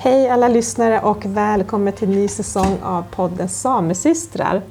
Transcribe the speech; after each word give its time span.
Hej 0.00 0.28
alla 0.28 0.48
lyssnare 0.48 1.00
och 1.00 1.24
välkommen 1.26 1.92
till 1.92 2.08
ny 2.08 2.28
säsong 2.28 2.78
av 2.82 3.04
podden 3.10 3.48
Samesystrar. 3.48 4.62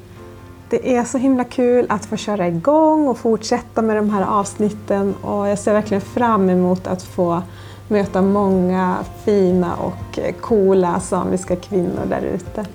Det 0.70 0.96
är 0.96 1.04
så 1.04 1.18
himla 1.18 1.44
kul 1.44 1.86
att 1.90 2.06
få 2.06 2.18
köra 2.18 2.48
igång 2.48 3.07
och 3.07 3.18
fortsätta 3.18 3.82
med 3.82 3.96
de 3.96 4.10
här 4.10 4.21
avsnitten 4.21 5.16
och 5.16 5.48
jag 5.48 5.60
ser 5.60 5.74
verkligen 5.74 6.02
fram 6.02 6.50
emot 6.50 6.88
att 6.88 7.04
få 7.04 7.42
möta 7.88 8.21
många 8.21 8.98
fina 9.26 9.76
och 9.76 10.20
coola 10.42 10.99
samiska 10.99 11.55
kvinnor 11.55 12.05
där 12.09 12.21
ute. 12.21 12.65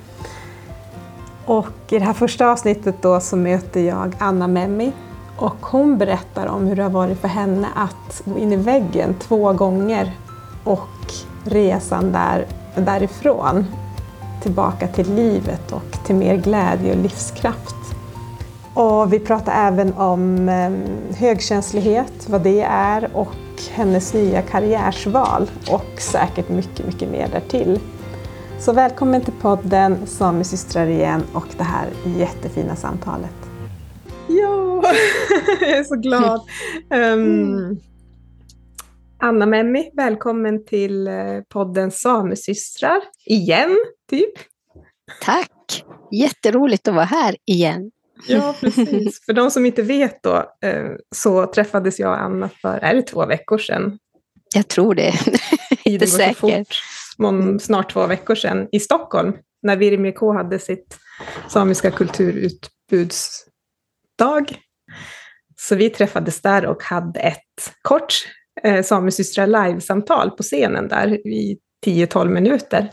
Och 1.45 1.93
i 1.93 1.99
det 1.99 2.05
här 2.05 2.13
första 2.13 2.51
avsnittet 2.51 3.03
då 3.03 3.21
så 3.21 3.37
möter 3.37 3.81
jag 3.81 4.17
Anna 4.19 4.47
Memmi 4.47 4.93
och 5.37 5.57
hon 5.61 5.99
berättar 5.99 6.47
om 6.47 6.67
hur 6.67 6.77
det 6.77 6.83
har 6.83 6.91
varit 6.91 7.21
för 7.21 7.29
henne 7.29 7.69
att 7.75 8.23
gå 8.25 8.39
in 8.39 8.53
i 8.53 8.57
väggen 8.57 9.15
två 9.15 9.53
gånger 9.53 10.13
och 10.65 10.89
resan 11.45 12.13
där, 12.13 12.47
därifrån 12.77 13.67
tillbaka 14.43 14.89
till 14.89 15.15
livet 15.15 15.73
och 15.73 16.05
till 16.07 16.15
mer 16.15 16.37
glädje 16.37 16.93
och 16.93 17.03
livskraft. 17.03 17.77
Och 18.75 19.13
vi 19.13 19.19
pratar 19.19 19.69
även 19.69 19.93
om 19.93 20.49
ehm, 20.49 20.83
högkänslighet, 21.17 22.29
vad 22.29 22.43
det 22.43 22.63
är 22.71 23.17
och 23.17 23.35
hennes 23.71 24.15
nya 24.15 24.43
karriärsval 24.43 25.51
och 25.71 26.01
säkert 26.01 26.49
mycket, 26.49 26.87
mycket 26.87 27.11
mer 27.11 27.29
därtill. 27.33 27.81
Så 28.59 28.73
välkommen 28.73 29.21
till 29.21 29.33
podden 29.33 30.07
Samesystrar 30.07 30.87
igen 30.87 31.23
och 31.33 31.47
det 31.57 31.65
här 31.65 31.89
jättefina 32.19 32.77
samtalet. 32.77 33.35
Ja, 34.29 34.83
jag 35.61 35.71
är 35.71 35.85
så 35.85 35.97
glad. 35.97 36.41
Um, 36.91 37.81
Anna 39.25 39.47
Memmi, 39.47 39.91
välkommen 39.97 40.65
till 40.65 41.07
eh, 41.07 41.41
podden 41.49 41.91
Samesystrar 41.91 43.01
igen, 43.25 43.77
typ. 44.11 44.33
Tack! 45.21 45.85
Jätteroligt 46.13 46.89
att 46.89 46.95
vara 46.95 47.05
här 47.05 47.37
igen. 47.47 47.91
Ja, 48.29 48.55
precis. 48.61 49.25
För 49.25 49.33
de 49.33 49.51
som 49.51 49.67
inte 49.67 49.83
vet 49.83 50.23
då, 50.23 50.37
eh, 50.65 50.91
så 51.15 51.47
träffades 51.47 51.99
jag 51.99 52.11
och 52.11 52.21
Anna 52.21 52.49
för, 52.49 52.79
är 52.79 52.95
det 52.95 53.03
två 53.03 53.27
veckor 53.27 53.59
sedan? 53.59 53.99
Jag 54.55 54.69
tror 54.69 54.95
det. 54.95 55.13
Inte 55.85 56.07
säker. 56.07 56.65
Mm. 57.19 57.59
Snart 57.59 57.93
två 57.93 58.07
veckor 58.07 58.35
sedan 58.35 58.69
i 58.73 58.81
Stockholm, 58.81 59.33
när 59.63 59.77
Virmi 59.77 60.13
K 60.13 60.33
hade 60.33 60.59
sitt 60.59 60.99
samiska 61.49 61.91
kulturutbudsdag. 61.91 64.59
Så 65.57 65.75
vi 65.75 65.91
träffades 65.91 66.43
där 66.43 66.67
och 66.67 66.83
hade 66.83 67.21
ett 67.21 67.73
kort 67.83 68.15
eh, 68.63 68.83
Samesystrar 68.83 69.47
live-samtal 69.47 70.31
på 70.31 70.43
scenen 70.43 70.89
där 70.89 71.27
i 71.27 71.59
10-12 71.87 72.29
minuter. 72.29 72.91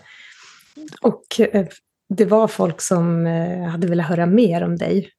Och 1.01 1.39
eh, 1.39 1.67
det 2.09 2.25
var 2.25 2.47
folk 2.47 2.81
som 2.81 3.25
eh, 3.27 3.63
hade 3.63 3.87
velat 3.87 4.07
höra 4.07 4.25
mer 4.25 4.63
om 4.63 4.75
dig 4.75 5.09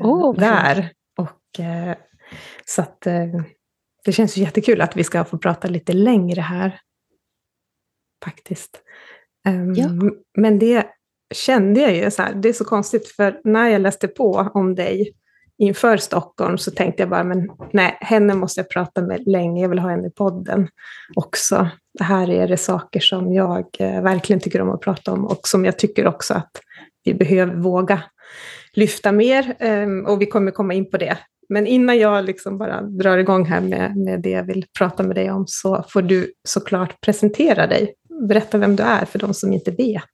oh, 0.00 0.34
där. 0.38 0.92
Och, 1.18 1.60
eh, 1.60 1.96
så 2.64 2.82
att, 2.82 3.06
eh, 3.06 3.42
det 4.04 4.12
känns 4.12 4.36
ju 4.36 4.42
jättekul 4.42 4.80
att 4.80 4.96
vi 4.96 5.04
ska 5.04 5.24
få 5.24 5.38
prata 5.38 5.68
lite 5.68 5.92
längre 5.92 6.40
här. 6.40 6.80
Faktiskt. 8.24 8.82
Um, 9.48 9.74
ja. 9.74 9.88
Men 10.38 10.58
det 10.58 10.86
kände 11.34 11.80
jag 11.80 11.94
ju 11.96 12.10
så 12.10 12.22
här, 12.22 12.34
det 12.34 12.48
är 12.48 12.52
så 12.52 12.64
konstigt 12.64 13.08
för 13.08 13.40
när 13.44 13.68
jag 13.68 13.80
läste 13.80 14.08
på 14.08 14.50
om 14.54 14.74
dig 14.74 15.14
inför 15.58 15.96
Stockholm 15.96 16.58
så 16.58 16.70
tänkte 16.70 17.02
jag 17.02 17.10
bara, 17.10 17.24
men 17.24 17.48
nej, 17.72 17.98
henne 18.00 18.34
måste 18.34 18.60
jag 18.60 18.70
prata 18.70 19.02
med 19.02 19.26
länge, 19.26 19.62
jag 19.62 19.68
vill 19.68 19.78
ha 19.78 19.90
henne 19.90 20.06
i 20.06 20.10
podden 20.10 20.68
också. 21.14 21.68
Det 21.98 22.04
här 22.04 22.30
är 22.30 22.48
det 22.48 22.56
saker 22.56 23.00
som 23.00 23.32
jag 23.32 23.66
eh, 23.78 24.02
verkligen 24.02 24.40
tycker 24.40 24.60
om 24.60 24.70
att 24.70 24.80
prata 24.80 25.12
om 25.12 25.26
och 25.26 25.48
som 25.48 25.64
jag 25.64 25.78
tycker 25.78 26.06
också 26.06 26.34
att 26.34 26.50
vi 27.04 27.14
behöver 27.14 27.54
våga 27.54 28.02
lyfta 28.72 29.12
mer 29.12 29.54
ehm, 29.58 30.06
och 30.06 30.22
vi 30.22 30.26
kommer 30.26 30.50
komma 30.50 30.74
in 30.74 30.90
på 30.90 30.96
det. 30.96 31.18
Men 31.48 31.66
innan 31.66 31.98
jag 31.98 32.24
liksom 32.24 32.58
bara 32.58 32.82
drar 32.82 33.18
igång 33.18 33.44
här 33.44 33.60
med, 33.60 33.96
med 33.96 34.22
det 34.22 34.30
jag 34.30 34.44
vill 34.44 34.66
prata 34.78 35.02
med 35.02 35.16
dig 35.16 35.30
om 35.30 35.44
så 35.46 35.84
får 35.88 36.02
du 36.02 36.32
såklart 36.48 37.00
presentera 37.00 37.66
dig. 37.66 37.94
Berätta 38.28 38.58
vem 38.58 38.76
du 38.76 38.82
är 38.82 39.04
för 39.04 39.18
de 39.18 39.34
som 39.34 39.52
inte 39.52 39.70
vet. 39.70 40.04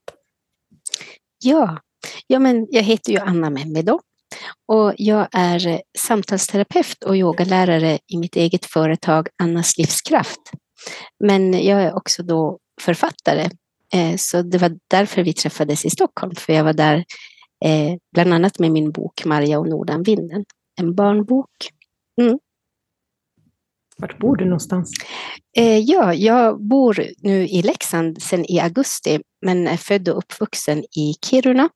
Ja, 1.44 1.78
ja 2.26 2.38
men 2.38 2.66
jag 2.70 2.82
heter 2.82 3.12
ju 3.12 3.19
Anna 3.19 3.50
Memmedo 3.50 4.00
och 4.68 4.94
jag 4.96 5.28
är 5.32 5.82
samtalsterapeut 5.98 7.04
och 7.04 7.16
yogalärare 7.16 7.98
i 8.06 8.16
mitt 8.16 8.36
eget 8.36 8.66
företag 8.66 9.28
Annas 9.42 9.78
livskraft. 9.78 10.41
Men 11.24 11.52
jag 11.52 11.82
är 11.82 11.94
också 11.94 12.22
då 12.22 12.58
författare. 12.80 13.50
Eh, 13.94 14.16
så 14.16 14.42
det 14.42 14.58
var 14.58 14.78
därför 14.90 15.22
vi 15.22 15.32
träffades 15.32 15.84
i 15.84 15.90
Stockholm, 15.90 16.34
för 16.34 16.52
jag 16.52 16.64
var 16.64 16.72
där 16.72 17.04
eh, 17.64 17.96
bland 18.12 18.34
annat 18.34 18.58
med 18.58 18.70
min 18.70 18.92
bok 18.92 19.24
Maria 19.24 19.58
och 19.58 19.69
Nordanvinden, 19.69 20.44
en 20.80 20.94
barnbok. 20.94 21.50
Mm. 22.20 22.38
Vart 23.96 24.19
bor 24.19 24.36
du 24.36 24.44
någonstans? 24.44 24.92
Eh, 25.56 25.78
ja, 25.78 26.14
jag 26.14 26.62
bor 26.62 27.06
nu 27.19 27.48
i 27.48 27.62
Leksand 27.62 28.22
sedan 28.22 28.44
i 28.44 28.60
augusti, 28.60 29.20
men 29.46 29.66
är 29.66 29.76
född 29.76 30.08
och 30.08 30.19
uppvuxen 30.19 30.78
i 30.78 31.14
Kiruna 31.24 31.69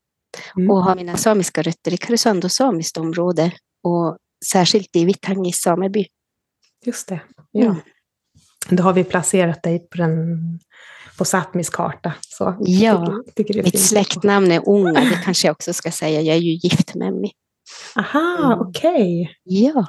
mm. 0.57 0.71
och 0.71 0.85
har 0.85 0.97
mina 0.97 1.17
samiska 1.17 1.63
rötter 1.63 1.95
i 1.95 1.97
Karesuando 1.97 2.49
samiskt 2.49 2.97
område 2.97 3.53
och 3.83 4.17
särskilt 4.47 4.97
i 4.97 5.05
Vittangi 5.05 5.53
sameby. 5.53 6.07
Just 6.87 7.09
det. 7.09 7.21
Ja. 7.51 7.65
Mm. 7.65 7.77
Då 8.69 8.83
har 8.83 8.93
vi 8.93 9.05
placerat 9.05 9.63
dig 9.63 9.79
på, 9.79 9.97
den, 9.97 10.39
på 11.19 11.25
Sápmis 11.25 11.71
karta. 11.73 12.13
Så 12.21 12.57
ja, 12.61 13.23
tycker, 13.27 13.45
tycker 13.45 13.63
mitt 13.63 13.81
släktnamn 13.81 14.53
är 14.53 14.69
Unga, 14.69 15.01
det 15.01 15.21
kanske 15.25 15.49
jag 15.49 15.53
också 15.53 15.73
ska 15.73 15.91
säga. 15.91 16.21
Jag 16.21 16.37
är 16.37 16.41
ju 16.41 16.53
gift 16.53 16.95
med 16.95 17.13
mig. 17.13 17.33
Aha, 17.97 18.47
mm. 18.47 18.69
okej. 18.69 18.91
Okay. 18.93 19.35
Ja. 19.43 19.87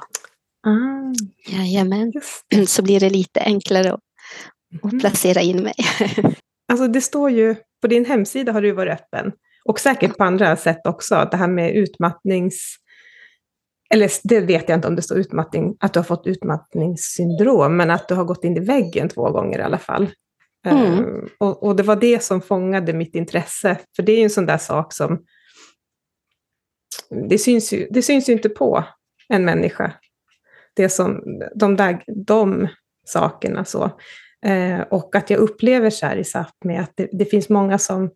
Ah. 0.66 1.14
Jajamän. 1.48 2.12
Så 2.66 2.82
blir 2.82 3.00
det 3.00 3.10
lite 3.10 3.40
enklare 3.40 3.92
att, 3.92 4.00
att 4.82 4.92
mm. 4.92 5.00
placera 5.00 5.40
in 5.40 5.62
mig. 5.62 5.74
alltså 6.72 6.88
det 6.88 7.00
står 7.00 7.30
ju, 7.30 7.54
på 7.82 7.86
din 7.86 8.04
hemsida 8.04 8.52
har 8.52 8.62
du 8.62 8.72
varit 8.72 9.00
öppen 9.00 9.32
och 9.68 9.80
säkert 9.80 10.16
på 10.16 10.24
andra 10.24 10.56
sätt 10.56 10.86
också, 10.86 11.28
det 11.30 11.36
här 11.36 11.48
med 11.48 11.76
utmattnings... 11.76 12.76
Eller 13.90 14.10
det 14.24 14.40
vet 14.40 14.68
jag 14.68 14.78
inte 14.78 14.88
om 14.88 14.96
det 14.96 15.02
står 15.02 15.18
utmattning, 15.18 15.76
att 15.80 15.92
du 15.92 15.98
har 15.98 16.04
fått 16.04 16.26
utmattningssyndrom, 16.26 17.76
men 17.76 17.90
att 17.90 18.08
du 18.08 18.14
har 18.14 18.24
gått 18.24 18.44
in 18.44 18.56
i 18.56 18.60
väggen 18.60 19.08
två 19.08 19.30
gånger 19.30 19.58
i 19.58 19.62
alla 19.62 19.78
fall. 19.78 20.10
Mm. 20.66 21.04
Um, 21.04 21.28
och, 21.38 21.62
och, 21.62 21.76
det 21.76 21.82
var 21.82 21.96
det 21.96 22.22
som 22.22 22.40
fångade 22.40 22.92
mitt 22.92 23.14
intresse, 23.14 23.78
för 23.96 24.02
det 24.02 24.12
är 24.12 24.16
ju 24.16 24.22
en 24.22 24.30
sån 24.30 24.46
där 24.46 24.58
sak 24.58 24.92
som... 24.92 25.24
Det 27.28 27.38
syns 27.38 27.72
ju, 27.72 27.88
det 27.90 28.02
syns 28.02 28.28
ju 28.28 28.32
inte 28.32 28.48
på 28.48 28.84
en 29.28 29.44
människa, 29.44 29.92
det 30.74 30.88
som, 30.88 31.22
de, 31.54 31.76
där, 31.76 32.04
de 32.26 32.68
sakerna. 33.04 33.64
Så. 33.64 33.84
Eh, 34.46 34.80
och 34.80 35.16
att 35.16 35.30
jag 35.30 35.40
upplever 35.40 35.90
så 35.90 36.06
här 36.06 36.16
i 36.16 36.22
Sápmi 36.22 36.78
att 36.80 36.92
det, 36.94 37.08
det 37.12 37.24
finns 37.24 37.48
många 37.48 37.78
som 37.78 38.10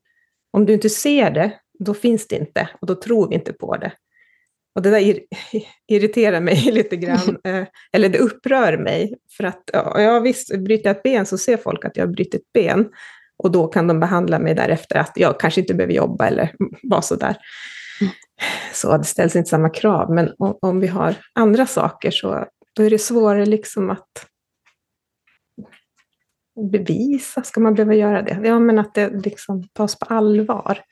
om 0.51 0.67
du 0.67 0.73
inte 0.73 0.91
ser 0.91 1.31
det, 1.31 1.53
då 1.79 1.95
finns 1.95 2.29
det 2.29 2.37
inte 2.37 2.69
och 2.81 2.87
då 2.87 2.95
tror 2.95 3.29
vi 3.29 3.35
inte 3.35 3.53
på 3.53 3.77
det. 3.77 3.93
Och 4.75 4.83
det 4.83 4.91
där 4.91 5.19
irriterar 5.89 6.41
mig 6.41 6.57
lite 6.73 6.97
grann, 6.97 7.39
eh, 7.45 7.65
eller 7.93 8.09
det 8.09 8.19
upprör 8.19 8.79
mig. 8.79 9.15
För 9.37 9.45
att, 9.45 9.63
ja 9.73 10.21
visst, 10.21 10.59
bryter 10.59 10.89
jag 10.89 10.97
ett 10.97 11.03
ben 11.03 11.27
så 11.27 11.39
ser 11.39 11.57
folk 11.57 11.85
att 11.85 11.97
jag 11.97 12.07
har 12.07 12.13
brutit 12.13 12.35
ett 12.35 12.53
ben. 12.55 12.89
Och 13.43 13.51
då 13.51 13.67
kan 13.67 13.87
de 13.87 14.01
behandla 14.01 14.39
mig 14.39 14.55
därefter 14.55 14.97
att 14.97 15.13
jag 15.15 15.41
kanske 15.41 15.61
inte 15.61 15.75
behöver 15.75 15.95
jobba 15.95 16.27
eller 16.27 16.55
vara 16.83 17.03
sådär. 17.03 17.37
Mm. 18.01 18.13
Så 18.73 18.97
det 18.97 19.05
ställs 19.05 19.37
inte 19.37 19.51
samma 19.51 19.71
krav. 19.71 20.15
Men 20.15 20.35
om, 20.39 20.59
om, 20.63 20.81
vi 20.81 20.87
har 20.87 21.15
andra 21.35 21.67
saker 21.67 22.11
så 22.11 22.47
då 22.77 22.83
är 22.83 22.91
det 22.91 22.99
svårare 22.99 23.47
liksom 23.47 23.91
att 23.91 24.27
bevisa? 26.61 27.43
Ska 27.43 27.61
man 27.61 27.75
behöva 27.75 27.95
göra 27.95 28.23
det? 28.23 28.41
Ja, 28.45 28.59
men 28.59 28.79
att 28.79 28.95
det 28.95 29.25
liksom 29.25 29.69
tas 29.73 29.99
på 29.99 30.05
allvar. 30.05 30.83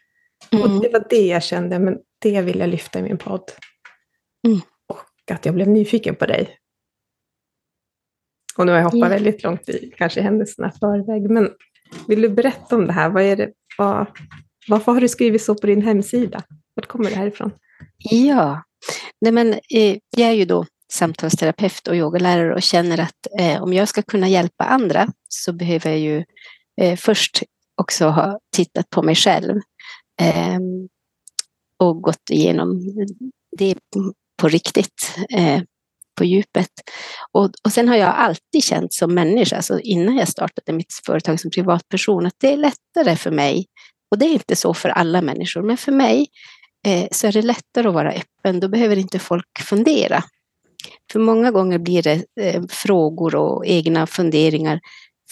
Mm. 0.51 0.65
Och 0.65 0.83
det 0.83 0.93
var 0.93 1.05
det 1.11 1.27
jag 1.27 1.43
kände, 1.43 1.79
men 1.79 1.99
det 2.19 2.43
vill 2.43 2.59
jag 2.59 2.69
lyfta 2.69 2.99
i 2.99 3.03
min 3.03 3.19
podd. 3.19 3.51
Mm. 4.47 4.61
Och 4.89 5.31
att 5.31 5.45
jag 5.47 5.55
blev 5.55 5.69
nyfiken 5.69 6.15
på 6.15 6.27
dig. 6.27 6.57
Och 8.57 8.67
nu 8.67 8.73
har 8.73 8.79
jag 8.79 8.85
hoppat 8.85 8.99
yeah. 8.99 9.11
väldigt 9.11 9.43
långt 9.43 9.69
i 9.69 9.93
kanske 9.97 10.21
händelserna 10.21 10.73
förväg, 10.81 11.31
men 11.31 11.51
vill 12.09 12.23
du 12.23 12.29
berätta 12.29 12.77
om 12.77 12.87
det 12.87 12.93
här? 12.93 13.11
Vad 13.11 13.23
är 13.23 13.37
det, 13.37 13.53
vad, 13.79 14.07
varför 14.69 14.93
har 14.93 15.01
du 15.01 15.09
skrivit 15.09 15.43
så 15.43 15.55
på 15.55 15.67
din 15.67 15.83
hemsida? 15.83 16.43
Vart 16.75 16.87
kommer 16.87 17.11
det 17.11 17.17
här 17.17 17.27
ifrån? 17.27 17.53
Ja, 17.99 18.63
Nej, 19.21 19.33
men, 19.33 19.53
eh, 19.53 19.99
jag 20.17 20.29
är 20.29 20.33
ju 20.33 20.45
då 20.45 20.67
samtalsterapeut 20.93 21.89
och 21.89 21.95
yogalärare 21.95 22.55
och 22.55 22.63
känner 22.63 23.01
att 23.01 23.41
eh, 23.41 23.63
om 23.63 23.73
jag 23.73 23.89
ska 23.89 24.03
kunna 24.03 24.29
hjälpa 24.29 24.65
andra 24.65 25.09
så 25.29 25.53
behöver 25.53 25.91
jag 25.91 25.99
ju 25.99 26.25
eh, 26.81 26.97
först 26.97 27.43
också 27.81 28.09
ha 28.09 28.39
tittat 28.57 28.91
på 28.91 29.03
mig 29.03 29.15
själv 29.15 29.57
eh, 30.21 30.59
och 31.79 32.03
gått 32.03 32.31
igenom 32.31 32.81
det 33.59 33.75
på 34.43 34.49
riktigt. 34.49 35.15
Eh, 35.31 35.63
på 36.19 36.25
djupet. 36.25 36.71
Och, 37.33 37.51
och 37.65 37.73
sen 37.73 37.89
har 37.89 37.97
jag 37.97 38.15
alltid 38.15 38.65
känt 38.65 38.93
som 38.93 39.15
människa, 39.15 39.57
alltså 39.57 39.81
innan 39.81 40.17
jag 40.17 40.29
startade 40.29 40.73
mitt 40.73 40.93
företag 41.07 41.41
som 41.41 41.51
privatperson, 41.51 42.27
att 42.27 42.35
det 42.41 42.53
är 42.53 42.57
lättare 42.57 43.17
för 43.17 43.31
mig, 43.31 43.67
och 44.11 44.19
det 44.19 44.27
är 44.27 44.33
inte 44.33 44.57
så 44.57 44.75
för 44.75 44.89
alla 44.89 45.23
människor, 45.23 45.63
men 45.63 45.77
för 45.77 45.93
mig 45.93 46.27
eh, 46.87 47.09
så 47.13 47.27
är 47.27 47.33
det 47.33 47.43
lättare 47.43 47.89
att 47.89 47.95
vara 47.95 48.13
öppen. 48.13 48.61
Då 48.61 48.69
behöver 48.69 48.97
inte 48.97 49.19
folk 49.19 49.59
fundera. 49.61 50.25
För 51.13 51.21
många 51.21 51.51
gånger 51.51 51.79
blir 51.79 52.03
det 52.03 52.25
eh, 52.41 52.63
frågor 52.69 53.35
och 53.35 53.67
egna 53.67 54.07
funderingar 54.07 54.81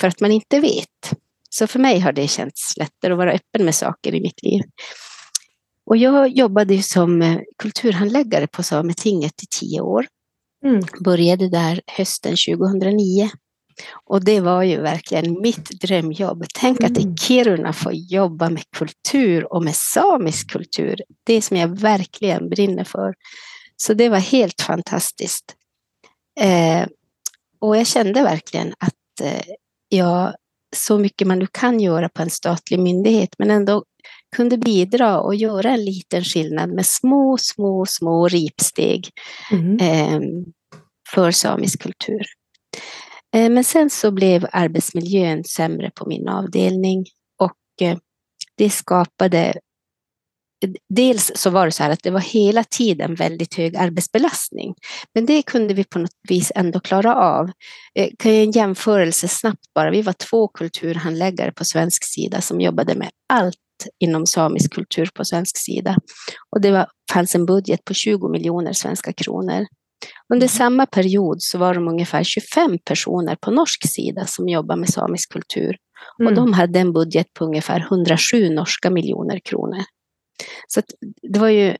för 0.00 0.08
att 0.08 0.20
man 0.20 0.32
inte 0.32 0.60
vet. 0.60 1.12
Så 1.50 1.66
för 1.66 1.78
mig 1.78 1.98
har 1.98 2.12
det 2.12 2.28
känts 2.28 2.76
lättare 2.76 3.12
att 3.12 3.19
vara 3.19 3.32
öppen 3.32 3.64
med 3.64 3.75
saker 3.75 4.14
i 4.14 4.20
mitt 4.20 4.43
liv. 4.43 4.62
Och 5.87 5.96
jag 5.96 6.28
jobbade 6.28 6.82
som 6.82 7.22
eh, 7.22 7.38
kulturhandläggare 7.58 8.46
på 8.46 8.62
Sametinget 8.62 9.43
i 9.43 9.46
tio 9.60 9.81
år. 9.81 10.06
Mm. 10.64 10.82
Började 11.04 11.49
där 11.49 11.81
hösten 11.87 12.37
2009. 12.49 13.31
Och 14.04 14.25
det 14.25 14.40
var 14.40 14.62
ju 14.62 14.81
verkligen 14.81 15.40
mitt 15.40 15.81
drömjobb. 15.81 16.44
Tänk 16.54 16.81
mm. 16.81 16.92
att 16.92 16.99
i 16.99 17.02
mm. 17.02 17.16
Kiruna 17.16 17.72
få 17.72 17.92
jobba 17.92 18.50
med 18.50 18.62
kultur 18.76 19.52
och 19.52 19.64
med 19.64 19.75
samisk 19.76 20.50
kultur. 20.50 21.00
Det 21.25 21.42
som 21.42 21.56
jag 21.56 21.81
verkligen 21.81 22.49
brinner 22.49 22.84
för. 22.84 23.14
Så 23.76 23.94
det 23.94 24.08
var 24.08 24.19
helt 24.19 24.62
fantastiskt. 24.62 25.55
Eh, 26.40 26.87
och 27.58 27.76
jag 27.76 27.87
kände 27.87 28.23
verkligen 28.23 28.75
att 28.78 29.20
eh, 29.23 29.55
jag, 29.88 30.34
så 30.76 30.99
mycket 30.99 31.26
man 31.26 31.38
nu 31.38 31.46
kan 31.52 31.81
göra 31.81 32.08
på 32.08 32.23
en 32.23 32.31
statlig 32.31 32.78
myndighet, 32.81 33.28
men 33.38 33.50
ändå 33.50 33.84
kunde 34.37 34.58
bidra 34.58 35.20
och 35.20 35.34
göra 35.34 35.70
en 35.70 35.84
liten 35.84 36.25
skillnad 36.25 36.70
med 36.70 36.87
små, 36.87 37.38
små, 37.40 37.87
små 37.87 38.28
ripsteg 38.28 39.11
mm. 39.52 39.76
eh, 39.81 40.20
för 41.14 41.31
samisk 41.31 41.82
kultur. 41.82 42.26
Eh, 43.34 43.50
men 43.50 43.64
sen 43.64 43.90
så 43.90 44.11
blev 44.11 44.46
arbetsmiljön 44.52 45.44
sämre 45.44 45.90
på 45.94 46.08
min 46.08 46.28
avdelning 46.28 47.05
och 47.38 47.96
det 48.56 48.70
skapade 48.70 49.55
Dels 50.88 51.32
så 51.34 51.50
var 51.50 51.66
det 51.66 51.72
så 51.72 51.82
här 51.82 51.90
att 51.90 52.02
det 52.02 52.10
var 52.10 52.20
hela 52.20 52.64
tiden 52.64 53.14
väldigt 53.14 53.54
hög 53.54 53.76
arbetsbelastning, 53.76 54.74
men 55.14 55.26
det 55.26 55.42
kunde 55.42 55.74
vi 55.74 55.84
på 55.84 55.98
något 55.98 56.10
vis 56.28 56.52
ändå 56.54 56.80
klara 56.80 57.14
av. 57.14 57.50
Eh, 57.94 58.08
kan 58.18 58.34
jag 58.34 58.42
en 58.42 58.50
jämförelse 58.50 59.28
snabbt 59.28 59.74
bara. 59.74 59.90
Vi 59.90 60.02
var 60.02 60.12
två 60.12 60.48
kulturhandläggare 60.48 61.52
på 61.52 61.64
svensk 61.64 62.04
sida 62.04 62.40
som 62.40 62.60
jobbade 62.60 62.94
med 62.94 63.10
allt 63.32 63.56
inom 64.00 64.26
samisk 64.26 64.74
kultur 64.74 65.08
på 65.14 65.24
svensk 65.24 65.56
sida. 65.56 65.96
Och 66.50 66.60
det 66.60 66.70
var, 66.70 66.86
fanns 67.12 67.34
en 67.34 67.46
budget 67.46 67.84
på 67.84 67.94
20 67.94 68.28
miljoner 68.28 68.72
svenska 68.72 69.12
kronor. 69.12 69.66
Under 70.32 70.46
mm. 70.46 70.48
samma 70.48 70.86
period 70.86 71.42
så 71.42 71.58
var 71.58 71.74
de 71.74 71.88
ungefär 71.88 72.24
25 72.24 72.78
personer 72.84 73.36
på 73.36 73.50
norsk 73.50 73.88
sida 73.88 74.26
som 74.26 74.48
jobbade 74.48 74.80
med 74.80 74.88
samisk 74.88 75.32
kultur. 75.32 75.76
Mm. 76.20 76.26
Och 76.26 76.36
de 76.36 76.52
hade 76.52 76.78
en 76.78 76.92
budget 76.92 77.26
på 77.34 77.44
ungefär 77.44 77.80
107 77.80 78.50
norska 78.50 78.90
miljoner 78.90 79.38
kronor. 79.38 79.84
Så 80.68 80.82
det 81.32 81.38
var 81.38 81.48
ju 81.48 81.76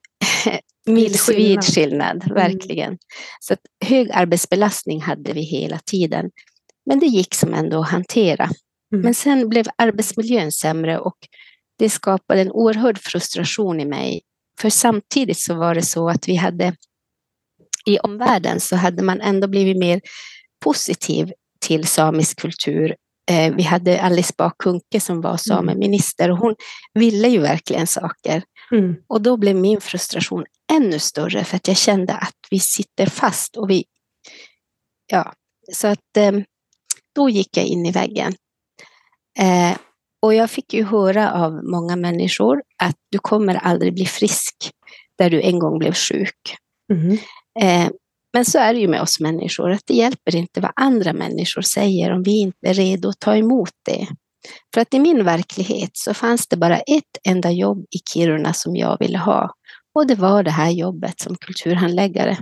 milsvid 0.87 1.65
skillnad, 1.65 2.23
mm. 2.25 2.35
verkligen. 2.35 2.99
Så 3.41 3.53
att 3.53 3.61
hög 3.85 4.11
arbetsbelastning 4.13 5.01
hade 5.01 5.33
vi 5.33 5.41
hela 5.41 5.79
tiden. 5.79 6.31
Men 6.87 6.99
det 6.99 7.07
gick 7.07 7.35
som 7.35 7.55
ändå 7.55 7.81
att 7.81 7.91
hantera. 7.91 8.45
Mm. 8.93 9.03
Men 9.05 9.15
sen 9.15 9.49
blev 9.49 9.67
arbetsmiljön 9.79 10.53
sämre 10.53 10.99
och 10.99 11.17
det 11.79 11.91
skapade 11.91 12.41
en 12.41 12.53
oerhörd 12.53 12.99
frustration 12.99 13.81
i 13.81 13.85
mig. 13.85 14.23
För 14.61 14.71
samtidigt 14.71 15.39
så 15.39 15.55
var 15.55 15.75
det 15.75 15.83
så 15.83 16.09
att 16.09 16.29
vi 16.29 16.35
hade 16.37 16.77
i 17.87 17.99
omvärlden 17.99 18.61
så 18.61 18.77
hade 18.77 19.03
man 19.03 19.21
ändå 19.21 19.49
blivit 19.49 19.79
mer 19.79 20.01
positiv 20.65 21.33
till 21.61 21.87
samisk 21.87 22.41
kultur. 22.41 22.95
Eh, 23.31 23.55
vi 23.55 23.63
hade 23.63 24.03
Alice 24.03 24.33
Bah 24.39 24.53
Kuhnke 24.59 25.01
som 25.01 25.21
var 25.21 25.37
sameminister 25.37 26.31
och 26.31 26.39
hon 26.39 26.55
ville 26.95 27.29
ju 27.29 27.39
verkligen 27.39 27.87
saker. 27.87 28.43
Mm. 28.73 28.97
Och 29.07 29.23
då 29.23 29.37
blev 29.37 29.57
min 29.57 29.81
frustration 29.81 30.45
ännu 30.73 30.99
större 30.99 31.45
för 31.45 31.57
att 31.57 31.69
jag 31.69 31.77
kände 31.77 32.15
att 32.15 32.37
vi 32.51 32.61
sitter 32.61 33.07
fast 33.07 33.57
och 33.57 33.71
vi... 33.71 33.85
Ja, 35.07 35.33
så 35.73 35.87
att 35.87 36.17
eh, 36.17 36.33
då 37.15 37.31
gick 37.31 37.57
jag 37.57 37.67
in 37.67 37.87
i 37.87 37.93
väggen. 37.93 38.35
Eh, 39.39 39.77
och 40.23 40.35
jag 40.35 40.51
fick 40.51 40.75
ju 40.75 40.85
höra 40.85 41.33
av 41.33 41.65
många 41.65 41.97
människor 41.97 42.63
att 42.83 42.97
du 43.11 43.19
kommer 43.19 43.55
aldrig 43.55 43.95
bli 43.95 44.07
frisk 44.07 44.71
där 45.19 45.31
du 45.31 45.43
en 45.43 45.59
gång 45.59 45.79
blev 45.79 45.93
sjuk. 45.93 46.57
Mm. 46.93 47.19
Men 48.33 48.45
så 48.45 48.59
är 48.59 48.75
det 48.75 48.81
ju 48.81 48.89
med 48.89 49.03
oss 49.03 49.21
människor, 49.21 49.71
att 49.71 49.87
det 49.87 49.95
hjälper 49.95 50.37
inte 50.37 50.61
vad 50.61 50.73
andra 50.77 51.13
människor 51.13 51.63
säger 51.63 52.13
om 52.13 52.23
vi 52.23 52.41
inte 52.41 52.69
är 52.69 52.75
redo 52.75 53.09
att 53.09 53.21
ta 53.21 53.37
emot 53.37 53.73
det. 53.85 54.07
För 54.75 54.81
att 54.81 54.95
i 54.95 54.99
min 54.99 55.25
verklighet 55.25 55.91
så 55.93 56.15
fanns 56.15 56.49
det 56.49 56.57
bara 56.57 56.79
ett 56.79 57.19
enda 57.25 57.51
jobb 57.51 57.87
i 57.91 57.99
Kiruna 58.13 58.53
som 58.53 58.77
jag 58.77 58.99
ville 58.99 59.19
ha. 59.19 59.55
Och 59.95 60.07
det 60.07 60.15
var 60.15 60.43
det 60.43 60.51
här 60.51 60.71
jobbet 60.71 61.21
som 61.21 61.37
kulturhandläggare. 61.37 62.37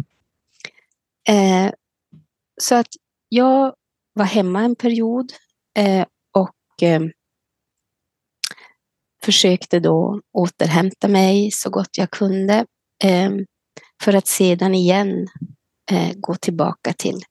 Eh, 1.28 1.70
så 2.60 2.74
att 2.74 2.88
jag 3.28 3.74
var 4.12 4.24
hemma 4.24 4.60
en 4.60 4.76
period 4.76 5.32
eh, 5.78 6.06
och 6.32 6.82
eh, 6.82 7.02
försökte 9.24 9.80
då 9.80 10.20
återhämta 10.32 11.08
mig 11.08 11.50
så 11.50 11.70
gott 11.70 11.98
jag 11.98 12.10
kunde 12.10 12.66
eh, 13.04 13.30
för 14.02 14.12
att 14.12 14.26
sedan 14.26 14.74
igen 14.74 15.26
eh, 15.90 16.12
gå 16.14 16.34
tillbaka 16.34 16.92
till, 16.92 17.22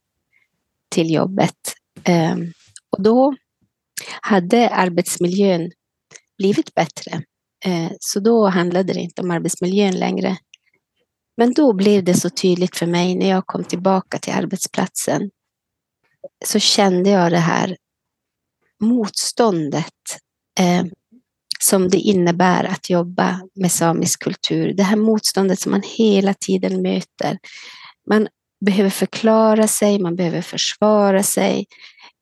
till 0.90 1.14
jobbet. 1.14 1.58
Eh, 2.04 2.36
och 2.90 3.04
då 3.04 3.36
hade 4.22 4.70
arbetsmiljön 4.70 5.72
blivit 6.38 6.74
bättre. 6.74 7.24
Eh, 7.66 7.92
så 8.00 8.20
då 8.20 8.48
handlade 8.48 8.94
det 8.94 9.00
inte 9.00 9.22
om 9.22 9.32
arbetsmiljön 9.32 10.00
längre. 10.00 10.38
Men 11.38 11.54
då 11.54 11.74
blev 11.74 12.04
det 12.04 12.14
så 12.14 12.30
tydligt 12.30 12.78
för 12.78 12.86
mig 12.86 13.16
när 13.16 13.30
jag 13.30 13.46
kom 13.46 13.64
tillbaka 13.64 14.18
till 14.20 14.34
arbetsplatsen 14.34 15.30
så 16.46 16.60
kände 16.60 17.10
jag 17.10 17.32
det 17.32 17.38
här 17.38 17.78
motståndet 18.80 20.20
ehm, 20.60 20.90
som 21.60 21.90
det 21.90 21.98
innebär 21.98 22.64
att 22.64 22.90
jobba 22.90 23.42
med 23.56 23.72
samisk 23.72 24.24
kultur. 24.24 24.74
Det 24.74 24.84
här 24.84 24.96
motståndet 24.96 25.60
som 25.60 25.72
man 25.72 25.84
hela 25.98 26.34
tiden 26.34 26.82
möter. 26.82 27.40
Man 28.10 28.28
behöver 28.66 28.90
förklara 28.90 29.68
sig, 29.68 30.00
man 30.00 30.16
behöver 30.16 30.42
försvara 30.42 31.24
sig 31.24 31.66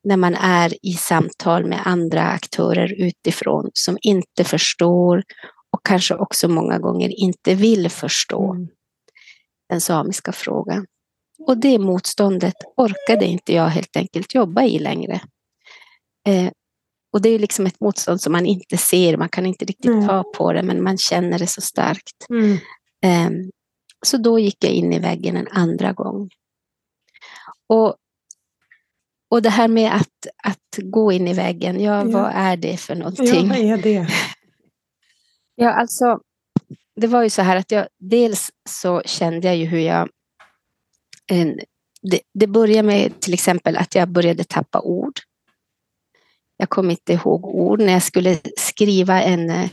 när 0.04 0.18
man 0.18 0.36
är 0.36 0.86
i 0.86 0.94
samtal 0.94 1.66
med 1.66 1.82
andra 1.86 2.24
aktörer 2.24 2.94
utifrån 2.98 3.70
som 3.74 3.98
inte 4.02 4.44
förstår 4.44 5.24
och 5.72 5.86
kanske 5.86 6.16
också 6.16 6.48
många 6.48 6.80
gånger 6.80 7.10
inte 7.20 7.56
vill 7.56 7.90
förstå 7.90 8.54
mm. 8.54 8.68
den 9.70 9.82
samiska 9.82 10.32
frågan. 10.32 10.86
Och 11.48 11.58
det 11.58 11.80
motståndet 11.80 12.56
orkade 12.78 13.26
inte 13.26 13.54
jag 13.54 13.68
helt 13.68 13.98
enkelt 13.98 14.36
jobba 14.36 14.64
i 14.64 14.80
längre. 14.80 15.22
Eh, 16.28 16.52
och 17.14 17.22
det 17.22 17.30
är 17.30 17.40
liksom 17.40 17.66
ett 17.66 17.80
motstånd 17.80 18.22
som 18.22 18.32
man 18.32 18.46
inte 18.46 18.78
ser, 18.78 19.18
man 19.18 19.30
kan 19.30 19.46
inte 19.46 19.66
riktigt 19.66 19.92
mm. 19.92 20.08
ta 20.08 20.24
på 20.24 20.54
det, 20.54 20.64
men 20.64 20.84
man 20.84 20.98
känner 20.98 21.40
det 21.40 21.48
så 21.48 21.62
starkt. 21.62 22.26
Mm. 22.30 22.58
Um, 23.06 23.52
så 24.06 24.18
då 24.18 24.40
gick 24.40 24.64
jag 24.64 24.72
in 24.72 24.94
i 24.94 25.00
väggen 25.00 25.38
en 25.38 25.48
andra 25.48 25.94
gång. 25.94 26.30
Och, 27.68 27.96
och 29.30 29.42
det 29.42 29.50
här 29.50 29.68
med 29.68 29.96
att, 29.96 30.28
att 30.44 30.80
gå 30.84 31.12
in 31.12 31.28
i 31.28 31.34
väggen, 31.34 31.80
ja, 31.80 31.98
ja. 31.98 32.04
vad 32.04 32.32
är 32.34 32.58
det 32.58 32.78
för 32.78 32.96
någonting? 32.96 33.48
Ja, 33.48 33.56
vad 33.56 33.58
är 33.58 33.78
det? 33.78 34.08
Ja, 35.56 35.72
alltså, 35.72 36.20
det 36.96 37.08
var 37.08 37.24
ju 37.24 37.30
så 37.30 37.42
här 37.42 37.56
att 37.56 37.72
jag, 37.72 37.88
dels 38.00 38.52
så 38.70 39.02
kände 39.06 39.48
jag 39.48 39.58
ju 39.58 39.66
hur 39.66 39.80
jag 39.80 40.10
en, 41.28 41.60
det, 42.02 42.22
det 42.34 42.48
började 42.48 42.88
med 42.88 43.20
till 43.20 43.34
exempel 43.34 43.78
att 43.78 43.96
jag 43.96 44.10
började 44.10 44.44
tappa 44.44 44.82
ord. 44.82 45.20
Jag 46.58 46.70
kommer 46.70 46.92
inte 46.92 47.14
ihåg 47.14 47.46
ord. 47.46 47.80
När 47.80 47.94
jag 47.94 48.04
skulle 48.04 48.40
skriva 48.58 49.22
en 49.22 49.70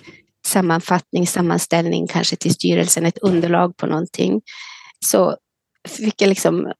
sammanfattning, 0.49 1.27
sammanställning 1.27 2.07
kanske 2.07 2.37
till 2.37 2.55
styrelsen, 2.55 3.07
ett 3.07 3.19
underlag 3.19 3.77
på 3.77 3.87
någonting, 3.87 4.41
så 5.07 5.37
fick 5.89 6.23
jag 6.23 6.29
liksom 6.29 6.73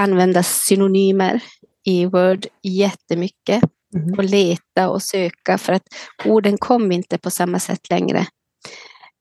använda 0.00 0.42
synonymer 0.42 1.40
i 1.86 2.06
Word 2.06 2.46
jättemycket 2.62 3.62
mm. 3.94 4.18
och 4.18 4.24
leta 4.24 4.88
och 4.88 5.02
söka 5.02 5.58
för 5.58 5.72
att 5.72 5.82
orden 6.24 6.58
kom 6.58 6.92
inte 6.92 7.18
på 7.18 7.30
samma 7.30 7.58
sätt 7.58 7.90
längre. 7.90 8.26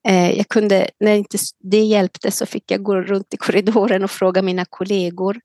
Eh, 0.08 0.32
jag 0.38 0.48
kunde, 0.48 0.90
när 1.00 1.16
inte 1.16 1.38
det 1.60 1.84
hjälpte 1.84 2.32
så 2.32 2.46
fick 2.46 2.72
jag 2.72 2.84
gå 2.84 2.96
runt 2.96 3.34
i 3.34 3.38
korridoren 3.38 4.04
och 4.04 4.12
fråga 4.12 4.42
mina 4.42 4.66
kollegor 4.66 5.40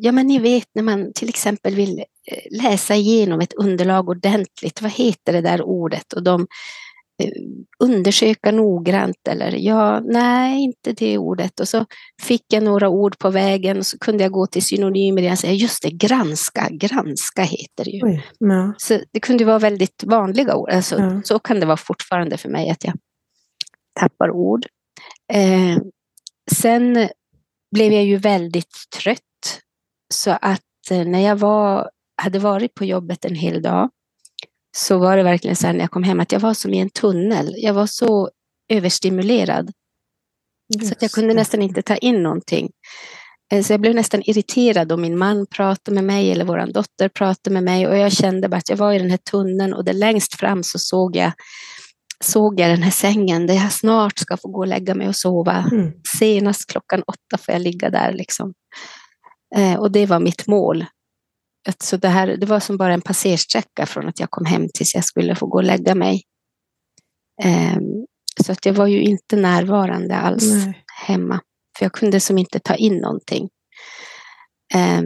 ja, 0.00 0.12
men 0.12 0.26
ni 0.26 0.38
vet 0.38 0.68
när 0.74 0.82
man 0.82 1.12
till 1.14 1.28
exempel 1.28 1.74
vill 1.74 1.98
eh, 1.98 2.62
läsa 2.62 2.94
igenom 2.94 3.40
ett 3.40 3.52
underlag 3.52 4.08
ordentligt, 4.08 4.82
vad 4.82 4.90
heter 4.92 5.32
det 5.32 5.40
där 5.40 5.62
ordet? 5.62 6.12
Och 6.12 6.22
de 6.22 6.46
eh, 7.22 7.30
undersöka 7.84 8.50
noggrant 8.50 9.28
eller 9.28 9.52
ja, 9.52 10.00
nej, 10.00 10.62
inte 10.62 10.92
det 10.92 11.18
ordet. 11.18 11.60
Och 11.60 11.68
så 11.68 11.86
fick 12.22 12.44
jag 12.52 12.62
några 12.62 12.88
ord 12.88 13.18
på 13.18 13.30
vägen 13.30 13.78
och 13.78 13.86
så 13.86 13.98
kunde 13.98 14.22
jag 14.22 14.32
gå 14.32 14.46
till 14.46 14.62
synonymer 14.62 15.32
och 15.32 15.38
säga 15.38 15.52
just 15.52 15.82
det, 15.82 15.90
granska, 15.90 16.68
granska 16.70 17.42
heter 17.42 17.84
det 17.84 17.90
ju. 17.90 18.00
Oj, 18.02 18.26
ja. 18.38 18.74
Så 18.78 19.00
det 19.12 19.20
kunde 19.20 19.44
vara 19.44 19.58
väldigt 19.58 20.04
vanliga 20.06 20.56
ord. 20.56 20.70
Alltså, 20.70 20.98
Ja. 20.98 21.20
Så 21.24 21.38
kan 21.38 21.60
det 21.60 21.66
vara 21.66 21.76
fortfarande 21.76 22.36
för 22.36 22.48
mig 22.48 22.70
att 22.70 22.84
jag 22.84 22.94
tappar 24.00 24.30
ord. 24.30 24.66
Eh, 25.32 25.78
sen 26.52 27.08
blev 27.74 27.92
jag 27.92 28.04
ju 28.04 28.16
väldigt 28.16 28.74
trött 29.02 29.20
så 30.24 30.30
att 30.40 30.60
eh, 30.90 31.04
när 31.06 31.20
jag 31.20 31.36
var, 31.36 31.90
hade 32.22 32.38
varit 32.38 32.74
på 32.74 32.84
jobbet 32.84 33.24
en 33.24 33.34
hel 33.34 33.62
dag 33.62 33.90
så 34.76 34.98
var 34.98 35.16
det 35.16 35.22
verkligen 35.22 35.56
så 35.56 35.66
här 35.66 35.74
när 35.74 35.80
jag 35.80 35.90
kom 35.90 36.02
hem 36.02 36.20
att 36.20 36.32
jag 36.32 36.40
var 36.40 36.54
som 36.54 36.74
i 36.74 36.78
en 36.78 36.90
tunnel. 36.90 37.54
Jag 37.58 37.74
var 37.74 37.86
så 37.86 38.30
överstimulerad 38.72 39.72
så 40.72 40.86
att 40.86 40.90
jag 40.90 41.02
Just 41.02 41.14
kunde 41.14 41.30
det. 41.34 41.34
nästan 41.40 41.62
inte 41.62 41.82
ta 41.82 41.96
in 41.96 42.22
någonting. 42.22 42.70
Eh, 43.52 43.62
Så 43.62 43.72
jag 43.72 43.80
blev 43.80 43.94
nästan 43.94 44.22
irriterad 44.24 44.92
om 44.92 45.00
min 45.00 45.18
man 45.18 45.46
pratade 45.46 45.94
med 45.94 46.04
mig 46.04 46.30
eller 46.32 46.44
vår 46.44 46.72
dotter 46.72 47.08
pratade 47.08 47.54
med 47.54 47.62
mig 47.62 47.86
och 47.86 47.96
jag 47.96 48.12
kände 48.12 48.48
bara 48.48 48.56
att 48.56 48.68
jag 48.68 48.76
var 48.76 48.92
i 48.92 48.98
den 48.98 49.10
här 49.10 49.16
tunneln 49.30 49.74
och 49.74 49.84
där 49.84 49.92
längst 49.92 50.34
fram 50.34 50.62
så 50.62 50.78
såg 50.78 51.16
jag, 51.16 51.32
såg 52.24 52.60
jag 52.60 52.70
den 52.70 52.82
här 52.82 52.90
sängen 52.90 53.46
där 53.46 53.54
jag 53.54 53.72
snart 53.72 54.18
ska 54.18 54.36
få 54.36 54.48
gå 54.48 54.58
och 54.58 54.66
lägga 54.66 54.94
mig 54.94 55.08
och 55.08 55.16
sova. 55.16 55.68
Mm. 55.72 55.92
Senast 56.18 56.70
klockan 56.70 57.02
åtta 57.06 57.38
får 57.38 57.52
jag 57.54 57.62
ligga 57.62 57.90
där 57.90 58.12
liksom. 58.12 58.54
Eh, 59.56 59.74
och 59.80 59.90
det 59.92 60.06
var 60.06 60.20
mitt 60.20 60.46
mål. 60.46 60.84
Att 61.68 61.82
Så 61.82 61.96
det, 61.96 62.08
här, 62.08 62.26
det 62.26 62.46
var 62.46 62.60
som 62.60 62.76
bara 62.76 62.94
en 62.94 63.00
passersträcka 63.00 63.86
från 63.86 64.08
att 64.08 64.20
jag 64.20 64.30
kom 64.30 64.44
hem 64.46 64.66
tills 64.74 64.94
jag 64.94 65.04
skulle 65.04 65.34
få 65.34 65.46
gå 65.46 65.56
och 65.58 65.64
lägga 65.64 65.94
mig. 65.94 66.22
Ehm, 67.42 68.06
Så 68.44 68.52
att 68.52 68.66
jag 68.66 68.72
var 68.72 68.86
ju 68.86 69.02
inte 69.02 69.36
närvarande 69.36 70.16
alls 70.16 70.44
Nej. 70.52 70.84
hemma. 71.06 71.40
För 71.78 71.84
jag 71.84 71.92
kunde 71.92 72.20
som 72.20 72.38
inte 72.38 72.58
ta 72.58 72.74
in 72.74 72.96
någonting. 72.98 73.48
Ehm, 74.74 75.04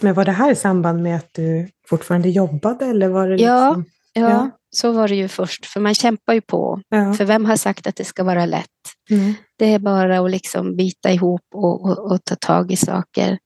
Men 0.00 0.14
var 0.14 0.24
det 0.24 0.32
här 0.32 0.50
i 0.52 0.56
samband 0.56 1.02
med 1.02 1.16
att 1.16 1.28
du 1.32 1.68
fortfarande 1.88 2.28
jobbade 2.30 2.86
eller 2.86 3.08
var 3.08 3.28
det 3.28 3.36
Ja. 3.42 3.68
liksom... 3.68 3.84
ja, 4.12 4.30
Ja. 4.30 4.50
så 4.70 4.92
var 4.92 5.08
det 5.08 5.14
ju 5.14 5.28
först. 5.28 5.66
För 5.66 5.80
man 5.80 5.94
kämpar 5.94 6.32
ju 6.34 6.40
på. 6.40 6.80
Ja. 6.88 7.14
För 7.14 7.24
vem 7.24 7.44
har 7.44 7.56
sagt 7.56 7.86
att 7.86 7.96
det 7.96 8.04
ska 8.04 8.24
vara 8.24 8.46
lätt? 8.46 8.66
Mm. 9.10 9.34
Det 9.58 9.72
är 9.74 9.78
bara 9.78 10.20
att 10.20 10.30
liksom 10.30 10.76
bita 10.76 11.12
ihop 11.12 11.42
och, 11.54 11.84
och, 11.84 12.12
och 12.12 12.24
ta 12.24 12.34
tag 12.34 12.72
i 12.72 12.76
saker. 12.76 13.38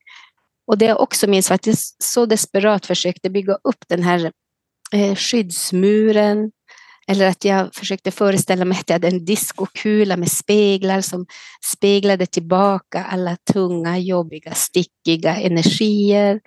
Och 0.69 0.77
det 0.77 0.85
jag 0.85 1.01
också 1.01 1.27
minns 1.27 1.49
var 1.49 1.55
att 1.55 1.67
jag 1.67 1.75
så 2.03 2.25
desperat 2.25 2.85
försökte 2.85 3.29
bygga 3.29 3.53
upp 3.53 3.83
den 3.87 4.03
här 4.03 4.31
eh, 4.93 5.15
skyddsmuren. 5.15 6.51
Eller 7.07 7.27
att 7.27 7.45
jag 7.45 7.75
försökte 7.75 8.11
föreställa 8.11 8.65
mig 8.65 8.77
att 8.79 8.89
jag 8.89 8.95
hade 8.95 9.07
en 9.07 9.25
diskokula 9.25 10.17
med 10.17 10.31
speglar 10.31 11.01
som 11.01 11.25
speglade 11.77 12.25
tillbaka 12.25 13.03
alla 13.03 13.37
tunga, 13.53 13.97
jobbiga, 13.97 14.53
stickiga 14.53 15.35
energier. 15.35 16.39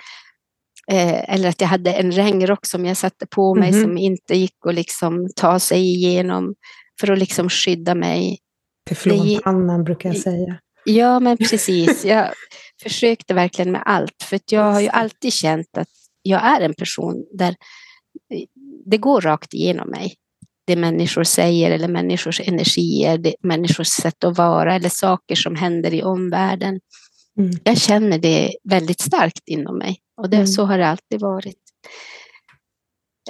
Eh, 0.91 1.35
eller 1.35 1.49
att 1.49 1.61
jag 1.61 1.69
hade 1.69 1.93
en 1.93 2.13
regnrock 2.13 2.67
som 2.67 2.85
jag 2.85 2.97
satte 2.97 3.27
på 3.27 3.55
mig 3.55 3.73
Mhm. 3.73 3.83
som 3.83 3.99
inte 3.99 4.37
gick 4.37 4.57
att 4.69 4.75
liksom 4.75 5.29
ta 5.37 5.59
sig 5.59 5.81
igenom 5.81 6.55
för 7.01 7.13
att 7.13 7.19
liksom 7.19 7.49
skydda 7.51 7.95
mig. 7.95 8.39
Teflonpannan 8.89 9.85
brukar 9.85 10.09
jag 10.09 10.19
säga. 10.19 10.59
Ja, 10.85 11.21
men 11.21 11.37
precis. 11.37 12.05
Jag 12.05 12.33
försökte 12.83 13.35
verkligen 13.35 13.73
med 13.73 13.83
allt. 13.87 14.23
För 14.25 14.41
jag 14.51 14.73
har 14.73 14.81
ju 14.81 14.89
alltid 14.89 15.33
känt 15.33 15.79
att 15.79 15.89
jag 16.23 16.45
är 16.45 16.61
en 16.61 16.75
person 16.75 17.27
där 17.39 17.57
det 18.87 18.99
går 18.99 19.21
rakt 19.21 19.55
igenom 19.55 19.91
mig. 19.91 20.15
Det 20.67 20.77
människor 20.77 21.25
säger 21.25 21.71
eller 21.71 21.89
människors 21.89 22.41
energier, 22.41 23.19
det 23.19 23.35
människors 23.43 23.89
sätt 23.89 24.25
att 24.25 24.39
vara 24.39 24.75
eller 24.75 24.89
saker 24.89 25.35
som 25.35 25.57
händer 25.57 25.95
i 25.95 26.03
omvärlden. 26.03 26.81
Mm. 27.39 27.51
Jag 27.65 27.79
känner 27.79 28.19
det 28.19 28.55
väldigt 28.65 29.01
starkt 29.01 29.43
inom 29.47 29.79
mig 29.79 29.99
och 30.17 30.31
det, 30.31 30.37
Mm. 30.37 30.47
så 30.47 30.65
har 30.65 30.79
det 30.79 30.87
alltid 30.87 31.21
varit. 31.21 31.59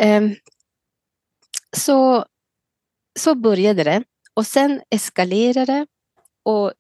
Ehm, 0.01 0.35
så, 1.77 2.25
så 3.19 3.35
började 3.35 3.85
det 3.85 4.05
och 4.35 4.47
sen 4.47 4.81
eskalerade 4.91 5.87
och 6.45 6.73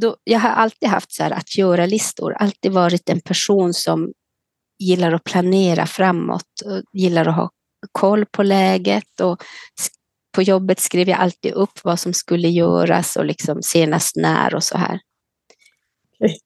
då, 0.00 0.16
jag 0.24 0.38
har 0.38 0.50
alltid 0.50 0.88
haft 0.88 1.12
så 1.12 1.22
här 1.22 1.30
att 1.30 1.58
göra-listor, 1.58 2.32
alltid 2.32 2.72
varit 2.72 3.08
en 3.08 3.20
person 3.20 3.74
som 3.74 4.12
gillar 4.78 5.12
att 5.12 5.24
planera 5.24 5.86
framåt, 5.86 6.60
och 6.64 6.82
gillar 6.92 7.28
att 7.28 7.36
ha 7.36 7.50
koll 7.92 8.26
på 8.26 8.42
läget 8.42 9.20
och 9.20 9.42
på 10.32 10.42
jobbet 10.42 10.80
skrev 10.80 11.08
jag 11.08 11.18
alltid 11.18 11.52
upp 11.52 11.84
vad 11.84 12.00
som 12.00 12.14
skulle 12.14 12.48
göras 12.48 13.16
och 13.16 13.24
liksom 13.24 13.62
senast 13.62 14.16
när 14.16 14.54
och 14.54 14.64
så 14.64 14.78
här. 14.78 15.00
Okej. 16.14 16.38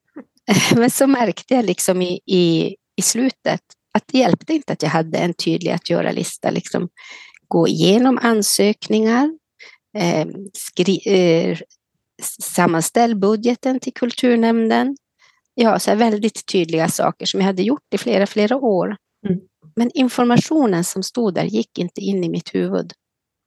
Men 0.74 0.90
så 0.90 1.06
märkte 1.06 1.54
jag 1.54 1.64
liksom 1.64 2.02
i, 2.02 2.20
i, 2.26 2.76
i 2.96 3.02
slutet 3.02 3.60
att 3.94 4.04
det 4.06 4.18
hjälpte 4.18 4.54
inte 4.54 4.72
att 4.72 4.82
jag 4.82 4.90
hade 4.90 5.18
en 5.18 5.34
tydlig 5.34 5.70
att 5.70 5.90
göra-lista. 5.90 6.50
Liksom 6.50 6.88
gå 7.48 7.68
igenom 7.68 8.18
ansökningar, 8.22 9.38
eh, 9.98 10.26
skri, 10.52 11.00
eh, 11.06 11.58
sammanställ 12.22 13.16
budgeten 13.16 13.80
till 13.80 13.92
kulturnämnden. 13.94 14.96
Ja, 15.54 15.78
så 15.78 15.94
väldigt 15.94 16.46
tydliga 16.46 16.88
saker 16.88 17.26
som 17.26 17.40
jag 17.40 17.46
hade 17.46 17.62
gjort 17.62 17.94
i 17.94 17.98
flera, 17.98 18.26
flera 18.26 18.56
år. 18.56 18.96
Mm. 19.28 19.40
Men 19.76 19.90
informationen 19.94 20.84
som 20.84 21.02
stod 21.02 21.34
där 21.34 21.44
gick 21.44 21.78
inte 21.78 22.00
in 22.00 22.24
i 22.24 22.28
mitt 22.28 22.54
huvud. 22.54 22.92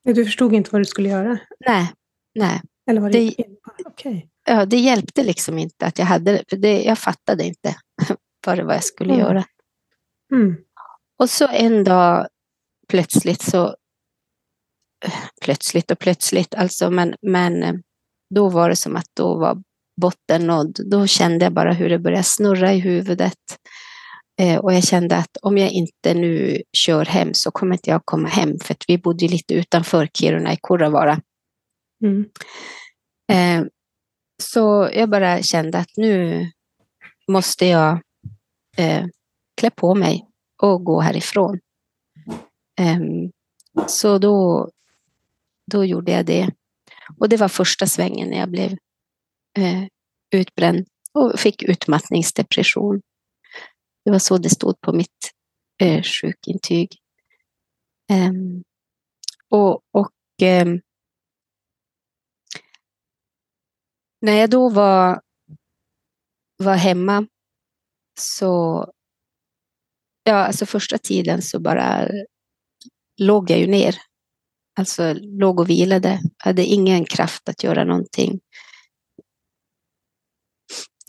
Du 0.03 0.25
förstod 0.25 0.53
inte 0.53 0.69
vad 0.71 0.81
du 0.81 0.85
skulle 0.85 1.09
göra? 1.09 1.39
Nej, 1.67 1.91
nej. 2.35 2.61
Eller 2.89 3.01
var 3.01 3.09
Det- 3.09 3.33
det... 3.37 3.45
Okej. 3.85 4.29
Ja, 4.47 4.65
det 4.65 4.77
hjälpte 4.77 5.23
liksom 5.23 5.57
inte 5.57 5.85
att 5.85 5.99
jag 5.99 6.05
hade 6.05 6.43
det. 6.49 6.83
Jag 6.83 6.99
fattade 6.99 7.43
inte 7.43 7.75
vad 8.47 8.57
det 8.57 8.63
var 8.63 8.73
jag 8.73 8.83
skulle 8.83 9.13
Mm. 9.13 9.25
göra. 9.25 9.43
Mm. 10.33 10.55
Och 11.19 11.29
så 11.29 11.47
en 11.47 11.83
dag 11.83 12.27
plötsligt 12.87 13.41
så, 13.41 13.75
plötsligt 15.41 15.91
och 15.91 15.99
plötsligt 15.99 16.55
alltså, 16.55 16.89
men, 16.89 17.15
men 17.21 17.63
eh, 17.63 17.73
då 18.35 18.49
var 18.49 18.69
det 18.69 18.75
som 18.75 18.95
att 18.95 19.09
då 19.13 19.37
var 19.39 19.63
botten 20.01 20.47
nådd. 20.47 20.77
Då 20.85 21.07
kände 21.07 21.45
jag 21.45 21.53
bara 21.53 21.73
hur 21.73 21.89
det 21.89 21.99
började 21.99 22.23
snurra 22.23 22.73
i 22.73 22.79
huvudet. 22.79 23.37
Eh, 24.41 24.57
och 24.57 24.73
jag 24.73 24.83
kände 24.83 25.17
att 25.17 25.37
om 25.41 25.57
jag 25.57 25.71
inte 25.71 26.13
nu 26.13 26.61
kör 26.77 27.05
hem 27.05 27.33
så 27.33 27.51
kommer 27.51 27.73
inte 27.73 27.89
jag 27.89 28.01
komma 28.05 28.27
hem, 28.27 28.59
för 28.59 28.73
att 28.73 28.83
vi 28.87 28.97
bodde 28.97 29.27
lite 29.27 29.53
utanför 29.53 30.07
Kiruna 30.13 30.53
i 30.53 30.57
Kurravara. 30.63 31.21
Mm. 32.03 32.25
Eh, 33.31 33.67
så 34.41 34.89
jag 34.93 35.09
bara 35.09 35.41
kände 35.41 35.77
att 35.77 35.97
nu 35.97 36.45
måste 37.27 37.65
jag 37.65 38.01
eh, 38.77 39.05
klä 39.57 39.69
på 39.69 39.95
mig 39.95 40.25
och 40.61 40.83
gå 40.83 41.01
härifrån. 41.01 41.59
Ehm, 42.79 43.31
så 43.87 44.17
då, 44.17 44.69
då 45.71 45.85
gjorde 45.85 46.11
jag 46.11 46.25
det. 46.25 46.49
Och 47.17 47.29
det 47.29 47.37
var 47.37 47.47
första 47.47 47.87
svängen 47.87 48.29
när 48.29 48.37
jag 48.37 48.49
blev 48.49 48.71
eh, 49.57 49.83
utbränd 50.35 50.87
och 51.13 51.39
fick 51.39 51.63
utmattningsdepression. 51.63 53.01
Det 54.05 54.11
var 54.11 54.19
så 54.19 54.37
det 54.37 54.49
stod 54.49 54.81
på 54.81 54.93
mitt 54.93 55.31
eh, 55.81 56.03
sjukintyg. 56.03 56.89
Um, 58.11 58.63
och 59.49 59.81
och 59.91 60.11
um, 60.43 60.81
när 64.21 64.33
jag 64.33 64.49
då 64.49 64.69
var, 64.69 65.21
var 66.57 66.75
hemma 66.75 67.27
så, 68.19 68.85
ja 70.23 70.35
alltså 70.35 70.65
första 70.65 70.97
tiden 70.97 71.41
så 71.41 71.59
bara 71.59 72.07
låg 73.17 73.49
jag 73.49 73.59
ju 73.59 73.67
ner. 73.67 73.95
Alltså 74.79 75.13
låg 75.13 75.59
och 75.59 75.69
vilade, 75.69 76.19
hade 76.37 76.65
ingen 76.65 77.05
kraft 77.05 77.49
att 77.49 77.63
göra 77.63 77.83
någonting. 77.83 78.39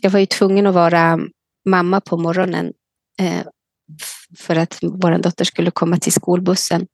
Jag 0.01 0.09
var 0.09 0.19
ju 0.19 0.25
tvungen 0.25 0.67
att 0.67 0.73
vara 0.73 1.19
mamma 1.69 2.01
på 2.01 2.17
morgonen 2.17 2.73
eh, 3.19 3.41
för 4.37 4.55
att 4.55 4.79
vår 4.81 5.17
dotter 5.17 5.45
skulle 5.45 5.71
komma 5.71 5.97
till 5.97 6.11
skolbussen. 6.11 6.87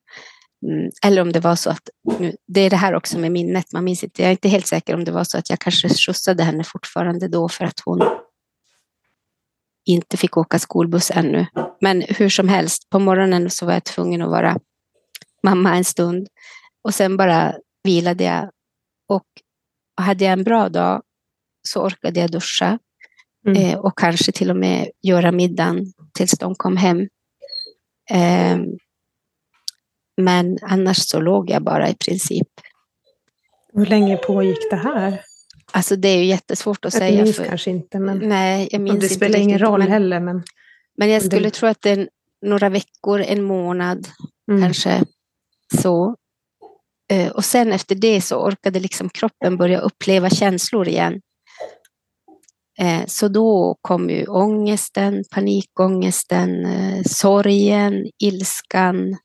Mm, 0.67 0.91
eller 1.03 1.21
om 1.21 1.31
det 1.31 1.39
var 1.39 1.55
så 1.55 1.69
att, 1.69 1.89
nu, 2.19 2.35
det 2.47 2.61
är 2.61 2.69
det 2.69 2.75
här 2.75 2.95
också 2.95 3.19
med 3.19 3.31
minnet, 3.31 3.71
man 3.73 3.83
minns 3.83 4.03
inte, 4.03 4.21
jag 4.21 4.27
är 4.27 4.31
inte 4.31 4.49
helt 4.49 4.67
säker 4.67 4.95
om 4.95 5.03
det 5.03 5.11
var 5.11 5.23
så 5.23 5.37
att 5.37 5.49
jag 5.49 5.59
kanske 5.59 5.89
skjutsade 5.89 6.43
henne 6.43 6.63
fortfarande 6.63 7.27
då 7.27 7.49
för 7.49 7.65
att 7.65 7.79
hon 7.85 8.01
inte 9.85 10.17
fick 10.17 10.37
åka 10.37 10.59
skolbuss 10.59 11.11
ännu. 11.11 11.45
Men 11.81 12.01
hur 12.01 12.29
som 12.29 12.49
helst, 12.49 12.89
på 12.89 12.99
morgonen 12.99 13.49
så 13.49 13.65
var 13.65 13.73
jag 13.73 13.83
tvungen 13.83 14.21
att 14.21 14.29
vara 14.29 14.59
mamma 15.43 15.75
en 15.75 15.83
stund 15.83 16.27
och 16.87 16.93
sen 16.93 17.17
bara 17.17 17.55
vilade 17.83 18.23
jag. 18.23 18.49
Och 19.07 19.25
hade 20.01 20.23
jag 20.23 20.33
en 20.33 20.43
bra 20.43 20.69
dag 20.69 21.01
så 21.67 21.81
orkade 21.83 22.19
jag 22.19 22.31
duscha 22.31 22.79
Mm. 23.47 23.63
eh, 23.63 23.79
och 23.79 23.97
kanske 23.97 24.31
till 24.31 24.49
och 24.49 24.55
med 24.55 24.89
göra 25.01 25.31
middagen 25.31 25.85
tills 26.13 26.31
de 26.31 26.55
kom 26.55 26.77
hem. 26.77 26.99
Eh, 28.09 28.57
men 30.21 30.57
annars 30.61 30.97
så 30.97 31.19
låg 31.19 31.49
jag 31.49 31.63
bara 31.63 31.89
i 31.89 31.95
princip 31.95 32.47
Hur 33.73 33.85
länge 33.85 34.17
pågick 34.17 34.69
det 34.69 34.75
här? 34.75 35.21
Alltså 35.71 35.95
det 35.95 36.07
är 36.07 36.17
ju 36.17 36.25
jättesvårt 36.25 36.85
att 36.85 36.93
jag 36.93 37.01
säga. 37.01 37.23
Minns 37.23 37.35
för, 37.37 37.45
kanske 37.45 37.69
inte, 37.71 37.99
men 37.99 38.17
nej, 38.19 38.69
jag 38.71 38.81
minns 38.81 38.93
och 38.93 38.99
det 38.99 39.05
inte 39.05 39.15
spelar 39.15 39.39
ingen 39.39 39.59
roll 39.59 39.79
men, 39.79 39.91
heller. 39.91 40.19
Men, 40.19 40.43
Men 40.97 41.09
jag 41.09 41.21
det- 41.21 41.25
skulle 41.25 41.51
tro 41.51 41.69
att 41.69 41.81
det 41.81 41.89
är 41.89 42.09
några 42.41 42.69
veckor, 42.69 43.21
en 43.21 43.43
månad 43.43 44.07
mm. 44.51 44.61
kanske 44.63 45.03
så. 45.81 46.15
Eh, 47.09 47.31
och 47.31 47.45
sen 47.45 47.71
efter 47.71 47.95
det 47.95 48.21
så 48.21 48.35
orkade 48.35 48.79
liksom 48.79 49.09
kroppen 49.09 49.57
börja 49.57 49.79
uppleva 49.79 50.29
känslor 50.29 50.87
igen. 50.87 51.21
Eh, 52.79 53.05
så 53.07 53.27
då 53.27 53.77
kom 53.81 54.09
ju 54.09 54.27
ångesten, 54.27 55.23
panikångesten, 55.31 56.65
eh, 56.65 57.03
sorgen, 57.03 58.05
ilskan. 58.23 59.17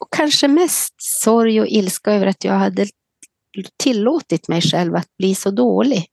Och 0.00 0.08
kanske 0.16 0.48
mest 0.48 0.94
sorg 0.98 1.60
och 1.60 1.66
ilska 1.68 2.12
över 2.12 2.26
att 2.26 2.44
jag 2.44 2.52
hade 2.52 2.86
tillåtit 3.82 4.48
mig 4.48 4.60
själv 4.60 4.96
att 4.96 5.16
bli 5.18 5.34
så 5.34 5.50
dålig. 5.50 6.06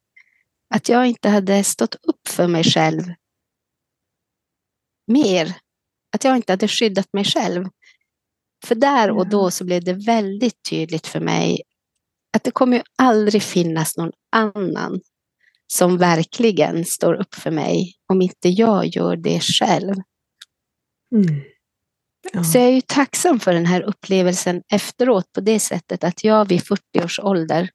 Att 0.76 0.90
jag 0.90 1.06
inte 1.06 1.30
hade 1.30 1.64
stått 1.64 1.96
upp 1.96 2.28
för 2.28 2.48
mig 2.48 2.64
själv 2.64 3.04
mer. 5.08 5.56
Att 6.16 6.24
jag 6.24 6.36
inte 6.36 6.54
hade 6.54 6.68
skyddat 6.68 7.14
mig 7.14 7.24
själv. 7.24 7.66
För 8.66 8.76
där 8.76 9.12
och 9.12 9.30
då 9.30 9.52
så 9.52 9.66
blev 9.66 9.84
det 9.84 9.94
väldigt 9.94 10.64
tydligt 10.70 11.08
för 11.08 11.20
mig 11.20 11.62
att 12.38 12.44
det 12.44 12.52
kommer 12.52 12.78
ju 12.78 12.84
aldrig 12.98 13.44
finnas 13.44 13.98
någon 13.98 14.12
annan 14.32 15.02
som 15.68 15.98
verkligen 15.98 16.86
står 16.86 17.14
upp 17.14 17.36
för 17.36 17.52
mig 17.52 17.94
om 18.08 18.22
inte 18.22 18.50
jag 18.50 18.86
gör 18.86 19.16
det 19.16 19.40
själv. 19.40 19.96
Mm. 21.16 21.42
Ja. 22.34 22.44
Så 22.44 22.58
jag 22.58 22.66
är 22.68 22.72
ju 22.72 22.82
tacksam 22.82 23.40
för 23.40 23.54
den 23.54 23.66
här 23.66 23.82
upplevelsen 23.82 24.64
efteråt 24.74 25.32
på 25.32 25.42
det 25.42 25.60
sättet 25.60 26.04
att 26.04 26.24
jag 26.24 26.48
vid 26.48 26.64
40 26.64 26.82
års 27.04 27.20
ålder 27.20 27.70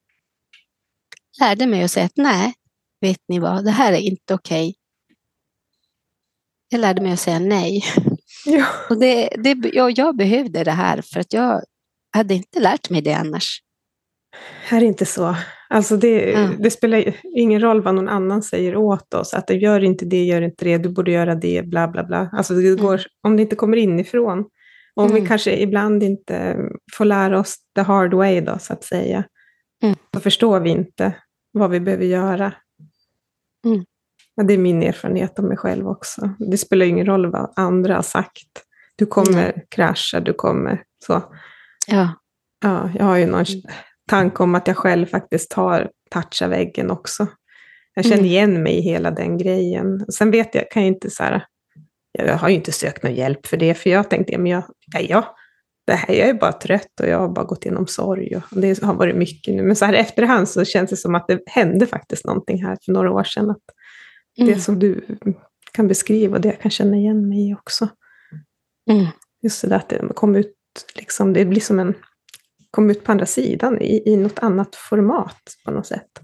lärde 1.41 1.67
mig 1.67 1.83
att 1.83 1.91
säga 1.91 2.07
att 2.07 2.17
nej, 2.17 2.55
vet 3.01 3.21
ni 3.29 3.39
vad, 3.39 3.65
det 3.65 3.71
här 3.71 3.93
är 3.93 4.01
inte 4.01 4.35
okej. 4.35 4.75
Jag 6.69 6.81
lärde 6.81 7.03
mig 7.03 7.13
att 7.13 7.21
säga 7.21 7.39
nej. 7.39 7.85
Ja. 8.45 8.67
Och 8.91 8.99
det, 9.01 9.29
det, 9.39 9.71
jag, 9.73 9.91
jag 9.99 10.17
behövde 10.17 10.65
det 10.65 10.71
här 10.71 11.03
för 11.03 11.21
att 11.21 11.33
jag 11.33 11.63
hade 12.17 12.35
inte 12.35 12.61
lärt 12.61 12.91
mig 12.91 13.03
det 13.03 13.13
annars. 13.13 13.63
Här 14.65 14.83
är 14.83 14.87
inte 14.87 15.07
så. 15.07 15.37
Alltså 15.69 15.97
det, 15.97 16.31
Ja. 16.31 16.49
det 16.59 16.71
spelar 16.71 17.15
ingen 17.37 17.61
roll 17.61 17.83
vad 17.83 17.95
någon 17.95 18.09
annan 18.09 18.43
säger 18.43 18.77
åt 18.77 19.15
oss. 19.15 19.35
Att 19.35 19.47
det 19.47 19.55
gör 19.55 19.85
inte 19.85 20.05
det, 20.05 20.25
gör 20.25 20.43
inte 20.43 20.65
det, 20.65 20.79
du 20.79 20.89
borde 20.89 21.11
göra 21.11 21.35
det, 21.35 21.63
bla 21.67 21.89
bla 21.89 22.05
bla. 22.05 22.29
Alltså 22.33 22.55
det 22.55 22.75
går, 22.81 23.01
om 23.23 23.37
det 23.37 23.43
inte 23.43 23.57
kommer 23.57 23.77
inifrån. 23.77 24.45
Om 24.95 25.07
vi 25.09 25.17
Mm. 25.19 25.27
kanske 25.29 25.57
ibland 25.57 26.03
inte 26.03 26.57
får 26.93 27.05
lära 27.05 27.41
oss 27.41 27.57
the 27.75 27.81
hard 27.81 28.15
way 28.15 28.41
då, 28.41 28.59
så 28.59 28.73
att 28.73 28.85
säga. 28.85 29.25
Mm. 29.83 29.97
Då 30.11 30.21
förstår 30.21 30.61
vi 30.61 30.71
inte 30.71 31.15
vad 31.53 31.71
vi 31.71 31.81
behöver 31.81 32.05
göra. 32.05 32.53
Mm. 33.67 33.85
Ja, 34.35 34.43
det 34.43 34.55
är 34.55 34.59
min 34.59 34.83
erfarenhet 34.83 35.39
av 35.39 35.45
mig 35.45 35.57
själv 35.57 35.89
också. 35.89 36.31
Det 36.39 36.59
spelar 36.59 36.87
ingen 36.87 37.07
roll 37.07 37.31
vad 37.33 37.53
andra 37.57 37.95
har 37.95 38.03
sagt. 38.03 38.49
Du 38.97 39.07
kommer 39.07 39.65
krascha, 39.71 40.21
du 40.21 40.33
kommer 40.33 40.83
så. 41.07 41.23
Ja, 41.87 42.09
Ja, 42.65 42.91
jag 42.99 43.05
har 43.05 43.17
ju 43.17 43.27
någon 43.27 43.45
Mm. 43.45 43.63
tanke 44.11 44.43
om 44.43 44.55
att 44.55 44.67
jag 44.69 44.77
själv 44.77 45.07
faktiskt 45.07 45.53
har 45.53 45.91
touchat 46.11 46.51
väggen 46.51 46.91
också. 46.91 47.27
Jag 47.95 48.05
känner 48.05 48.17
Mm. 48.17 48.27
igen 48.27 48.63
mig 48.63 48.79
i 48.79 48.81
hela 48.81 49.11
den 49.11 49.39
grejen. 49.39 50.07
Sen 50.13 50.31
vet 50.31 50.55
jag, 50.55 50.71
kan 50.71 50.83
jag 50.83 50.89
inte 50.93 51.11
så 51.11 51.23
här, 51.23 51.45
jag 52.19 52.37
har 52.37 52.49
ju 52.49 52.55
inte 52.55 52.73
sökt 52.73 53.03
någon 53.03 53.15
hjälp 53.15 53.47
för 53.47 53.57
det, 53.57 53.75
för 53.75 53.91
jag 53.91 54.11
tänkte, 54.11 54.39
men 54.39 54.47
jag, 54.53 54.63
ja, 54.95 55.01
ja, 55.01 55.37
det 55.87 55.93
här, 55.93 56.15
jag 56.15 56.29
är 56.29 56.35
bara 56.35 56.53
trött 56.53 57.01
och 57.01 57.09
jag 57.09 57.19
har 57.19 57.29
bara 57.29 57.45
gått 57.45 57.65
igenom 57.65 57.87
sorg 57.87 58.37
och 58.37 58.61
det 58.61 58.83
har 58.83 58.95
varit 58.95 59.17
mycket 59.17 59.55
nu. 59.55 59.63
Men 59.63 59.77
så 59.77 59.85
här 59.85 59.93
efterhand 59.95 60.49
så 60.49 60.65
känns 60.65 60.91
det 60.91 60.97
som 60.97 61.15
att 61.15 61.29
det 61.29 61.41
hände 61.47 61.87
faktiskt 61.87 62.25
någonting 62.27 62.65
här 62.65 62.77
för 62.85 62.93
några 62.93 63.13
år 63.13 63.25
sedan. 63.25 63.51
Att 63.51 63.63
mm. 64.39 64.53
Det 64.53 64.61
som 64.61 64.79
du 64.79 65.19
kan 65.73 65.89
beskriva, 65.89 66.39
det 66.39 66.49
jag 66.49 66.61
kan 66.61 66.71
känna 66.71 66.97
igen 66.97 67.29
mig 67.29 67.51
i 67.51 67.55
också. 67.55 67.89
Mm. 68.91 69.07
Just 69.43 69.63
det 69.63 69.69
där 69.69 69.77
att 69.77 69.89
det 69.89 70.09
kom 70.15 70.37
ut, 70.37 70.57
liksom, 70.95 71.33
det 71.33 71.45
blir 71.45 71.61
som 71.61 71.81
en, 71.81 71.95
kom 72.71 72.91
ut 72.91 73.05
på 73.05 73.13
andra 73.13 73.27
sidan 73.27 73.81
i, 73.81 74.13
i 74.13 74.17
något 74.17 74.39
annat 74.39 74.77
format 74.77 75.57
på 75.65 75.71
något 75.71 75.87
sätt. 75.87 76.21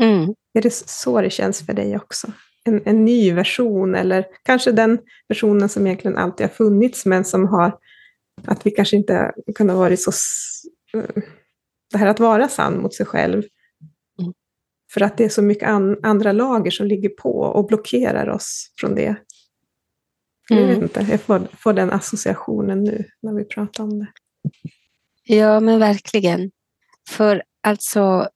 Mm. 0.00 0.34
Är 0.54 0.62
det 0.62 0.74
så 0.74 1.20
det 1.20 1.30
känns 1.30 1.66
för 1.66 1.72
dig 1.72 1.96
också? 1.96 2.32
En, 2.64 2.82
en 2.84 3.04
ny 3.04 3.32
version 3.32 3.94
eller 3.94 4.26
kanske 4.42 4.72
den 4.72 4.98
versionen 5.28 5.68
som 5.68 5.86
egentligen 5.86 6.16
alltid 6.16 6.46
har 6.46 6.54
funnits 6.54 7.06
men 7.06 7.24
som 7.24 7.46
har, 7.46 7.78
att 8.44 8.66
vi 8.66 8.70
kanske 8.70 8.96
inte 8.96 9.14
har 9.14 9.52
kunnat 9.54 9.76
vara 9.76 9.96
så, 9.96 10.10
eh, 10.98 11.22
det 11.92 11.98
här 11.98 12.06
att 12.06 12.20
vara 12.20 12.48
sann 12.48 12.82
mot 12.82 12.94
sig 12.94 13.06
själv. 13.06 13.42
För 14.92 15.00
att 15.00 15.16
det 15.16 15.24
är 15.24 15.28
så 15.28 15.42
mycket 15.42 15.68
an, 15.68 15.96
andra 16.02 16.32
lager 16.32 16.70
som 16.70 16.86
ligger 16.86 17.08
på 17.08 17.40
och 17.40 17.66
blockerar 17.66 18.28
oss 18.28 18.72
från 18.80 18.94
det. 18.94 19.16
Jag 20.48 20.58
Mm. 20.58 20.68
vet 20.70 20.82
inte, 20.82 21.06
jag 21.10 21.20
får, 21.20 21.48
får 21.58 21.72
den 21.72 21.90
associationen 21.90 22.84
nu 22.84 23.04
när 23.22 23.34
vi 23.34 23.44
pratar 23.44 23.84
om 23.84 23.98
det. 23.98 24.06
Ja, 25.24 25.60
men 25.60 25.78
verkligen. 25.78 26.50
För 27.10 27.42
alltså, 27.62 28.28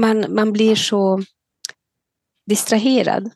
man, 0.00 0.34
man 0.34 0.52
blir 0.52 0.74
så 0.76 1.22
distraherad 2.46 3.24
av 3.26 3.30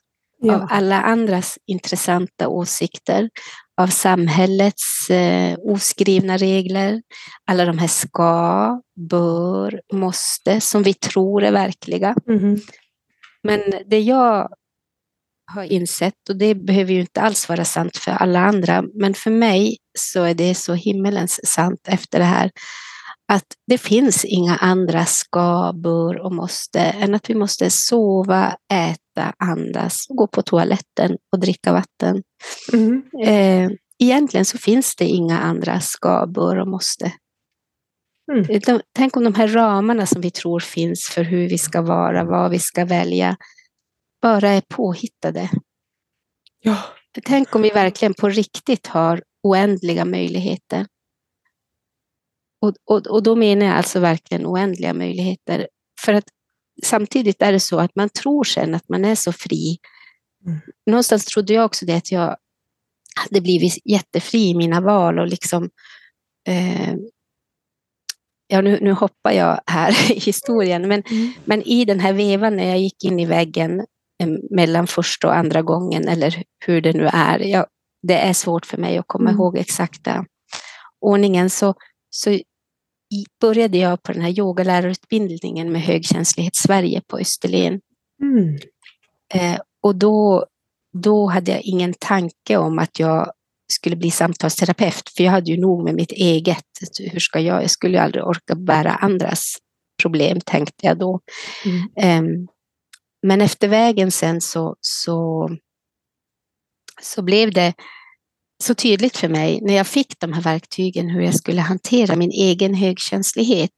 Ja. 0.48 0.68
alla 0.70 1.02
andras 1.02 1.58
intressanta 1.66 2.48
åsikter, 2.48 3.30
av 3.76 3.86
samhällets 3.86 5.10
eh, 5.10 5.56
oskrivna 5.58 6.36
regler, 6.36 7.02
alla 7.46 7.64
de 7.64 7.78
här 7.78 7.88
ska, 7.88 8.80
bör, 9.10 9.80
måste 9.92 10.60
som 10.60 10.82
vi 10.82 10.94
tror 10.94 11.44
är 11.44 11.52
verkliga. 11.52 12.14
Mhm. 12.26 12.60
Men 13.42 13.60
det 13.86 14.00
jag 14.00 14.48
har 15.52 15.64
insett, 15.64 16.28
och 16.28 16.36
det 16.36 16.54
behöver 16.54 16.92
ju 16.92 17.00
inte 17.00 17.20
alls 17.20 17.48
vara 17.48 17.64
sant 17.64 17.96
för 17.96 18.12
alla 18.12 18.40
andra, 18.40 18.84
men 18.94 19.14
för 19.14 19.30
mig 19.30 19.76
så 19.98 20.22
är 20.22 20.34
det 20.34 20.54
så 20.54 20.74
himmelens 20.74 21.40
sant 21.44 21.80
efter 21.88 22.18
det 22.18 22.24
här, 22.24 22.50
att 23.32 23.46
det 23.66 23.78
finns 23.78 24.24
inga 24.24 24.56
andra 24.56 25.04
ska, 25.04 25.72
bör 25.74 26.20
och 26.20 26.32
måste 26.32 26.80
än 26.80 27.14
att 27.14 27.30
vi 27.30 27.34
måste 27.34 27.70
sova, 27.70 28.56
äta, 28.72 29.00
andas, 29.38 30.06
gå 30.08 30.26
på 30.26 30.42
toaletten 30.42 31.16
och 31.32 31.40
dricka 31.40 31.72
vatten. 31.72 32.22
Mhm. 32.72 33.02
Eh, 33.24 33.70
egentligen 33.98 34.44
så 34.44 34.58
finns 34.58 34.96
det 34.96 35.04
inga 35.04 35.38
andra 35.38 35.80
ska, 35.80 36.26
bör 36.26 36.56
och 36.56 36.68
måste. 36.68 37.12
Mm. 38.32 38.80
Tänk 38.92 39.16
om 39.16 39.24
de 39.24 39.34
här 39.34 39.48
ramarna 39.48 40.06
som 40.06 40.20
vi 40.20 40.30
tror 40.30 40.60
finns 40.60 41.08
för 41.08 41.22
hur 41.22 41.48
vi 41.48 41.58
ska 41.58 41.82
vara, 41.82 42.24
vad 42.24 42.50
vi 42.50 42.58
ska 42.58 42.84
välja, 42.84 43.36
bara 44.22 44.48
är 44.48 44.60
påhittade. 44.68 45.50
Ja. 46.60 46.76
Tänk 47.24 47.54
om 47.54 47.62
vi 47.62 47.70
verkligen 47.70 48.14
på 48.14 48.28
riktigt 48.28 48.86
har 48.86 49.22
oändliga 49.42 50.04
möjligheter. 50.04 50.86
Och, 52.60 52.74
och, 52.84 53.06
och 53.06 53.22
då 53.22 53.36
menar 53.36 53.66
jag 53.66 53.76
alltså 53.76 54.00
verkligen 54.00 54.46
oändliga 54.46 54.94
möjligheter. 54.94 55.68
För 56.00 56.12
att 56.12 56.24
samtidigt 56.82 57.42
är 57.42 57.52
det 57.52 57.60
så 57.60 57.78
att 57.78 57.96
man 57.96 58.08
tror 58.08 58.44
sen 58.44 58.74
att 58.74 58.88
man 58.88 59.04
är 59.04 59.14
så 59.14 59.32
fri. 59.32 59.78
Mm. 60.46 60.58
Någonstans 60.86 61.24
trodde 61.24 61.52
jag 61.52 61.64
också 61.64 61.86
det 61.86 61.94
att 61.94 62.12
jag 62.12 62.36
hade 63.20 63.40
blivit 63.40 63.78
jättefri 63.84 64.48
i 64.48 64.54
mina 64.54 64.80
val 64.80 65.18
och 65.18 65.26
liksom 65.26 65.70
eh, 66.48 66.94
Ja, 68.48 68.60
nu, 68.60 68.78
nu 68.82 68.92
hoppar 68.92 69.32
jag 69.32 69.60
här 69.66 69.90
i 70.12 70.18
historien, 70.18 70.88
men 70.88 71.02
Mm. 71.10 71.32
men 71.44 71.62
i 71.62 71.84
den 71.84 72.00
här 72.00 72.12
vevan 72.12 72.56
när 72.56 72.64
jag 72.68 72.78
gick 72.78 73.04
in 73.04 73.20
i 73.20 73.26
väggen 73.26 73.80
eh, 74.22 74.28
mellan 74.50 74.86
första 74.86 75.26
och 75.28 75.36
andra 75.36 75.62
gången, 75.62 76.08
eller 76.08 76.42
hur 76.66 76.80
det 76.80 76.92
nu 76.92 77.08
är, 77.12 77.38
jag, 77.38 77.66
det 78.02 78.14
är 78.18 78.32
svårt 78.32 78.66
för 78.66 78.76
mig 78.78 78.98
att 78.98 79.04
komma 79.08 79.30
Mm. 79.30 79.40
ihåg 79.40 79.58
exakta 79.58 80.24
ordningen, 81.00 81.50
så, 81.50 81.74
så 82.10 82.38
började 83.40 83.78
jag 83.78 84.02
på 84.02 84.12
den 84.12 84.22
här 84.22 84.38
yogalärarutbildningen 84.38 85.72
med 85.72 85.82
Högkänslighet 85.82 86.56
Sverige 86.56 87.02
på 87.06 87.18
Österlen. 87.18 87.80
Mm. 88.22 88.58
Eh, 89.34 89.60
och 89.82 89.96
då, 89.96 90.46
då 90.92 91.26
hade 91.26 91.50
jag 91.50 91.60
ingen 91.60 91.94
tanke 91.98 92.56
om 92.56 92.78
att 92.78 92.98
jag 92.98 93.32
skulle 93.72 93.96
bli 93.96 94.10
samtalsterapeut, 94.10 95.08
för 95.16 95.24
jag 95.24 95.30
hade 95.30 95.50
ju 95.50 95.60
nog 95.60 95.84
med 95.84 95.94
mitt 95.94 96.12
eget. 96.12 96.64
Hur 97.12 97.20
ska 97.20 97.40
jag? 97.40 97.62
Jag 97.62 97.70
skulle 97.70 97.96
ju 97.96 98.02
aldrig 98.02 98.24
orka 98.24 98.54
bära 98.54 98.92
andras 98.92 99.56
problem, 100.02 100.40
tänkte 100.40 100.86
jag 100.86 100.98
då. 100.98 101.20
Mm. 101.64 101.88
Ehm, 101.96 102.48
Men 103.22 103.40
efter 103.40 103.68
vägen 103.68 104.10
sen 104.10 104.40
så, 104.40 104.76
så, 104.80 105.50
så 107.02 107.22
blev 107.22 107.52
det 107.52 107.74
så 108.64 108.74
tydligt 108.74 109.16
för 109.16 109.28
mig 109.28 109.60
när 109.62 109.74
jag 109.74 109.86
fick 109.86 110.20
de 110.20 110.32
här 110.32 110.42
verktygen 110.42 111.10
hur 111.10 111.20
jag 111.20 111.34
skulle 111.34 111.60
hantera 111.60 112.16
min 112.16 112.30
egen 112.30 112.74
högkänslighet. 112.74 113.70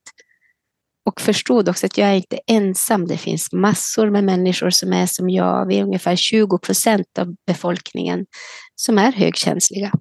Och 1.06 1.20
förstod 1.20 1.68
också 1.68 1.86
att 1.86 1.98
jag 1.98 2.08
är 2.08 2.14
inte 2.14 2.40
ensam. 2.46 3.06
Det 3.06 3.16
finns 3.18 3.52
massor 3.52 4.10
med 4.10 4.24
människor 4.24 4.70
som 4.70 4.92
är 4.92 5.06
som 5.06 5.30
jag. 5.30 5.66
Vi 5.66 5.78
är 5.78 5.82
ungefär 5.84 6.16
20 6.16 6.58
procent 6.58 7.18
av 7.18 7.34
befolkningen 7.46 8.26
som 8.74 8.98
är 8.98 9.12
högkänsliga. 9.12 9.92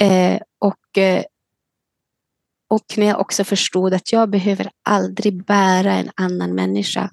Eh, 0.00 0.40
och, 0.60 0.98
eh, 0.98 1.24
och 2.70 2.84
när 2.96 3.06
jag 3.06 3.20
också 3.20 3.44
förstod 3.44 3.94
att 3.94 4.12
jag 4.12 4.30
behöver 4.30 4.70
aldrig 4.88 5.44
bära 5.44 5.92
en 5.92 6.10
annan 6.16 6.54
människa. 6.54 7.10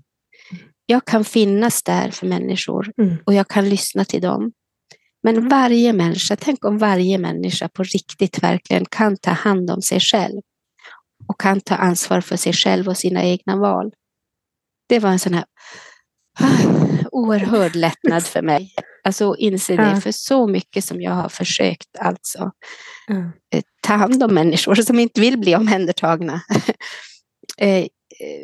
Jag 0.85 1.05
kan 1.05 1.25
finnas 1.25 1.83
där 1.83 2.11
för 2.11 2.27
människor 2.27 2.91
Mm. 2.97 3.17
och 3.25 3.33
jag 3.33 3.47
kan 3.47 3.69
lyssna 3.69 4.05
till 4.05 4.21
dem. 4.21 4.51
Men 5.23 5.49
varje 5.49 5.93
människa, 5.93 6.35
tänk 6.35 6.65
om 6.65 6.77
varje 6.77 7.17
människa 7.17 7.69
på 7.69 7.83
riktigt 7.83 8.43
verkligen 8.43 8.85
kan 8.85 9.17
ta 9.17 9.31
hand 9.31 9.71
om 9.71 9.81
sig 9.81 9.99
själv 9.99 10.41
och 11.27 11.39
kan 11.39 11.61
ta 11.61 11.75
ansvar 11.75 12.21
för 12.21 12.35
sig 12.35 12.53
själv 12.53 12.87
och 12.87 12.97
sina 12.97 13.23
egna 13.23 13.55
val. 13.55 13.91
Det 14.89 14.99
var 14.99 15.09
en 15.09 15.19
sån 15.19 15.33
här 15.33 15.45
oerhörd 17.11 17.75
lättnad 17.75 18.23
för 18.25 18.41
mig. 18.41 18.73
Alltså 19.03 19.35
inse 19.37 19.75
det, 19.75 19.83
Ja. 19.89 20.01
för 20.01 20.11
så 20.11 20.47
mycket 20.47 20.85
som 20.85 21.01
jag 21.01 21.11
har 21.11 21.29
försökt 21.29 21.97
alltså 21.99 22.51
Ja. 23.07 23.15
eh, 23.55 23.63
ta 23.81 23.93
hand 23.93 24.23
om 24.23 24.33
människor 24.33 24.75
som 24.75 24.99
inte 24.99 25.21
vill 25.21 25.37
bli 25.39 25.55
omhändertagna. 25.55 26.41
eh, 27.57 27.77
eh, 27.77 27.87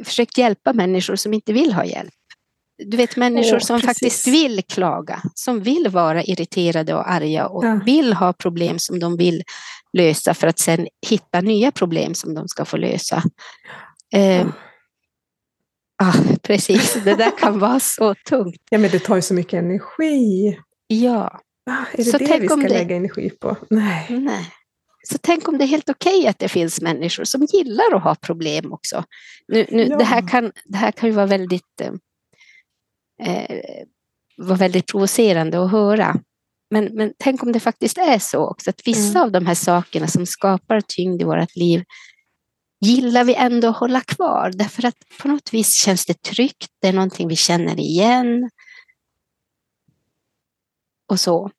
försökt 0.05 0.37
hjälpa 0.37 0.73
människor 0.73 1.15
som 1.15 1.33
inte 1.33 1.53
vill 1.53 1.73
ha 1.73 1.85
hjälp. 1.85 2.13
Du 2.77 2.97
vet 2.97 3.15
människor 3.15 3.53
Åh, 3.53 3.59
som 3.59 3.81
precis. 3.81 3.85
faktiskt 3.87 4.27
vill 4.27 4.61
klaga, 4.69 5.21
som 5.33 5.59
vill 5.63 5.87
vara 5.89 6.23
irriterade 6.23 6.93
och 6.93 7.09
arga 7.11 7.47
och 7.47 7.65
Ja. 7.65 7.79
vill 7.85 8.13
ha 8.13 8.33
problem 8.33 8.79
som 8.79 8.99
de 8.99 9.17
vill 9.17 9.43
lösa 9.93 10.33
för 10.33 10.47
att 10.47 10.59
sen 10.59 10.87
hitta 11.09 11.41
nya 11.41 11.71
problem 11.71 12.13
som 12.13 12.33
de 12.33 12.47
ska 12.47 12.65
få 12.65 12.77
lösa. 12.77 13.23
Eh, 14.13 14.37
Ja. 14.37 14.45
ah, 16.03 16.13
precis, 16.43 16.93
det 17.03 17.15
där 17.15 17.37
kan 17.37 17.59
vara 17.59 17.79
så 17.79 18.15
tungt. 18.29 18.61
ja, 18.69 18.77
men 18.77 18.91
det 18.91 18.99
tar 18.99 19.15
ju 19.15 19.21
så 19.21 19.33
mycket 19.33 19.53
energi. 19.63 20.57
Ja, 20.87 21.39
Ah, 21.69 21.85
är 21.93 21.97
det 21.97 22.03
Så 22.03 22.17
det 22.17 22.37
vi 22.39 22.47
ska 22.47 22.55
det- 22.55 22.69
lägga 22.69 22.95
energi 22.95 23.29
på? 23.29 23.55
Nej. 23.69 24.05
nej. 24.09 24.51
Så 25.09 25.17
tänk 25.21 25.47
om 25.47 25.57
det 25.57 25.63
är 25.63 25.67
helt 25.67 25.89
okej 25.89 26.27
att 26.27 26.39
det 26.39 26.47
finns 26.49 26.81
människor 26.81 27.23
som 27.23 27.45
gillar 27.53 27.95
att 27.95 28.03
ha 28.03 28.15
problem 28.15 28.73
också. 28.73 29.03
Nu, 29.47 29.65
nu, 29.71 29.83
Ja. 29.87 29.97
det, 29.97 30.03
här 30.03 30.27
kan, 30.27 30.51
det 30.65 30.77
här 30.77 30.91
kan 30.91 31.09
ju 31.09 31.15
vara 31.15 31.25
väldigt, 31.25 31.81
eh, 31.81 31.91
eh, 33.23 33.85
vara 34.37 34.57
väldigt 34.57 34.87
provocerande 34.87 35.63
att 35.63 35.71
höra. 35.71 36.19
Men, 36.69 36.85
men 36.85 37.13
tänk 37.17 37.43
om 37.43 37.51
det 37.51 37.59
faktiskt 37.59 37.97
är 37.97 38.19
så 38.19 38.47
också, 38.49 38.69
att 38.69 38.81
vissa 38.87 39.09
Mm. 39.19 39.23
av 39.23 39.31
de 39.31 39.45
här 39.45 39.55
sakerna 39.55 40.07
som 40.07 40.25
skapar 40.25 40.81
tyngd 40.81 41.21
i 41.21 41.25
vårt 41.25 41.55
liv 41.55 41.83
gillar 42.81 43.23
vi 43.23 43.35
ändå 43.35 43.67
att 43.67 43.77
hålla 43.77 44.01
kvar, 44.01 44.51
därför 44.55 44.85
att 44.85 44.95
på 45.21 45.27
något 45.27 45.53
vis 45.53 45.73
känns 45.73 46.05
det 46.05 46.21
tryggt, 46.21 46.67
det 46.81 46.87
är 46.87 46.93
någonting 46.93 47.27
vi 47.27 47.35
känner 47.35 47.79
igen. 47.79 48.49
Och 51.09 51.19
så. 51.19 51.51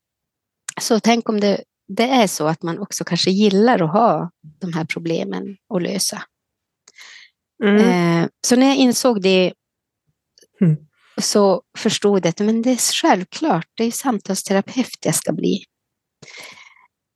Så 0.81 1.01
tänk 1.01 1.29
om 1.29 1.41
det, 1.41 1.65
det 1.89 2.09
är 2.09 2.27
så 2.27 2.47
att 2.47 2.63
man 2.63 2.79
också 2.79 3.05
kanske 3.05 3.31
gillar 3.31 3.83
att 3.83 3.93
ha 3.93 4.31
de 4.43 4.73
här 4.73 4.85
problemen 4.85 5.57
att 5.75 5.83
lösa. 5.83 6.23
Mm. 7.65 7.77
Eh, 8.23 8.29
så 8.47 8.57
när 8.57 8.67
jag 8.67 8.77
insåg 8.77 9.23
det 9.23 9.53
Mm. 10.61 10.77
Så 11.19 11.63
förstod 11.79 12.27
jag 12.27 12.29
att 12.29 12.39
men 12.41 12.63
det 12.63 12.71
är 12.71 13.03
självklart, 13.03 13.67
det 13.75 13.85
är 13.85 13.91
samtalsterapeut 13.91 14.99
jag 15.05 15.15
ska 15.15 15.33
bli. 15.33 15.65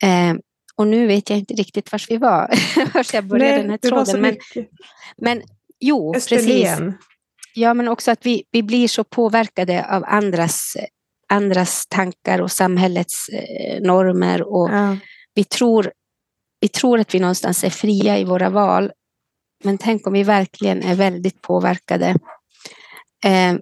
Eh, 0.02 0.34
och 0.76 0.86
nu 0.86 1.06
vet 1.06 1.30
jag 1.30 1.38
inte 1.38 1.54
riktigt 1.54 1.92
var 1.92 2.04
vi 2.08 2.16
var, 2.16 2.50
var 2.94 3.06
jag 3.12 3.24
började 3.24 3.56
den 3.56 3.70
här 3.70 3.78
tråden. 3.78 4.20
Men, 4.20 4.30
mycket. 4.30 4.68
men 5.16 5.42
jo, 5.80 6.12
precis. 6.12 6.38
Österlen. 6.38 6.98
Ja, 7.54 7.74
men 7.74 7.88
också 7.88 8.10
att 8.10 8.26
vi, 8.26 8.44
vi 8.50 8.62
blir 8.62 8.88
så 8.88 9.04
påverkade 9.04 9.86
av 9.90 10.04
andras, 10.06 10.76
andras 11.28 11.86
tankar 11.86 12.40
och 12.40 12.52
samhällets 12.52 13.28
eh, 13.28 13.82
normer. 13.82 14.42
Och 14.42 14.70
Ja. 14.70 14.96
vi, 15.34 15.44
tror, 15.44 15.92
vi 16.60 16.68
tror 16.68 16.98
att 17.00 17.14
vi 17.14 17.20
någonstans 17.20 17.64
är 17.64 17.70
fria 17.70 18.18
i 18.18 18.24
våra 18.24 18.50
val. 18.50 18.92
Men 19.64 19.78
tänk 19.78 20.06
om 20.06 20.12
vi 20.12 20.22
verkligen 20.22 20.82
är 20.82 20.94
väldigt 20.94 21.42
påverkade. 21.42 22.14
Eh, 23.24 23.54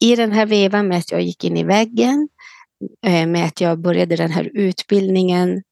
I 0.00 0.16
den 0.16 0.32
här 0.32 0.46
vevan 0.46 0.88
med 0.88 0.98
att 0.98 1.12
jag 1.12 1.22
gick 1.22 1.44
in 1.44 1.56
i 1.56 1.64
väggen, 1.64 2.28
eh, 3.06 3.26
med 3.26 3.44
att 3.46 3.60
jag 3.60 3.80
började 3.80 4.16
den 4.16 4.30
här 4.30 4.50
utbildningen, 4.54 5.62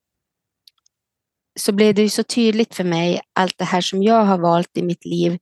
så 1.61 1.73
blev 1.73 1.95
det 1.95 2.03
ju 2.03 2.09
så 2.09 2.23
tydligt 2.23 2.75
för 2.75 2.85
mig 2.85 3.21
allt 3.33 3.59
det 3.59 3.65
här 3.65 3.81
som 3.81 4.03
jag 4.03 4.25
har 4.25 4.39
valt 4.39 4.77
i 4.77 4.83
mitt 4.83 5.05
liv 5.05 5.39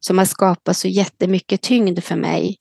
som 0.00 0.18
har 0.18 0.24
skapat 0.24 0.76
så 0.76 0.88
jättemycket 0.88 1.62
tyngd 1.62 2.04
för 2.04 2.16
mig. 2.16 2.56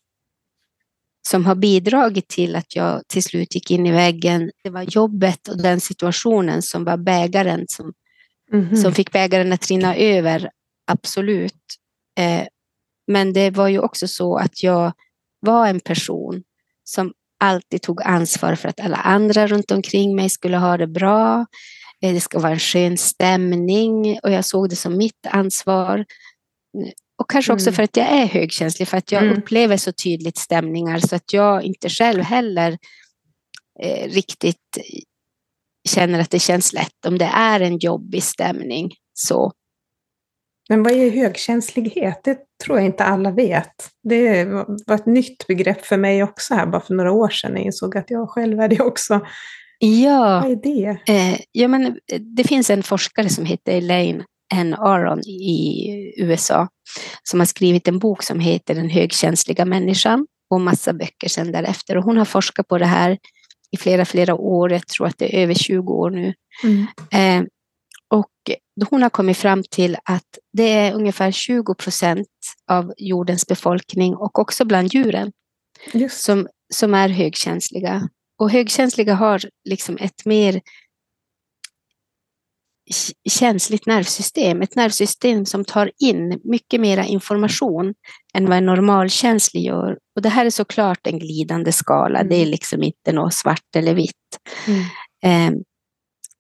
Som 1.27 1.45
har 1.45 1.55
bidragit 1.55 2.27
till 2.27 2.55
att 2.55 2.75
jag 2.75 3.01
till 3.07 3.23
slut 3.23 3.55
gick 3.55 3.71
in 3.71 3.85
i 3.85 3.91
väggen. 3.91 4.51
Det 4.63 4.69
var 4.69 4.81
jobbet 4.81 5.47
och 5.47 5.61
den 5.61 5.81
situationen 5.81 6.61
som 6.61 6.83
var 6.83 6.97
bägaren 6.97 7.65
som, 7.67 7.93
Mhm. 8.51 8.77
som 8.77 8.93
fick 8.93 9.11
bägaren 9.11 9.53
att 9.53 9.67
rinna 9.67 9.95
över. 9.95 10.49
Absolut. 10.87 11.63
Eh, 12.19 12.47
men 13.07 13.33
det 13.33 13.49
var 13.49 13.67
ju 13.67 13.79
också 13.79 14.07
så 14.07 14.37
att 14.37 14.63
jag 14.63 14.93
var 15.45 15.67
en 15.67 15.79
person 15.79 16.43
som 16.83 17.13
alltid 17.39 17.81
tog 17.81 18.01
ansvar 18.01 18.55
för 18.55 18.69
att 18.69 18.79
alla 18.79 18.97
andra 18.97 19.47
runt 19.47 19.71
omkring 19.71 20.15
mig 20.15 20.29
skulle 20.29 20.57
ha 20.57 20.77
det 20.77 20.87
bra. 20.87 21.45
Eh, 22.01 22.13
Det 22.13 22.21
ska 22.21 22.39
vara 22.39 22.51
en 22.53 22.59
skön 22.59 22.97
stämning 22.97 24.19
och 24.23 24.31
jag 24.31 24.45
såg 24.45 24.69
det 24.69 24.75
som 24.75 24.97
mitt 24.97 25.25
ansvar. 25.29 26.05
Och 27.21 27.29
kanske 27.29 27.53
också 27.53 27.67
Mm. 27.67 27.75
för 27.75 27.83
att 27.83 27.97
jag 27.97 28.07
är 28.07 28.25
högkänslig, 28.25 28.87
för 28.87 28.97
att 28.97 29.11
jag 29.11 29.23
Mm. 29.23 29.37
upplever 29.37 29.77
så 29.77 29.91
tydligt 29.91 30.37
stämningar 30.37 30.99
så 30.99 31.15
att 31.15 31.33
jag 31.33 31.63
inte 31.63 31.89
själv 31.89 32.21
heller 32.23 32.77
eh, 33.83 34.09
riktigt 34.09 34.77
känner 35.89 36.19
att 36.19 36.29
det 36.29 36.39
känns 36.39 36.73
lätt 36.73 37.05
om 37.07 37.17
det 37.17 37.31
är 37.33 37.59
en 37.59 37.77
jobbig 37.77 38.23
stämning. 38.23 38.91
Så 39.13 39.51
Men 40.69 40.83
vad 40.83 40.93
är 40.93 41.09
högkänslighet? 41.09 42.21
Det 42.23 42.37
tror 42.63 42.77
jag 42.77 42.85
inte 42.85 43.03
alla 43.03 43.31
vet. 43.31 43.89
Det 44.03 44.45
var 44.87 44.95
ett 44.95 45.05
nytt 45.05 45.47
begrepp 45.47 45.85
för 45.85 45.97
mig 45.97 46.23
också 46.23 46.53
här, 46.53 46.65
bara 46.65 46.81
för 46.81 46.93
några 46.93 47.11
år 47.11 47.29
sedan. 47.29 47.51
Jag 47.53 47.65
insåg 47.65 47.97
att 47.97 48.11
jag 48.11 48.29
själv 48.29 48.59
är 48.59 48.67
det 48.67 48.79
också. 48.79 49.21
ja, 49.79 50.41
Vad 50.43 50.51
är 50.51 50.55
det? 50.55 51.13
Eh, 51.13 51.39
ja, 51.51 51.67
men 51.67 51.85
eh, 51.85 52.21
det 52.21 52.43
finns 52.43 52.69
en 52.69 52.83
forskare 52.83 53.29
som 53.29 53.45
heter 53.45 53.77
Elaine 53.77 54.23
N. 54.53 54.73
Aron 54.73 55.19
i 55.19 56.13
USA 56.17 56.67
som 57.23 57.39
har 57.39 57.47
skrivit 57.47 57.87
en 57.87 57.99
bok 57.99 58.23
som 58.23 58.39
heter 58.39 58.75
Den 58.75 58.89
högkänsliga 58.89 59.65
människan 59.65 60.27
och 60.49 60.61
massa 60.61 60.93
böcker 60.93 61.27
sedan 61.29 61.51
därefter. 61.51 61.97
Och 61.97 62.03
hon 62.03 62.17
har 62.17 62.25
forskat 62.25 62.67
på 62.67 62.77
det 62.77 62.85
här 62.85 63.17
i 63.71 63.77
flera, 63.77 64.05
flera 64.05 64.35
år. 64.35 64.71
Jag 64.71 64.87
tror 64.87 65.07
att 65.07 65.17
det 65.17 65.37
är 65.37 65.43
över 65.43 65.53
20 65.53 65.93
år 65.93 66.09
nu. 66.09 66.33
Mm. 66.63 66.85
Eh, 67.11 67.47
och 68.13 68.31
hon 68.89 69.01
har 69.01 69.09
kommit 69.09 69.37
fram 69.37 69.63
till 69.71 69.97
att 70.03 70.39
det 70.53 70.73
är 70.73 70.93
ungefär 70.93 71.31
20 71.31 71.75
procent 71.75 72.27
av 72.71 72.93
jordens 72.97 73.47
befolkning 73.47 74.15
och 74.15 74.39
också 74.39 74.65
bland 74.65 74.93
djuren 74.93 75.31
Just 75.93 76.21
som, 76.23 76.47
som 76.73 76.93
är 76.93 77.09
högkänsliga. 77.09 78.09
Och 78.39 78.51
högkänsliga 78.51 79.13
har 79.13 79.41
liksom 79.69 79.97
ett 79.97 80.25
mer 80.25 80.61
känsligt 83.29 83.85
nervsystem, 83.85 84.61
ett 84.61 84.75
nervsystem 84.75 85.45
som 85.45 85.65
tar 85.65 85.91
in 85.99 86.41
mycket 86.43 86.81
mera 86.81 87.05
information 87.05 87.93
än 88.33 88.45
vad 88.45 88.57
en 88.57 88.65
normalkänslig 88.65 89.63
gör. 89.63 89.97
Och 90.15 90.21
det 90.21 90.29
här 90.29 90.45
är 90.45 90.49
såklart 90.49 91.07
en 91.07 91.19
glidande 91.19 91.71
skala, 91.71 92.23
det 92.23 92.35
är 92.35 92.45
liksom 92.45 92.83
inte 92.83 93.11
något 93.11 93.33
svart 93.33 93.75
eller 93.75 93.93
vitt. 93.93 94.11
Mm. 94.67 94.81
Eh, 95.23 95.59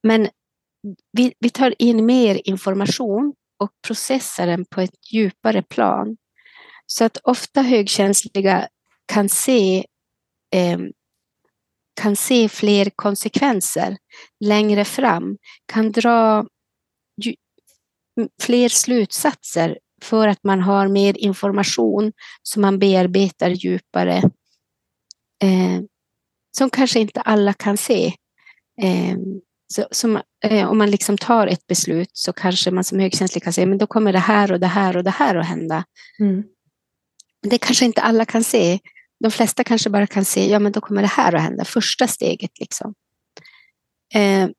men 0.03 0.29
vi, 1.11 1.33
vi 1.39 1.49
tar 1.49 1.73
in 1.79 2.05
mer 2.05 2.41
information 2.43 3.33
och 3.59 3.69
processar 3.87 4.47
den 4.47 4.65
på 4.65 4.81
ett 4.81 5.13
djupare 5.13 5.61
plan. 5.61 6.17
Så 6.85 7.05
att 7.05 7.17
ofta 7.23 7.61
högkänsliga 7.61 8.67
kan 9.05 9.29
se, 9.29 9.85
eh, 10.53 10.79
kan 12.01 12.15
se 12.15 12.49
fler 12.49 12.89
konsekvenser 12.95 13.97
längre 14.45 14.85
fram, 14.85 15.37
kan 15.65 15.91
dra 15.91 16.45
ju, 17.21 17.35
fler 18.41 18.69
slutsatser 18.69 19.79
för 20.01 20.27
att 20.27 20.43
man 20.43 20.61
har 20.61 20.87
mer 20.87 21.17
information 21.17 22.13
som 22.43 22.61
man 22.61 22.79
bearbetar 22.79 23.49
djupare. 23.49 24.17
Eh, 25.43 25.81
som 26.57 26.69
kanske 26.69 26.99
inte 26.99 27.21
alla 27.21 27.53
kan 27.53 27.77
se. 27.77 28.13
Eh, 28.81 29.17
så, 29.73 29.87
som, 29.91 30.21
eh, 30.43 30.69
om 30.69 30.77
man 30.77 30.91
liksom 30.91 31.17
tar 31.17 31.47
ett 31.47 31.67
beslut 31.67 32.09
så 32.13 32.33
kanske 32.33 32.71
man 32.71 32.83
som 32.83 32.99
högkänslig 32.99 33.43
kan 33.43 33.53
säga 33.53 33.67
men 33.67 33.77
då 33.77 33.87
kommer 33.87 34.13
det 34.13 34.19
här 34.19 34.51
och 34.51 34.59
det 34.59 34.67
här 34.67 34.97
och 34.97 35.03
det 35.03 35.09
här 35.09 35.35
att 35.35 35.45
hända. 35.45 35.83
Mm. 36.19 36.43
Det 37.41 37.57
kanske 37.57 37.85
inte 37.85 38.01
alla 38.01 38.25
kan 38.25 38.43
se. 38.43 38.79
De 39.19 39.31
flesta 39.31 39.63
kanske 39.63 39.89
bara 39.89 40.07
kan 40.07 40.25
se, 40.25 40.49
ja 40.49 40.59
men 40.59 40.71
då 40.71 40.81
kommer 40.81 41.01
det 41.01 41.07
här 41.07 41.35
att 41.35 41.41
hända, 41.41 41.65
första 41.65 42.07
steget 42.07 42.59
liksom. 42.59 42.93
Eh, 44.13 44.49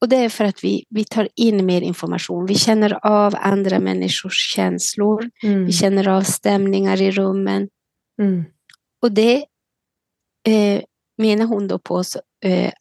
och 0.00 0.08
det 0.08 0.16
är 0.16 0.28
för 0.28 0.44
att 0.44 0.64
vi, 0.64 0.84
vi 0.90 1.04
tar 1.04 1.28
in 1.36 1.66
mer 1.66 1.80
information. 1.82 2.46
Vi 2.46 2.54
känner 2.54 3.06
av 3.06 3.34
andra 3.38 3.78
människors 3.78 4.54
känslor. 4.54 5.30
Mm. 5.42 5.66
Vi 5.66 5.72
känner 5.72 6.08
av 6.08 6.22
stämningar 6.22 7.02
i 7.02 7.10
rummen. 7.10 7.68
Mm. 8.22 8.44
Och 9.02 9.12
det 9.12 9.44
eh, 10.48 10.82
menar 11.18 11.44
hon 11.44 11.68
då 11.68 11.78
på 11.78 12.04
så, 12.04 12.20
eh, 12.44 12.72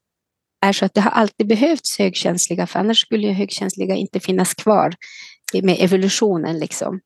är 0.63 0.73
så 0.73 0.85
att 0.85 0.93
det 0.93 1.01
har 1.01 1.11
alltid 1.11 1.47
behövts 1.47 1.99
högkänsliga, 1.99 2.67
för 2.67 2.79
annars 2.79 3.01
skulle 3.01 3.27
ju 3.27 3.33
högkänsliga 3.33 3.95
inte 3.95 4.19
finnas 4.19 4.53
kvar 4.53 4.95
med 5.63 5.77
evolutionen. 5.79 6.59
Liksom. 6.59 6.99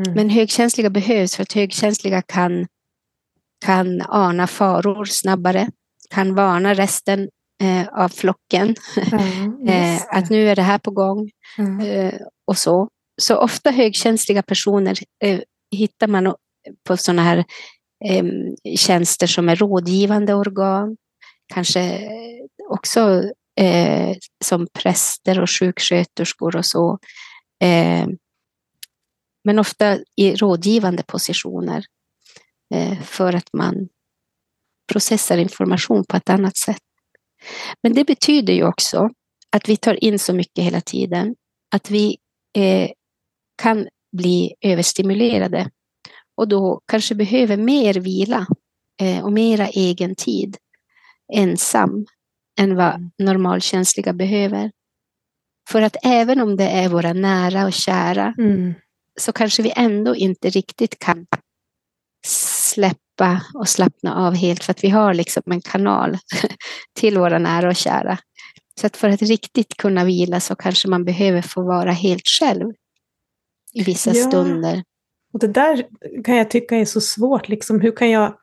Mm. 0.00 0.14
Men 0.14 0.30
högkänsliga 0.30 0.90
behövs 0.90 1.36
för 1.36 1.42
att 1.42 1.52
högkänsliga 1.52 2.22
kan, 2.22 2.66
kan 3.64 4.02
ana 4.08 4.46
faror 4.46 5.04
snabbare, 5.04 5.68
kan 6.10 6.34
varna 6.34 6.74
resten 6.74 7.28
eh, 7.62 7.88
av 7.88 8.08
flocken. 8.08 8.74
Mm, 9.12 9.68
eh, 9.68 10.02
att 10.10 10.30
nu 10.30 10.48
är 10.48 10.56
det 10.56 10.62
här 10.62 10.78
på 10.78 10.90
gång 10.90 11.30
mm. 11.58 11.80
eh, 11.80 12.20
och 12.46 12.58
så. 12.58 12.88
Så 13.22 13.36
ofta 13.36 13.70
högkänsliga 13.70 14.42
personer 14.42 14.98
eh, 15.24 15.40
hittar 15.70 16.06
man 16.06 16.34
på 16.88 16.96
sådana 16.96 17.22
här 17.22 17.44
eh, 18.04 18.24
tjänster 18.76 19.26
som 19.26 19.48
är 19.48 19.56
rådgivande 19.56 20.34
organ, 20.34 20.96
kanske 21.54 21.80
också 22.68 23.22
eh, 23.60 24.16
som 24.44 24.66
präster 24.72 25.40
och 25.40 25.50
sjuksköterskor 25.50 26.56
och 26.56 26.66
så. 26.66 26.98
Eh, 27.64 28.06
men 29.44 29.58
ofta 29.58 29.98
i 30.16 30.34
rådgivande 30.36 31.02
positioner 31.02 31.84
eh, 32.74 33.00
för 33.00 33.32
att 33.32 33.52
man 33.52 33.88
processar 34.92 35.38
information 35.38 36.04
på 36.04 36.16
ett 36.16 36.30
annat 36.30 36.56
sätt. 36.56 36.82
Men 37.82 37.94
det 37.94 38.04
betyder 38.04 38.52
ju 38.52 38.64
också 38.64 39.10
att 39.50 39.68
vi 39.68 39.76
tar 39.76 40.04
in 40.04 40.18
så 40.18 40.34
mycket 40.34 40.64
hela 40.64 40.80
tiden 40.80 41.34
att 41.74 41.90
vi 41.90 42.18
eh, 42.56 42.90
kan 43.62 43.88
bli 44.12 44.54
överstimulerade 44.60 45.70
och 46.34 46.48
då 46.48 46.80
kanske 46.86 47.14
behöver 47.14 47.56
mer 47.56 47.94
vila 47.94 48.46
eh, 49.00 49.24
och 49.24 49.32
mera 49.32 49.68
egen 49.68 50.14
tid 50.14 50.56
ensam 51.32 52.06
än 52.58 52.76
vad 52.76 52.94
mm. 52.94 53.10
normalkänsliga 53.18 54.12
behöver. 54.12 54.70
För 55.68 55.82
att 55.82 55.96
även 56.04 56.40
om 56.40 56.56
det 56.56 56.68
är 56.68 56.88
våra 56.88 57.12
nära 57.12 57.66
och 57.66 57.72
kära 57.72 58.34
mm. 58.38 58.74
så 59.20 59.32
kanske 59.32 59.62
vi 59.62 59.72
ändå 59.76 60.16
inte 60.16 60.50
riktigt 60.50 60.98
kan 60.98 61.26
släppa 62.26 63.42
och 63.54 63.68
slappna 63.68 64.14
av 64.26 64.34
helt 64.34 64.64
för 64.64 64.70
att 64.70 64.84
vi 64.84 64.88
har 64.88 65.14
liksom 65.14 65.42
en 65.46 65.60
kanal 65.60 66.18
till 66.94 67.18
våra 67.18 67.38
nära 67.38 67.68
och 67.68 67.76
kära. 67.76 68.18
Så 68.80 68.86
att 68.86 68.96
för 68.96 69.08
att 69.08 69.22
riktigt 69.22 69.76
kunna 69.76 70.04
vila 70.04 70.40
så 70.40 70.56
kanske 70.56 70.88
man 70.88 71.04
behöver 71.04 71.42
få 71.42 71.62
vara 71.62 71.92
helt 71.92 72.28
själv 72.28 72.72
i 73.72 73.82
vissa 73.82 74.14
ja. 74.14 74.28
stunder. 74.28 74.82
Och 75.32 75.38
det 75.38 75.48
där 75.48 75.86
kan 76.24 76.36
jag 76.36 76.50
tycka 76.50 76.76
är 76.76 76.84
så 76.84 77.00
svårt. 77.00 77.48
Liksom, 77.48 77.80
hur, 77.80 77.96
kan 77.96 78.10
jag, 78.10 78.34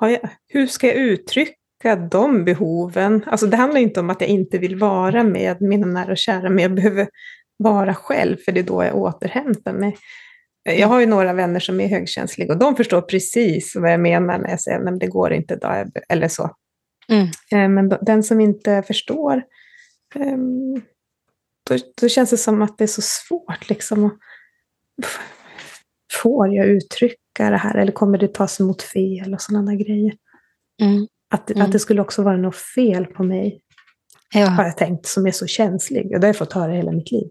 jag, 0.00 0.30
hur 0.48 0.66
ska 0.66 0.86
jag 0.86 0.96
uttrycka 0.96 1.52
de 2.10 2.44
behoven? 2.44 3.24
Alltså, 3.26 3.46
det 3.46 3.56
handlar 3.56 3.80
inte 3.80 4.00
om 4.00 4.10
att 4.10 4.20
jag 4.20 4.30
inte 4.30 4.58
vill 4.58 4.76
vara 4.76 5.22
med 5.22 5.62
mina 5.62 5.86
nära 5.86 6.10
och 6.10 6.18
kära, 6.18 6.50
men 6.50 6.62
jag 6.62 6.74
behöver 6.74 7.08
vara 7.56 7.94
själv, 7.94 8.36
för 8.36 8.52
det 8.52 8.60
är 8.60 8.64
då 8.64 8.84
jag 8.84 8.96
återhämtar 8.96 9.72
mig. 9.72 9.96
Jag 10.62 10.88
har 10.88 11.00
ju 11.00 11.06
några 11.06 11.32
vänner 11.32 11.60
som 11.60 11.80
är 11.80 11.88
högkänsliga 11.88 12.52
och 12.52 12.58
de 12.58 12.76
förstår 12.76 13.00
precis 13.00 13.76
vad 13.76 13.92
jag 13.92 14.00
menar 14.00 14.38
när 14.38 14.50
jag 14.50 14.60
säger 14.60 14.88
att 14.88 15.00
det 15.00 15.06
går 15.06 15.32
inte 15.32 15.54
idag, 15.54 15.90
eller 16.08 16.28
så. 16.28 16.50
Mm. 17.08 17.26
Eh, 17.52 17.68
men 17.68 17.98
den 18.02 18.22
som 18.22 18.40
inte 18.40 18.82
förstår, 18.82 19.42
ehm, 20.14 20.74
då, 21.68 21.76
då, 22.00 22.08
känns 22.08 22.30
det 22.30 22.36
som 22.36 22.62
att 22.62 22.78
det 22.78 22.84
är 22.84 22.88
så 22.88 23.02
svårt. 23.02 23.68
Liksom. 23.68 24.18
Får 26.22 26.54
jag 26.54 26.66
uttrycka 26.66 27.50
det 27.50 27.56
här 27.56 27.76
eller 27.76 27.92
kommer 27.92 28.18
det 28.18 28.34
tas 28.34 28.60
emot 28.60 28.82
fel 28.82 29.34
och 29.34 29.40
sådana 29.40 29.74
grejer? 29.74 30.12
Mm. 30.82 31.06
Att, 31.36 31.50
mm. 31.50 31.62
att 31.66 31.72
det 31.72 31.78
skulle 31.78 32.00
också 32.00 32.22
vara 32.22 32.36
något 32.36 32.56
fel 32.56 33.06
på 33.06 33.22
mig, 33.24 33.60
ja. 34.34 34.46
har 34.46 34.64
jag 34.64 34.76
tänkt, 34.76 35.06
som 35.06 35.26
är 35.26 35.30
så 35.30 35.46
känslig. 35.46 36.04
Och 36.04 36.20
det 36.20 36.26
har 36.26 36.28
jag 36.28 36.36
fått 36.36 36.52
höra 36.52 36.72
hela 36.72 36.92
mitt 36.92 37.12
liv. 37.12 37.28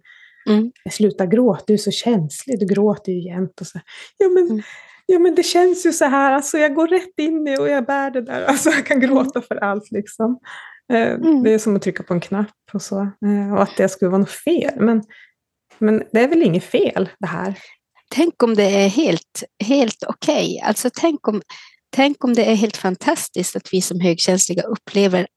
Mm. 0.49 0.71
Sluta 0.91 1.25
gråta, 1.25 1.63
du 1.67 1.73
är 1.73 1.77
så 1.77 1.91
känslig, 1.91 2.59
du 2.59 2.65
gråter 2.65 3.11
ju 3.11 3.27
jämt. 3.27 3.61
Och 3.61 3.67
så. 3.67 3.79
Ja, 4.17 4.29
men, 4.29 4.45
mm. 4.49 4.61
ja, 5.05 5.19
men 5.19 5.35
det 5.35 5.43
känns 5.43 5.85
ju 5.85 5.93
så 5.93 6.05
här, 6.05 6.31
alltså, 6.31 6.57
jag 6.57 6.75
går 6.75 6.87
rätt 6.87 7.19
in 7.19 7.47
i 7.47 7.57
och 7.57 7.69
jag 7.69 7.85
bär 7.85 8.11
det 8.11 8.21
där. 8.21 8.41
Alltså, 8.47 8.69
jag 8.69 8.85
kan 8.85 8.99
gråta 8.99 9.41
för 9.41 9.55
allt. 9.55 9.91
Liksom. 9.91 10.39
Eh, 10.93 11.11
mm. 11.11 11.43
Det 11.43 11.53
är 11.53 11.59
som 11.59 11.75
att 11.75 11.81
trycka 11.81 12.03
på 12.03 12.13
en 12.13 12.19
knapp 12.19 12.55
och 12.73 12.81
så. 12.81 13.01
Eh, 13.01 13.53
och 13.53 13.61
att 13.61 13.77
det 13.77 13.89
skulle 13.89 14.09
vara 14.11 14.19
något 14.19 14.31
fel. 14.31 14.73
Men, 14.79 15.03
men 15.77 16.03
det 16.11 16.19
är 16.19 16.27
väl 16.27 16.43
inget 16.43 16.63
fel 16.63 17.09
det 17.19 17.27
här? 17.27 17.59
Tänk 18.09 18.43
om 18.43 18.55
det 18.55 18.63
är 18.63 18.89
helt, 18.89 19.43
helt 19.63 20.03
okej. 20.07 20.57
Okay. 20.57 20.67
Alltså 20.67 20.89
tänk 20.93 21.27
om, 21.27 21.41
tänk 21.95 22.23
om 22.23 22.33
det 22.33 22.45
är 22.45 22.55
helt 22.55 22.77
fantastiskt 22.77 23.55
att 23.55 23.73
vi 23.73 23.81
som 23.81 23.99
högkänsliga 23.99 24.63
upplever 24.63 25.27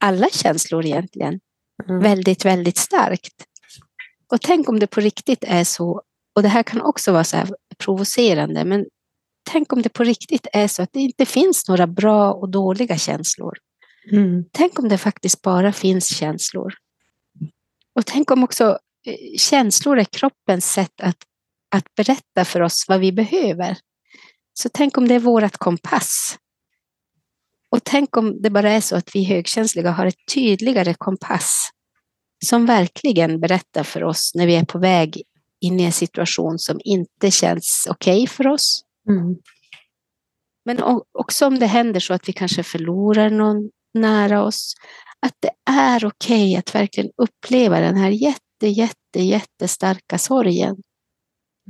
alla 0.00 0.28
känslor 0.32 0.86
egentligen 0.86 1.40
mm. 1.88 2.02
väldigt, 2.02 2.44
väldigt 2.44 2.76
starkt. 2.76 3.34
Och 4.32 4.40
tänk 4.40 4.68
om 4.68 4.78
det 4.78 4.86
på 4.86 5.00
riktigt 5.00 5.44
är 5.46 5.64
så, 5.64 6.02
och 6.36 6.42
det 6.42 6.48
här 6.48 6.62
kan 6.62 6.80
också 6.80 7.12
vara 7.12 7.24
så 7.24 7.36
här 7.36 7.48
provocerande, 7.78 8.64
men 8.64 8.86
tänk 9.50 9.72
om 9.72 9.82
det 9.82 9.88
på 9.88 10.04
riktigt 10.04 10.46
är 10.52 10.68
så 10.68 10.82
att 10.82 10.92
det 10.92 11.00
inte 11.00 11.26
finns 11.26 11.68
några 11.68 11.86
bra 11.86 12.32
och 12.32 12.48
dåliga 12.48 12.98
känslor. 12.98 13.58
Mm. 14.12 14.44
Tänk 14.52 14.78
om 14.78 14.88
det 14.88 14.98
faktiskt 14.98 15.42
bara 15.42 15.72
finns 15.72 16.16
känslor. 16.16 16.74
Och 17.94 18.06
tänk 18.06 18.30
om 18.30 18.44
också 18.44 18.78
eh, 19.06 19.36
känslor 19.38 19.98
är 19.98 20.04
kroppens 20.04 20.72
sätt 20.72 21.00
att, 21.02 21.18
att 21.74 21.94
berätta 21.96 22.44
för 22.44 22.60
oss 22.60 22.84
vad 22.88 23.00
vi 23.00 23.12
behöver. 23.12 23.76
Så 24.62 24.68
tänk 24.72 24.98
om 24.98 25.08
det 25.08 25.14
är 25.14 25.20
vårt 25.20 25.56
kompass. 25.56 26.38
Och 27.70 27.80
tänk 27.84 28.16
om 28.16 28.42
det 28.42 28.50
bara 28.50 28.70
är 28.70 28.80
så 28.80 28.96
att 28.96 29.14
vi 29.14 29.24
högkänsliga 29.24 29.90
har 29.90 30.06
ett 30.06 30.26
tydligare 30.34 30.94
kompass 30.94 31.70
som 32.44 32.66
verkligen 32.66 33.40
berättar 33.40 33.82
för 33.82 34.04
oss 34.04 34.32
när 34.34 34.46
vi 34.46 34.56
är 34.56 34.64
på 34.64 34.78
väg 34.78 35.22
in 35.60 35.80
i 35.80 35.84
en 35.84 35.92
situation 35.92 36.58
som 36.58 36.80
inte 36.84 37.30
känns 37.30 37.86
okej 37.90 38.22
okay 38.22 38.26
för 38.26 38.46
oss. 38.46 38.84
Mm. 39.08 39.36
Men 40.64 41.00
också 41.18 41.46
om 41.46 41.58
det 41.58 41.66
händer 41.66 42.00
så 42.00 42.14
att 42.14 42.28
vi 42.28 42.32
kanske 42.32 42.62
förlorar 42.62 43.30
någon 43.30 43.70
nära 43.94 44.44
oss, 44.44 44.74
att 45.20 45.34
det 45.40 45.72
är 45.72 46.04
okej 46.04 46.50
okay 46.50 46.56
att 46.56 46.74
verkligen 46.74 47.10
uppleva 47.16 47.80
den 47.80 47.96
här 47.96 48.10
jätte, 48.10 48.66
jätte, 48.66 49.20
jättestarka 49.20 50.18
sorgen. 50.18 50.76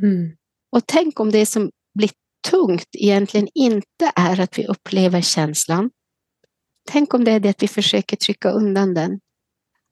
Mm. 0.03 0.37
Och 0.73 0.83
tänk 0.87 1.21
om 1.21 1.31
det 1.31 1.47
som 1.47 1.71
blir 1.95 2.11
tungt 2.51 2.89
egentligen 2.93 3.49
inte 3.55 4.13
är 4.17 4.41
att 4.41 4.59
vi 4.59 4.67
upplever 4.67 5.21
känslan. 5.21 5.91
Tänk 6.91 7.15
om 7.15 7.25
det 7.25 7.31
är 7.31 7.41
det 7.41 7.49
att 7.49 7.63
vi 7.63 7.69
försöker 7.69 8.17
trycka 8.17 8.51
undan 8.51 8.95
den. 8.95 9.21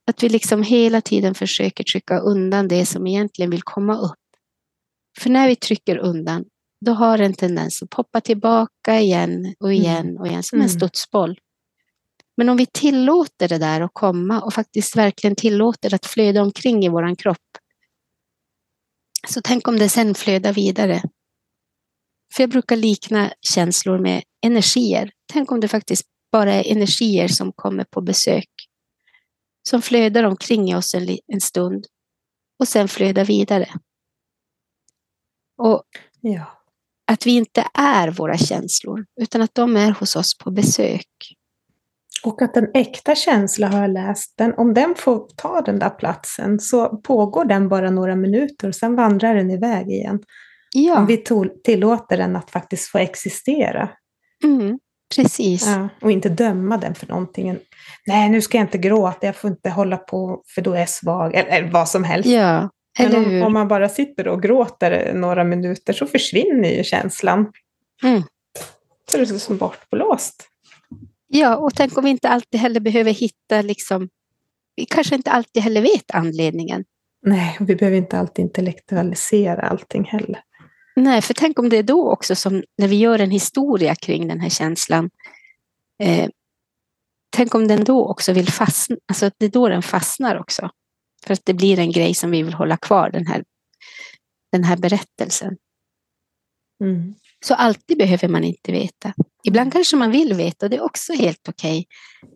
Att 0.07 0.23
vi 0.23 0.29
liksom 0.29 0.63
hela 0.63 1.01
tiden 1.01 1.35
försöker 1.35 1.85
trycka 1.85 2.19
undan 2.19 2.69
det 2.69 2.87
som 2.87 3.07
egentligen 3.07 3.51
vill 3.51 3.63
komma 3.63 3.99
upp. 3.99 4.19
För 5.19 5.31
när 5.31 5.49
vi 5.49 5.57
trycker 5.57 5.97
undan, 5.99 6.45
då 6.85 6.93
har 6.93 7.19
en 7.19 7.35
tendens 7.35 7.83
att 7.83 7.91
poppa 7.91 8.21
tillbaka 8.21 9.01
igen 9.01 9.55
och 9.61 9.73
mm. 9.73 9.83
igen 9.83 10.19
och 10.19 10.27
igen 10.27 10.43
som 10.43 10.59
en 10.59 10.67
mm. 10.67 10.77
studsboll. 10.77 11.39
Men 12.37 12.49
om 12.49 12.57
vi 12.57 12.67
tillåter 12.67 13.49
det 13.49 13.59
där 13.59 13.81
att 13.81 13.91
komma 13.95 14.41
och 14.41 14.55
faktiskt 14.55 14.97
verkligen 14.97 15.37
tillåter 15.37 15.95
att 15.95 16.07
flöda 16.07 16.43
omkring 16.43 16.85
i 16.85 16.89
våran 16.89 17.17
kropp. 17.17 17.39
Så 19.29 19.41
tänk 19.45 19.69
om 19.69 19.79
det 19.79 19.89
sen 19.89 20.15
flödar 20.15 20.53
vidare. 20.53 21.03
För 22.35 22.43
jag 22.43 22.51
brukar 22.51 22.77
likna 22.77 23.33
känslor 23.41 23.99
med 23.99 24.23
energier. 24.47 25.11
Tänk 25.33 25.53
om 25.53 25.61
det 25.61 25.69
faktiskt 25.69 26.07
bara 26.33 26.55
är 26.55 26.73
energier 26.73 27.29
som 27.29 27.53
kommer 27.53 27.85
på 27.85 28.01
besök 28.01 28.49
som 29.69 29.83
flödar 29.83 30.25
omkring 30.25 30.77
oss 30.77 30.95
en, 30.95 31.19
en 31.33 31.41
stund 31.41 31.85
och 32.59 32.69
sen 32.69 32.89
flödar 32.89 33.25
vidare. 33.25 33.69
Och 35.59 35.85
ja. 36.21 36.63
att 37.07 37.27
vi 37.27 37.31
inte 37.31 37.65
är 37.75 38.11
våra 38.11 38.39
känslor, 38.39 39.07
utan 39.21 39.43
att 39.43 39.55
de 39.55 39.77
är 39.77 39.91
hos 39.91 40.17
oss 40.17 40.39
på 40.39 40.51
besök. 40.51 41.07
Och 42.25 42.43
att 42.43 42.57
en 42.57 42.71
äkta 42.75 43.15
känsla 43.15 43.69
har 43.69 43.81
jag 43.81 43.91
läst, 43.91 44.35
den, 44.39 44.55
om 44.57 44.75
den 44.75 44.95
får 44.95 45.29
ta 45.37 45.61
den 45.61 45.79
där 45.79 45.91
platsen 45.91 46.61
så 46.61 46.97
pågår 46.97 47.45
den 47.45 47.69
bara 47.69 47.91
några 47.91 48.17
minuter 48.17 48.69
och 48.69 48.75
sen 48.75 48.97
vandrar 48.97 49.35
den 49.35 49.51
iväg 49.51 49.89
igen. 49.89 50.21
Ja. 50.75 50.99
Om 50.99 51.07
vi 51.07 51.25
tillåter 51.65 52.17
den 52.17 52.37
att 52.37 52.51
faktiskt 52.51 52.89
få 52.89 52.99
existera. 52.99 53.89
Mm. 54.45 54.79
Precis. 55.17 55.67
Ja, 55.67 55.89
och 56.01 56.11
inte 56.11 56.29
döma 56.29 56.77
den 56.77 56.95
för 56.95 57.07
någonting. 57.07 57.59
Nej, 58.07 58.29
nu 58.31 58.43
ska 58.43 58.59
jag 58.59 58.65
inte 58.65 58.79
gråta, 58.79 59.27
jag 59.27 59.37
får 59.37 59.51
inte 59.51 59.71
hålla 59.71 59.97
på 59.97 60.43
för 60.55 60.63
då 60.63 60.73
är 60.73 60.79
jag 60.79 60.89
svag, 60.89 61.35
eller, 61.35 61.51
eller 61.51 61.71
vad 61.71 61.89
som 61.89 62.05
helst. 62.05 62.29
Ja, 62.29 62.71
Men 62.99 63.17
om, 63.17 63.43
om, 63.43 63.53
man 63.53 63.69
bara 63.69 63.89
sitter 63.89 64.29
och 64.29 64.43
gråter 64.43 65.15
några 65.15 65.45
minuter 65.45 65.93
så 65.93 66.07
försvinner 66.07 66.69
ju 66.69 66.85
känslan. 66.85 67.53
Mm. 68.05 68.23
Så 69.11 69.17
är 69.17 69.21
det 69.21 69.39
som 69.39 69.57
bortblåst. 69.57 70.49
Ja, 71.27 71.57
och 71.57 71.75
tänk 71.75 71.99
om 71.99 72.05
vi 72.05 72.11
inte 72.11 72.29
alltid 72.29 72.61
heller 72.61 72.81
behöver 72.81 73.13
hitta, 73.13 73.63
liksom, 73.63 74.09
vi 74.77 74.85
kanske 74.85 75.15
inte 75.15 75.31
alltid 75.31 75.63
heller 75.63 75.83
vet 75.83 76.11
anledningen. 76.13 76.85
Nej, 77.27 77.57
vi 77.61 77.77
behöver 77.77 77.97
inte 77.97 78.19
alltid 78.19 78.43
intellektualisera 78.45 79.69
allting 79.69 80.05
heller. 80.05 80.41
Nej, 80.99 81.23
för 81.23 81.35
tänk 81.35 81.59
om 81.59 81.69
det 81.69 81.77
är 81.77 81.83
då 81.83 82.13
också 82.13 82.35
som 82.35 82.65
när 82.79 82.89
vi 82.89 82.97
gör 82.97 83.19
en 83.19 83.31
historia 83.31 83.95
kring 83.95 84.29
den 84.29 84.41
här 84.41 84.49
känslan. 84.49 85.11
Eh, 86.03 86.29
tänk 87.31 87.55
om 87.55 87.69
den 87.69 87.85
då 87.85 88.07
också 88.07 88.33
vill 88.33 88.49
fastna, 88.49 88.97
alltså 89.07 89.31
det 89.39 89.45
är 89.45 89.51
då 89.51 89.69
den 89.69 89.83
fastnar 89.83 90.41
också. 90.41 90.71
För 91.25 91.33
att 91.33 91.45
det 91.45 91.55
blir 91.55 91.79
en 91.79 91.93
grej 91.93 92.15
som 92.15 92.31
vi 92.31 92.43
vill 92.43 92.55
hålla 92.55 92.77
kvar, 92.77 93.11
den 93.11 93.27
här, 93.27 93.45
den 94.53 94.65
här 94.65 94.77
berättelsen. 94.77 95.57
Mm. 96.85 97.15
Så 97.45 97.55
alltid 97.55 97.99
behöver 97.99 98.29
man 98.29 98.45
inte 98.45 98.73
veta. 98.73 99.15
Ibland 99.45 99.73
kanske 99.73 99.97
man 99.97 100.11
vill 100.11 100.35
veta 100.35 100.67
och 100.67 100.71
det 100.71 100.77
är 100.77 100.85
också 100.85 101.13
helt 101.13 101.49
okej. 101.49 101.79
Okay. 101.79 102.31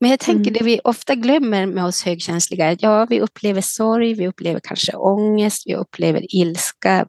Men 0.00 0.10
jag 0.10 0.20
tänker 0.20 0.50
mm. 0.50 0.52
det 0.52 0.64
vi 0.64 0.80
ofta 0.84 1.14
glömmer 1.14 1.66
med 1.66 1.84
oss 1.84 2.04
högkänsliga 2.04 2.66
är 2.66 2.72
att 2.72 2.82
ja, 2.82 3.06
vi 3.10 3.20
upplever 3.20 3.60
sorg, 3.60 4.14
vi 4.14 4.28
upplever 4.28 4.60
kanske 4.60 4.96
ångest, 4.96 5.62
vi 5.66 5.74
upplever 5.74 6.36
ilska 6.36 7.06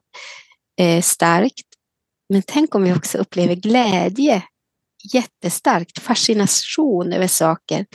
eh, 0.80 1.02
starkt. 1.02 1.66
Men 2.28 2.42
tänk 2.46 2.74
om 2.74 2.82
vi 2.82 2.92
också 2.92 3.18
upplever 3.18 3.54
glädje 3.54 4.42
jättestarkt, 5.12 5.98
fascination 5.98 7.12
över 7.12 7.26
saker. 7.26 7.86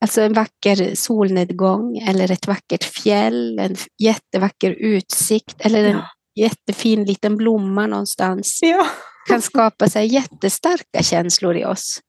Alltså 0.00 0.20
en 0.20 0.32
vacker 0.32 0.94
solnedgång 0.94 1.98
eller 1.98 2.30
ett 2.30 2.46
vackert 2.46 2.84
fjäll, 2.84 3.58
en 3.58 3.76
jättevacker 4.02 4.70
utsikt 4.70 5.60
eller 5.60 5.84
en 5.84 5.96
ja. 5.96 6.10
jättefin 6.34 7.04
liten 7.04 7.36
blomma 7.36 7.86
någonstans. 7.86 8.58
Ja. 8.62 8.86
kan 9.28 9.42
skapa 9.42 9.88
sig 9.88 10.06
jättestarka 10.06 11.02
känslor 11.02 11.56
i 11.56 11.64
oss. 11.64 12.00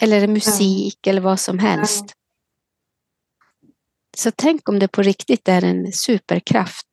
Eller 0.00 0.26
musik 0.26 0.98
ja. 1.02 1.10
eller 1.10 1.20
vad 1.20 1.40
som 1.40 1.58
helst. 1.58 2.04
Så 4.16 4.30
tänk 4.36 4.68
om 4.68 4.78
det 4.78 4.88
på 4.88 5.02
riktigt 5.02 5.48
är 5.48 5.64
en 5.64 5.92
superkraft. 5.92 6.86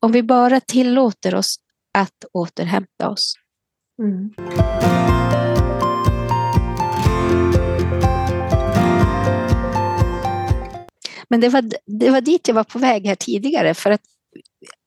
Om 0.00 0.12
vi 0.12 0.22
bara 0.22 0.60
tillåter 0.60 1.34
oss 1.34 1.56
att 1.98 2.24
återhämta 2.32 3.08
oss. 3.08 3.34
Mm. 4.02 4.34
Men 11.30 11.40
det 11.40 11.48
var, 11.48 11.64
det 11.86 12.10
var 12.10 12.20
dit 12.20 12.48
jag 12.48 12.54
var 12.54 12.64
på 12.64 12.78
väg 12.78 13.06
här 13.06 13.14
tidigare 13.14 13.74
för 13.74 13.90
att 13.90 14.00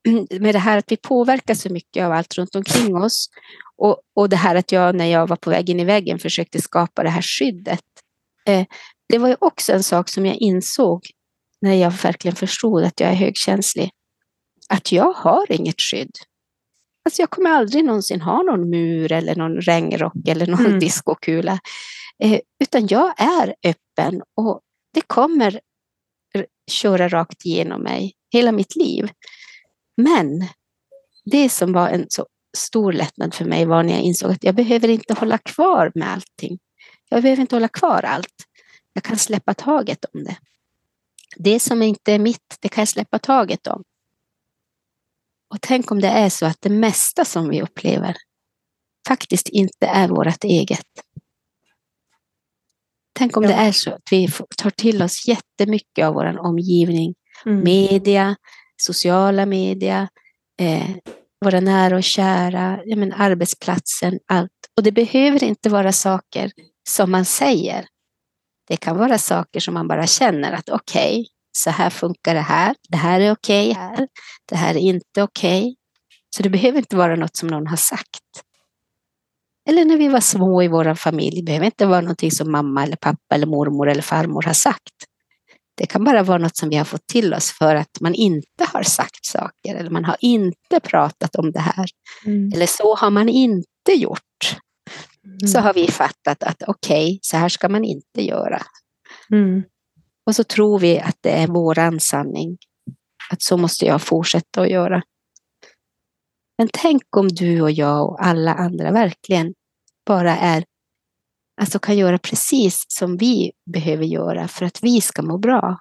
med 0.39 0.55
det 0.55 0.59
här 0.59 0.77
att 0.77 0.91
vi 0.91 0.97
påverkas 0.97 1.61
så 1.61 1.69
mycket 1.69 2.05
av 2.05 2.11
allt 2.11 2.37
runt 2.37 2.55
omkring 2.55 2.95
oss 2.95 3.29
och, 3.77 4.01
och 4.15 4.29
det 4.29 4.35
här 4.35 4.55
att 4.55 4.71
jag 4.71 4.95
när 4.95 5.05
jag 5.05 5.27
var 5.27 5.35
på 5.35 5.49
väg 5.49 5.69
in 5.69 5.79
i 5.79 5.85
väggen 5.85 6.19
försökte 6.19 6.61
skapa 6.61 7.03
det 7.03 7.09
här 7.09 7.21
skyddet. 7.21 7.85
Eh, 8.47 8.65
det 9.09 9.17
var 9.17 9.27
ju 9.27 9.35
också 9.39 9.73
en 9.73 9.83
sak 9.83 10.09
som 10.09 10.25
jag 10.25 10.35
insåg 10.35 11.01
när 11.61 11.73
jag 11.73 11.91
verkligen 11.91 12.35
förstod 12.35 12.83
att 12.83 12.99
jag 12.99 13.09
är 13.09 13.15
högkänslig. 13.15 13.91
Att 14.73 14.91
jag 14.91 15.13
har 15.13 15.51
inget 15.51 15.81
skydd. 15.81 16.11
Alltså 17.05 17.21
jag 17.21 17.29
kommer 17.29 17.49
aldrig 17.49 17.85
någonsin 17.85 18.21
ha 18.21 18.41
någon 18.41 18.69
mur 18.69 19.11
eller 19.11 19.35
någon 19.35 19.61
regnrock 19.61 20.27
eller 20.27 20.47
någon 20.47 20.65
mm. 20.65 20.79
diskokula. 20.79 21.59
Eh, 22.23 22.39
utan 22.63 22.87
jag 22.87 23.13
är 23.17 23.55
öppen 23.63 24.21
och 24.35 24.61
det 24.93 25.01
kommer 25.01 25.59
köra 26.71 27.09
rakt 27.09 27.45
igenom 27.45 27.81
mig 27.81 28.13
hela 28.33 28.51
mitt 28.51 28.75
liv. 28.75 29.11
Men 29.97 30.47
det 31.25 31.49
som 31.49 31.73
var 31.73 31.89
en 31.89 32.05
så 32.09 32.25
stor 32.57 32.93
lättnad 32.93 33.33
för 33.33 33.45
mig 33.45 33.65
var 33.65 33.83
när 33.83 33.93
jag 33.93 34.01
insåg 34.01 34.31
att 34.31 34.43
jag 34.43 34.55
behöver 34.55 34.87
inte 34.87 35.13
hålla 35.13 35.37
kvar 35.37 35.91
med 35.95 36.11
allting. 36.11 36.59
Jag 37.09 37.23
behöver 37.23 37.41
inte 37.41 37.55
hålla 37.55 37.67
kvar 37.67 38.03
allt. 38.03 38.45
Jag 38.93 39.03
kan 39.03 39.17
släppa 39.17 39.53
taget 39.53 40.05
om 40.13 40.23
det. 40.23 40.37
Det 41.35 41.59
som 41.59 41.81
inte 41.81 42.13
är 42.13 42.19
mitt, 42.19 42.57
det 42.59 42.69
kan 42.69 42.81
jag 42.81 42.87
släppa 42.87 43.19
taget 43.19 43.67
om. 43.67 43.83
Och 45.51 45.57
tänk 45.61 45.91
om 45.91 46.01
det 46.01 46.07
är 46.07 46.29
så 46.29 46.45
att 46.45 46.57
det 46.59 46.69
mesta 46.69 47.25
som 47.25 47.49
vi 47.49 47.61
upplever 47.61 48.15
faktiskt 49.07 49.49
inte 49.49 49.87
är 49.87 50.07
vårt 50.07 50.43
eget. 50.43 50.85
Tänk 53.19 53.37
om 53.37 53.43
ja. 53.43 53.49
det 53.49 53.55
är 53.55 53.71
så 53.71 53.91
att 53.91 54.07
vi 54.11 54.29
tar 54.57 54.69
till 54.69 55.01
oss 55.01 55.27
jättemycket 55.27 56.05
av 56.05 56.13
vår 56.13 56.39
omgivning, 56.39 57.15
mm. 57.45 57.63
media, 57.63 58.35
sociala 58.81 59.45
media, 59.45 60.09
eh, 60.59 60.89
våra 61.45 61.59
nära 61.59 61.95
och 61.95 62.03
kära, 62.03 62.81
ja, 62.85 62.95
men 62.95 63.13
arbetsplatsen, 63.13 64.19
allt. 64.27 64.51
Och 64.77 64.83
det 64.83 64.91
behöver 64.91 65.43
inte 65.43 65.69
vara 65.69 65.91
saker 65.91 66.51
som 66.89 67.11
man 67.11 67.25
säger. 67.25 67.85
Det 68.67 68.77
kan 68.77 68.97
vara 68.97 69.17
saker 69.17 69.59
som 69.59 69.73
man 69.73 69.87
bara 69.87 70.07
känner 70.07 70.51
att 70.51 70.69
okej, 70.69 71.19
okay, 71.19 71.25
så 71.51 71.69
här 71.69 71.89
funkar 71.89 72.35
det 72.35 72.41
här. 72.41 72.75
Det 72.89 72.97
här 72.97 73.19
är 73.19 73.31
okej 73.31 73.71
okay 73.71 73.83
här. 73.83 74.07
Det 74.49 74.55
här 74.55 74.75
är 74.75 74.79
inte 74.79 75.23
okej. 75.23 75.61
Okay. 75.61 75.75
Så 76.35 76.43
det 76.43 76.49
behöver 76.49 76.77
inte 76.77 76.95
vara 76.95 77.15
något 77.15 77.35
som 77.35 77.47
någon 77.47 77.67
har 77.67 77.77
sagt. 77.77 78.43
Eller 79.69 79.85
när 79.85 79.97
vi 79.97 80.07
var 80.07 80.19
små 80.19 80.63
i 80.63 80.67
vår 80.67 80.93
familj, 80.95 81.35
det 81.35 81.43
behöver 81.43 81.65
inte 81.65 81.85
vara 81.85 82.01
någonting 82.01 82.31
som 82.31 82.51
mamma 82.51 82.83
eller 82.83 82.95
pappa 82.95 83.35
eller 83.35 83.47
mormor 83.47 83.89
eller 83.89 84.01
farmor 84.01 84.41
har 84.41 84.53
sagt. 84.53 84.93
Det 85.77 85.85
kan 85.85 86.03
bara 86.03 86.23
vara 86.23 86.37
något 86.37 86.57
som 86.57 86.69
vi 86.69 86.75
har 86.75 86.85
fått 86.85 87.07
till 87.07 87.33
oss 87.33 87.51
för 87.51 87.75
att 87.75 88.01
man 88.01 88.13
inte 88.13 88.65
har 88.73 88.83
sagt 88.83 89.25
saker 89.25 89.75
eller 89.75 89.89
man 89.89 90.05
har 90.05 90.17
inte 90.19 90.79
pratat 90.83 91.35
om 91.35 91.51
det 91.51 91.59
här. 91.59 91.85
Mm. 92.25 92.51
Eller 92.53 92.65
så 92.65 92.95
har 92.95 93.09
man 93.09 93.29
inte 93.29 93.91
gjort. 93.93 94.57
Mm. 95.25 95.47
Så 95.47 95.59
har 95.59 95.73
vi 95.73 95.87
fattat 95.87 96.43
att 96.43 96.63
okej, 96.67 97.05
okay, 97.05 97.19
så 97.21 97.37
här 97.37 97.49
ska 97.49 97.69
man 97.69 97.83
inte 97.83 98.21
göra. 98.21 98.61
Mm. 99.31 99.63
Och 100.31 100.35
så 100.35 100.43
tror 100.43 100.79
vi 100.79 100.99
att 100.99 101.17
det 101.21 101.29
är 101.31 101.47
våran 101.47 101.99
sanning. 101.99 102.57
Att 103.31 103.41
så 103.41 103.57
måste 103.57 103.85
jag 103.85 104.01
fortsätta 104.01 104.61
att 104.61 104.69
göra. 104.69 105.01
Men 106.57 106.69
tänk 106.73 107.17
om 107.17 107.27
du 107.27 107.61
och 107.61 107.71
jag 107.71 108.09
och 108.09 108.25
alla 108.25 108.53
andra 108.53 108.91
verkligen 108.91 109.53
bara 110.05 110.37
är, 110.37 110.63
alltså 111.61 111.79
kan 111.79 111.97
göra 111.97 112.17
precis 112.17 112.85
som 112.87 113.17
vi 113.17 113.51
behöver 113.73 114.05
göra 114.05 114.47
för 114.47 114.65
att 114.65 114.83
vi 114.83 115.01
ska 115.01 115.21
må 115.21 115.37
bra. 115.37 115.79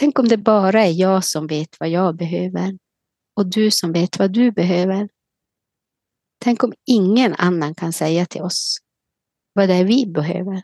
Tänk 0.00 0.18
om 0.18 0.28
det 0.28 0.38
bara 0.38 0.84
är 0.84 0.92
jag 0.92 1.24
som 1.24 1.46
vet 1.46 1.80
vad 1.80 1.88
jag 1.88 2.16
behöver 2.16 2.78
och 3.36 3.46
du 3.46 3.70
som 3.70 3.92
vet 3.92 4.18
vad 4.18 4.32
du 4.32 4.52
behöver. 4.52 5.08
Tänk 6.44 6.64
om 6.64 6.72
ingen 6.86 7.34
annan 7.34 7.74
kan 7.74 7.92
säga 7.92 8.26
till 8.26 8.42
oss 8.42 8.78
vad 9.52 9.68
det 9.68 9.74
är 9.74 9.84
vi 9.84 10.06
behöver. 10.06 10.62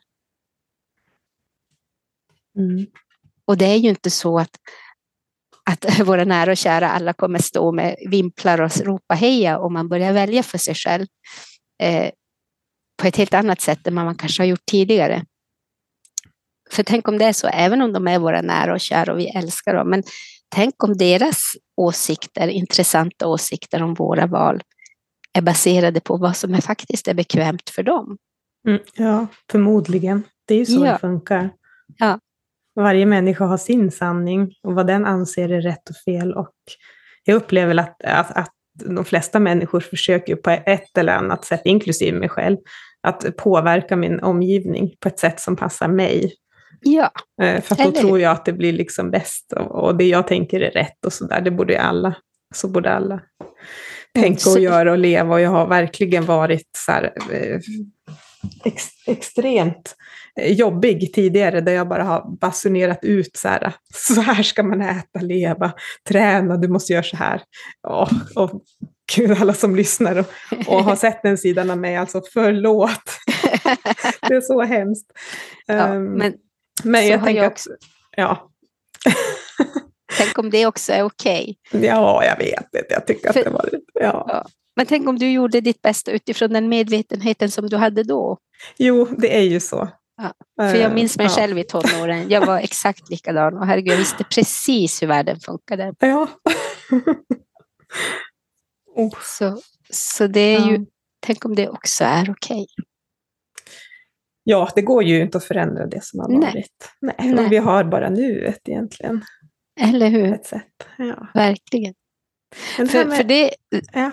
Mm. 2.57 2.87
Och 3.47 3.57
det 3.57 3.67
är 3.67 3.77
ju 3.77 3.89
inte 3.89 4.11
så 4.11 4.39
att, 4.39 4.51
att 5.71 6.01
våra 6.07 6.25
nära 6.25 6.51
och 6.51 6.57
kära 6.57 6.91
alla 6.91 7.13
kommer 7.13 7.39
stå 7.39 7.73
med 7.73 7.97
vimplar 8.11 8.61
och 8.61 8.77
ropa 8.77 9.15
heja 9.15 9.59
om 9.59 9.73
man 9.73 9.89
börjar 9.89 10.13
välja 10.13 10.43
för 10.43 10.59
sig 10.59 10.75
själv 10.75 11.07
eh, 11.83 12.11
på 13.03 13.07
ett 13.09 13.17
helt 13.17 13.35
annat 13.35 13.61
sätt 13.61 13.87
än 13.87 13.95
vad 13.95 14.05
man 14.05 14.17
kanske 14.17 14.43
har 14.43 14.47
gjort 14.47 14.67
tidigare. 14.71 15.25
För 16.71 16.83
tänk 16.83 17.09
om 17.09 17.19
det 17.19 17.25
är 17.25 17.33
så, 17.33 17.47
även 17.47 17.83
om 17.83 17.93
de 17.93 18.09
är 18.09 18.19
våra 18.19 18.43
nära 18.43 18.75
och 18.75 18.81
kära 18.81 19.13
och 19.13 19.19
vi 19.19 19.29
älskar 19.29 19.75
dem, 19.75 19.91
men 19.91 20.03
tänk 20.55 20.85
om 20.85 20.97
deras 20.97 21.43
åsikter, 21.77 22.49
intressanta 22.49 23.27
åsikter 23.27 23.83
om 23.83 23.95
våra 23.95 24.27
val 24.27 24.63
är 25.33 25.43
baserade 25.43 26.01
på 26.01 26.17
vad 26.17 26.37
som 26.37 26.55
är 26.55 26.61
faktiskt 26.61 27.09
är 27.09 27.15
bekvämt 27.15 27.71
för 27.71 27.83
dem. 27.83 28.17
Mm, 28.69 28.81
ja, 28.95 29.27
förmodligen. 29.51 30.23
Det 30.47 30.55
är 30.55 30.59
ju 30.59 30.67
så 30.67 30.87
ja. 30.87 30.93
det 30.93 30.99
funkar. 30.99 31.51
Ja. 31.99 32.21
Varje 32.77 33.07
människa 33.07 33.45
har 33.45 33.57
sin 33.57 33.91
sanning 33.91 34.55
och 34.63 34.75
vad 34.75 34.87
den 34.87 35.07
anser 35.07 35.49
är 35.49 35.61
rätt 35.61 35.91
och 35.91 35.97
fel. 35.97 36.33
Och 36.33 36.55
jag 37.25 37.35
upplever 37.35 37.79
att, 37.79 38.05
att, 38.05 38.37
att 38.37 38.53
de 38.85 39.05
flesta 39.05 39.39
människor 39.39 39.81
försöker 39.81 40.37
på 40.37 40.51
ett 40.51 40.99
eller 40.99 41.13
annat 41.13 41.45
sätt, 41.45 41.61
inklusive 41.65 42.19
mig 42.19 42.29
själv, 42.29 42.57
att 43.03 43.37
påverka 43.37 43.97
min 43.97 44.21
omgivning 44.21 44.95
på 45.01 45.09
ett 45.09 45.19
sätt 45.19 45.41
som 45.41 45.57
passar 45.57 45.89
mig. 45.89 46.33
Ja. 46.81 47.11
Eh, 47.43 47.63
för 47.63 47.75
då 47.75 47.83
eller... 47.83 48.01
tror 48.01 48.21
jag 48.21 48.33
att 48.33 48.45
det 48.45 48.53
blir 48.53 48.73
liksom 48.73 49.11
bäst 49.11 49.53
och, 49.53 49.97
det 49.97 50.05
jag 50.05 50.27
tänker 50.27 50.61
är 50.61 50.71
rätt 50.71 51.05
och 51.07 51.13
sådär. 51.13 51.41
Det 51.41 51.51
borde 51.51 51.81
alla, 51.81 52.15
så 52.55 52.69
borde 52.69 52.93
alla 52.93 53.21
tänka 54.15 54.51
och 54.51 54.61
göra 54.61 54.93
och 54.93 54.99
leva. 54.99 55.35
Och 55.35 55.41
jag 55.41 55.51
har 55.51 55.67
verkligen 55.67 56.25
varit 56.25 56.71
så 56.77 56.93
här, 56.93 57.13
eh, 57.33 57.61
ex, 58.65 58.85
extremt 59.07 59.97
jobbig 60.37 61.13
tidigare 61.15 61.61
där 61.61 61.73
jag 61.73 61.89
bara 61.89 62.05
har 62.05 62.39
basunerat 62.41 63.05
ut 63.05 63.37
så 63.37 63.49
här, 63.49 63.75
så 63.95 64.21
här 64.21 64.43
ska 64.43 64.63
man 64.63 64.83
äta, 64.83 65.21
leva, 65.21 65.73
träna, 66.09 66.57
du 66.57 66.69
måste 66.69 66.93
göra 66.93 67.03
så 67.03 67.17
här. 67.17 67.43
Och, 67.89 68.09
och 68.35 68.63
gud, 69.17 69.31
alla 69.41 69.55
som 69.55 69.77
lyssnar 69.77 70.19
och, 70.19 70.27
och 70.67 70.85
har 70.85 70.97
sett 70.97 71.23
den 71.23 71.39
sidan 71.39 71.71
av 71.71 71.79
mig, 71.79 71.97
alltså 71.97 72.23
förlåt. 72.33 73.03
det 74.29 74.35
är 74.35 74.41
så 74.41 74.63
hemskt. 74.63 75.13
Ja, 75.67 75.95
um, 75.95 76.05
men 76.05 76.35
men 76.85 77.07
jag 77.07 77.25
tänker 77.25 77.43
jag 77.43 77.53
också... 77.53 77.71
att, 77.71 77.79
ja. 78.17 78.51
tänk 80.19 80.39
om 80.39 80.51
det 80.51 80.67
också 80.67 80.93
är 80.93 81.03
okej. 81.03 81.57
Okay. 81.69 81.87
Ja, 81.87 82.25
jag 82.25 82.39
vet 82.39 82.73
det. 82.73 82.87
Jag 82.91 83.07
tycker 83.07 83.33
För, 83.33 83.41
att 83.41 83.45
det 83.45 83.51
var 83.51 83.71
ja. 83.95 84.27
ja. 84.29 84.47
Men 84.77 84.87
tänk 84.87 85.09
om 85.09 85.19
du 85.19 85.31
gjorde 85.31 85.61
ditt 85.61 85.83
bästa 85.83 86.11
utifrån 86.11 86.53
den 86.53 86.69
medvetenheten 86.69 87.51
som 87.51 87.69
du 87.69 87.77
hade 87.77 88.03
då? 88.03 88.39
Jo, 88.77 89.09
det 89.19 89.37
är 89.37 89.43
ju 89.43 89.61
så. 89.61 89.89
Ja, 90.17 90.33
för 90.57 90.75
jag 90.75 90.95
minns 90.95 91.19
mig 91.19 91.27
ja. 91.27 91.33
själv 91.33 91.59
i 91.59 91.65
tonåren. 91.65 92.31
Jag 92.31 92.47
var 92.47 92.59
exakt 92.63 93.11
likadan 93.11 93.59
och 93.59 93.67
herregud, 93.67 93.93
jag 93.93 93.99
visste 93.99 94.25
precis 94.25 95.03
hur 95.03 95.07
världen 95.07 95.41
funkade. 95.41 95.95
Ja. 95.99 96.29
oh. 98.95 99.15
så, 99.23 99.61
så 99.91 100.27
det 100.27 100.41
är 100.41 100.71
ju, 100.71 100.87
tänk 101.21 101.45
om 101.45 101.55
det 101.55 101.69
också 101.69 102.05
är 102.05 102.31
okej. 102.31 102.57
Okay. 102.57 102.67
Ja, 104.49 104.71
det 104.75 104.83
går 104.83 105.03
ju 105.03 105.21
inte 105.21 105.39
att 105.39 105.45
förändra 105.45 105.87
det 105.87 106.05
som 106.05 106.21
har 106.21 106.29
Nej. 106.29 106.39
varit. 106.41 106.93
Nej. 107.01 107.35
Nej. 107.35 107.49
Vi 107.49 107.57
har 107.57 107.85
bara 107.85 108.11
nuet 108.11 108.69
egentligen, 108.69 109.25
Eller 109.81 110.09
hur? 110.09 110.33
ett 110.33 110.47
sätt. 110.47 110.89
Ja. 110.99 111.29
Verkligen. 111.35 111.95
För, 112.77 113.05
med- 113.05 113.17
för 113.17 113.25
det, 113.25 113.55
ja. 113.93 114.11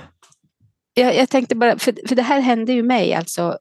jag, 0.93 1.15
jag 1.15 1.29
tänkte 1.29 1.55
bara, 1.55 1.77
för, 1.77 2.07
för 2.07 2.15
det 2.15 2.21
här 2.21 2.39
hände 2.39 2.73
ju 2.73 2.83
mig 2.83 3.13
alltså. 3.13 3.57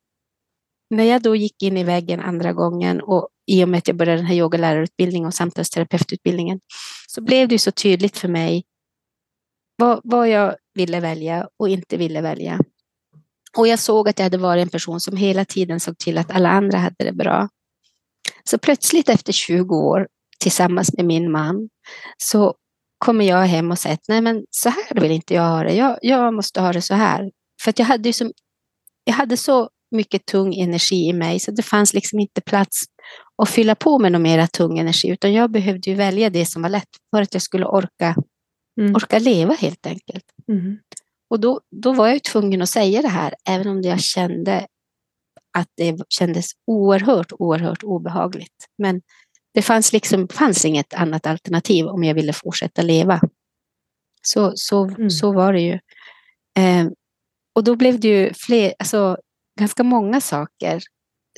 När 0.93 1.05
jag 1.05 1.23
då 1.23 1.37
gick 1.37 1.63
in 1.63 1.77
i 1.77 1.85
väggen 1.85 2.21
andra 2.21 2.53
gången 2.53 3.01
och 3.01 3.29
i 3.47 3.65
och 3.65 3.69
med 3.69 3.79
att 3.79 3.89
jag 3.89 3.97
började 3.97 4.19
den 4.19 4.27
här 4.27 4.35
yogalärarutbildningen 4.35 5.27
och 5.27 5.35
samtalsterapeututbildningen 5.35 6.61
så 7.09 7.21
blev 7.23 7.49
det 7.49 7.55
ju 7.55 7.59
så 7.59 7.71
tydligt 7.71 8.19
för 8.19 8.29
mig 8.29 8.65
vad, 9.77 10.01
vad 10.05 10.29
jag 10.29 10.57
ville 10.75 11.01
välja 11.01 11.49
och 11.59 11.69
inte 11.69 11.97
ville 11.97 12.21
välja. 12.21 12.59
Och 13.57 13.69
jag 13.69 13.79
såg 13.79 14.09
att 14.09 14.19
jag 14.19 14.25
hade 14.25 14.39
varit 14.39 14.63
en 14.63 14.69
person 14.69 15.01
som 15.01 15.17
hela 15.17 15.45
tiden 15.45 15.81
såg 15.81 15.99
till 15.99 16.19
att 16.19 16.31
alla 16.31 16.49
andra 16.49 16.79
hade 16.79 17.05
det 17.05 17.13
bra. 17.13 17.49
Så 18.45 18.59
plötsligt 18.59 19.09
efter 19.09 19.33
20 19.33 19.77
år 19.77 20.09
tillsammans 20.41 20.93
med 20.97 21.05
min 21.05 21.31
man 21.31 21.69
så 22.17 22.55
kommer 22.99 23.25
jag 23.25 23.47
hem 23.47 23.71
och 23.71 23.79
säger 23.79 23.95
att 23.95 24.09
nej 24.09 24.21
men 24.21 24.45
så 24.51 24.69
här 24.69 25.01
vill 25.01 25.11
inte 25.11 25.35
jag 25.35 25.49
ha 25.49 25.63
det. 25.63 25.75
Jag, 25.75 25.99
jag 26.03 26.35
måste 26.35 26.61
ha 26.61 26.73
det 26.73 26.83
så 26.83 26.95
här. 26.95 27.31
För 27.63 27.71
att 27.71 27.79
jag 27.79 27.87
hade, 27.87 28.09
ju 28.09 28.13
som, 28.13 28.33
jag 29.05 29.15
hade 29.15 29.37
så 29.37 29.69
mycket 29.93 30.27
tung 30.27 30.55
energi 30.55 31.09
i 31.09 31.13
mig 31.13 31.41
så 31.41 31.51
det 31.51 31.63
fanns 31.63 31.95
liksom 31.95 32.21
inte 32.21 32.41
plats 32.41 32.83
att 33.43 33.49
fylla 33.51 33.75
på 33.75 33.99
med 33.99 34.13
någon 34.13 34.23
mera 34.23 34.47
tung 34.47 34.79
energi 34.79 35.09
utan 35.09 35.33
jag 35.33 35.51
behövde 35.51 35.91
ju 35.91 35.97
välja 35.97 36.31
det 36.31 36.47
som 36.47 36.63
var 36.63 36.69
lätt 36.69 36.89
för 37.15 37.23
att 37.23 37.35
jag 37.35 37.43
skulle 37.43 37.67
orka, 37.67 38.15
Mm. 38.81 38.95
orka 38.95 39.19
leva 39.19 39.55
helt 39.55 39.87
enkelt. 39.87 40.25
Mm. 40.49 40.79
Och 41.31 41.41
då, 41.41 41.61
då 41.77 41.93
var 41.93 42.09
jag 42.09 42.23
tvungen 42.23 42.63
att 42.63 42.69
säga 42.69 43.03
det 43.03 43.09
här 43.09 43.35
även 43.49 43.67
om 43.69 43.83
jag 43.83 44.01
kände 44.01 44.67
att 45.59 45.69
det 45.77 45.97
kändes 46.09 46.47
oerhört, 46.67 47.33
oerhört 47.33 47.83
obehagligt. 47.83 48.67
Men 48.79 49.01
det 49.55 49.63
fanns 49.63 49.93
liksom 49.93 50.29
fanns 50.29 50.65
inget 50.65 50.95
annat 50.95 51.27
alternativ 51.27 51.87
om 51.87 52.05
jag 52.05 52.15
ville 52.15 52.33
fortsätta 52.33 52.83
leva. 52.83 53.21
Så, 54.23 54.53
så, 54.55 54.85
Mm. 54.85 55.11
så 55.11 55.33
var 55.33 55.53
det 55.53 55.61
ju. 55.61 55.73
Eh, 56.59 56.87
och 57.55 57.65
då 57.65 57.77
blev 57.77 58.01
det 58.01 58.09
ju 58.09 58.33
fler, 58.35 58.75
alltså, 58.79 59.17
ganska 59.59 59.83
många 59.83 60.21
saker 60.21 60.83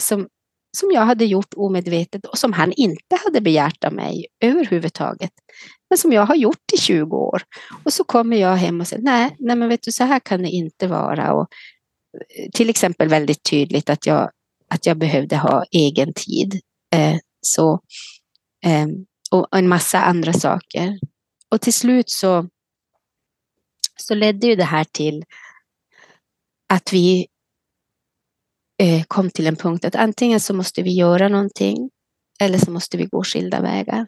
som, 0.01 0.29
som 0.77 0.91
jag 0.91 1.03
hade 1.03 1.25
gjort 1.25 1.55
omedvetet 1.57 2.27
och 2.27 2.39
som 2.39 2.53
han 2.53 2.73
inte 2.73 3.17
hade 3.25 3.41
begärt 3.41 3.85
av 3.85 3.93
mig 3.93 4.27
överhuvudtaget. 4.41 5.31
Men 5.91 5.99
som 5.99 6.13
jag 6.13 6.27
har 6.27 6.35
gjort 6.35 6.73
i 6.73 6.77
20 6.77 7.17
år. 7.17 7.43
Och 7.85 7.93
så 7.93 8.05
kommer 8.05 8.37
jag 8.37 8.57
hem 8.57 8.81
och 8.81 8.89
säger 8.89 9.03
nej, 9.03 9.37
nej 9.39 9.57
men 9.57 9.69
vet 9.69 9.83
du 9.83 9.93
så 9.93 10.05
här 10.05 10.21
kan 10.21 10.43
det 10.43 10.49
inte 10.49 10.87
vara. 10.87 11.33
Och, 11.33 11.49
eh, 12.39 12.51
till 12.55 12.71
exempel 12.71 13.09
väldigt 13.09 13.43
tydligt 13.43 13.91
att 13.91 14.07
jag, 14.07 14.31
att 14.69 14.87
jag 14.87 14.97
behövde 14.97 15.37
ha 15.37 15.65
egen 15.71 16.13
tid. 16.15 16.61
Eh, 16.95 17.17
så, 17.41 17.81
eh, 18.65 18.87
och 19.31 19.59
en 19.59 19.69
massa 19.69 20.01
andra 20.01 20.33
saker. 20.33 20.99
Och 21.49 21.61
till 21.61 21.73
slut 21.73 22.11
så, 22.11 22.49
så 23.97 24.15
ledde 24.15 24.47
ju 24.47 24.57
det 24.57 24.65
här 24.65 24.85
till 24.85 25.25
att 26.69 26.93
vi 26.93 27.27
kom 29.09 29.31
till 29.31 29.47
en 29.47 29.57
punkt 29.57 29.85
att 29.85 29.95
antingen 29.95 30.41
så 30.41 30.55
måste 30.55 30.83
vi 30.83 30.93
göra 30.93 31.29
någonting 31.29 31.91
eller 32.41 32.59
så 32.59 32.71
måste 32.71 32.97
vi 32.97 33.05
gå 33.07 33.25
skilda 33.25 33.61
vägar. 33.61 34.07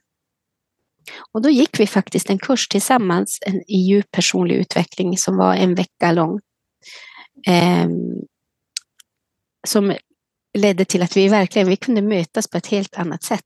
Och 1.33 1.43
då 1.43 1.51
gick 1.51 1.81
vi 1.81 1.87
faktiskt 1.87 2.31
en 2.31 2.39
kurs 2.39 2.69
tillsammans 2.69 3.39
en, 3.47 3.57
i 3.57 3.77
djup 3.77 4.11
personlig 4.11 4.55
utveckling 4.57 5.19
som 5.19 5.37
var 5.37 5.55
en 5.55 5.75
vecka 5.75 6.13
lång. 6.13 6.41
Eh, 7.47 7.89
som 9.67 9.97
ledde 10.59 10.85
till 10.85 11.03
att 11.03 11.17
vi 11.17 11.29
verkligen 11.29 11.69
vi 11.69 11.77
kunde 11.77 12.03
mötas 12.03 12.51
på 12.51 12.59
ett 12.59 12.67
helt 12.67 12.95
annat 12.95 13.23
sätt. 13.23 13.43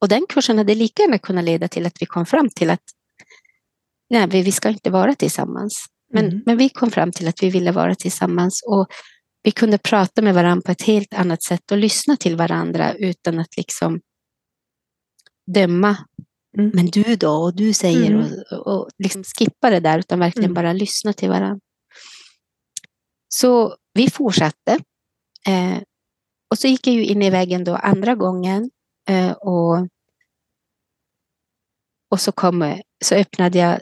Och 0.00 0.08
den 0.08 0.26
kursen 0.28 0.58
hade 0.58 0.74
lika 0.74 1.02
gärna 1.02 1.18
kunnat 1.18 1.44
leda 1.44 1.68
till 1.68 1.86
att 1.86 2.02
vi 2.02 2.06
kom 2.06 2.26
fram 2.26 2.50
till 2.50 2.70
att 2.70 2.82
nej, 4.10 4.26
vi, 4.28 4.42
vi 4.42 4.52
ska 4.52 4.68
inte 4.68 4.90
vara 4.90 5.14
tillsammans. 5.14 5.86
Men, 6.12 6.24
Mm. 6.24 6.42
men 6.46 6.56
vi 6.56 6.68
kom 6.68 6.90
fram 6.90 7.12
till 7.12 7.28
att 7.28 7.42
vi 7.42 7.50
ville 7.50 7.72
vara 7.72 7.94
tillsammans 7.94 8.62
och 8.66 8.86
vi 9.42 9.50
kunde 9.50 9.78
prata 9.78 10.22
med 10.22 10.34
varandra 10.34 10.62
på 10.62 10.72
ett 10.72 10.82
helt 10.82 11.14
annat 11.14 11.42
sätt 11.42 11.70
och 11.72 11.78
lyssna 11.78 12.16
till 12.16 12.36
varandra 12.36 12.94
utan 12.94 13.38
att 13.38 13.56
liksom 13.56 14.00
döma. 15.54 15.96
Mm. 16.58 16.70
Men 16.74 16.86
du 16.86 17.16
då? 17.16 17.30
Och 17.30 17.56
du 17.56 17.72
säger 17.72 18.10
Mm. 18.10 18.30
och, 18.50 18.66
och 18.66 18.88
liksom 18.98 19.24
skippa 19.24 19.70
det 19.70 19.80
där 19.80 19.98
utan 19.98 20.18
verkligen 20.18 20.50
Mm. 20.50 20.54
bara 20.54 20.72
lyssna 20.72 21.12
till 21.12 21.28
varandra. 21.28 21.60
Så 23.28 23.76
vi 23.94 24.10
fortsatte. 24.10 24.72
Eh, 25.46 25.82
och 26.50 26.58
så 26.58 26.68
gick 26.68 26.86
jag 26.86 26.94
ju 26.94 27.04
in 27.04 27.22
i 27.22 27.30
väggen 27.30 27.64
då 27.64 27.74
andra 27.74 28.14
gången 28.14 28.70
eh, 29.08 29.32
och, 29.32 29.88
och 32.10 32.20
så, 32.20 32.32
kom, 32.32 32.80
så 33.04 33.14
öppnade 33.14 33.58
jag 33.58 33.80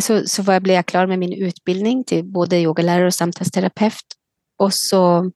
så, 0.00 0.26
så 0.26 0.42
var 0.42 0.52
jag, 0.54 0.62
blev 0.62 0.74
jag 0.76 0.86
klar 0.86 1.06
med 1.06 1.18
min 1.18 1.32
utbildning 1.32 2.04
till 2.04 2.24
både 2.24 2.60
yogalärare 2.60 3.06
och 3.06 3.14
samtalsterapeut. 3.14 4.15
Och 4.56 4.74
så 4.74 5.30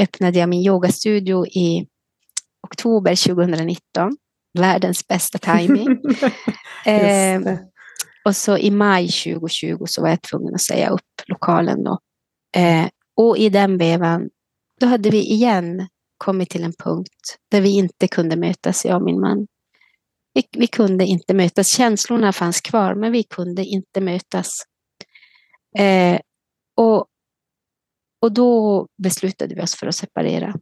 öppnade 0.00 0.38
jag 0.38 0.48
min 0.48 0.66
yogastudio 0.66 1.46
i 1.46 1.86
oktober 2.62 3.26
2019. 3.34 4.16
Världens 4.58 5.06
bästa 5.08 5.38
timing. 5.38 5.86
eh, 6.86 7.58
och 8.24 8.36
så 8.36 8.58
i 8.58 8.70
maj 8.70 9.08
2020 9.08 9.84
så 9.86 10.02
var 10.02 10.08
jag 10.08 10.22
tvungen 10.22 10.54
att 10.54 10.62
säga 10.62 10.88
upp 10.88 11.22
lokalen 11.26 11.84
då. 11.84 11.98
Eh, 12.56 12.86
och 13.16 13.38
i 13.38 13.48
den 13.48 13.78
vevan, 13.78 14.30
då 14.80 14.86
hade 14.86 15.10
vi 15.10 15.32
igen 15.32 15.88
kommit 16.18 16.50
till 16.50 16.64
en 16.64 16.72
punkt 16.72 17.38
där 17.50 17.60
vi 17.60 17.70
inte 17.70 18.08
kunde 18.08 18.36
mötas, 18.36 18.84
jag 18.84 18.96
och 18.96 19.02
min 19.02 19.20
man. 19.20 19.46
Vi, 20.34 20.42
vi 20.52 20.66
kunde 20.66 21.04
inte 21.04 21.34
mötas. 21.34 21.68
Känslorna 21.68 22.32
fanns 22.32 22.60
kvar, 22.60 22.94
men 22.94 23.12
vi 23.12 23.22
kunde 23.22 23.64
inte 23.64 24.00
mötas. 24.00 24.50
Eh, 25.78 26.20
och, 26.76 27.06
och 28.24 28.32
då 28.32 28.86
beslutade 29.02 29.54
vi 29.54 29.60
oss 29.62 29.74
för 29.74 29.86
att 29.86 29.94
separera. 29.94 30.54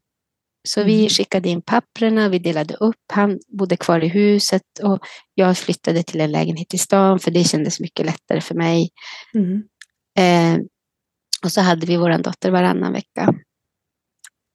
Så 0.69 0.85
vi 0.85 0.99
Mm. 0.99 1.09
skickade 1.09 1.49
in 1.49 1.63
papperna, 1.63 2.29
vi 2.29 2.39
delade 2.39 2.75
upp. 2.75 2.97
Han 3.13 3.39
bodde 3.59 3.77
kvar 3.77 4.05
i 4.05 4.09
huset 4.09 4.63
och 4.83 4.99
jag 5.35 5.59
flyttade 5.59 6.03
till 6.03 6.21
en 6.21 6.33
lägenhet 6.33 6.75
i 6.75 6.79
stan 6.79 7.19
för 7.19 7.31
det 7.31 7.45
kändes 7.45 7.81
mycket 7.81 8.07
lättare 8.07 8.41
för 8.41 8.55
mig. 8.55 8.91
Mm. 9.35 9.63
Eh, 10.19 10.65
och 11.45 11.53
så 11.53 11.61
hade 11.61 11.87
vi 11.87 11.97
vår 11.97 12.19
dotter 12.19 12.51
varannan 12.51 12.93
vecka. 12.93 13.35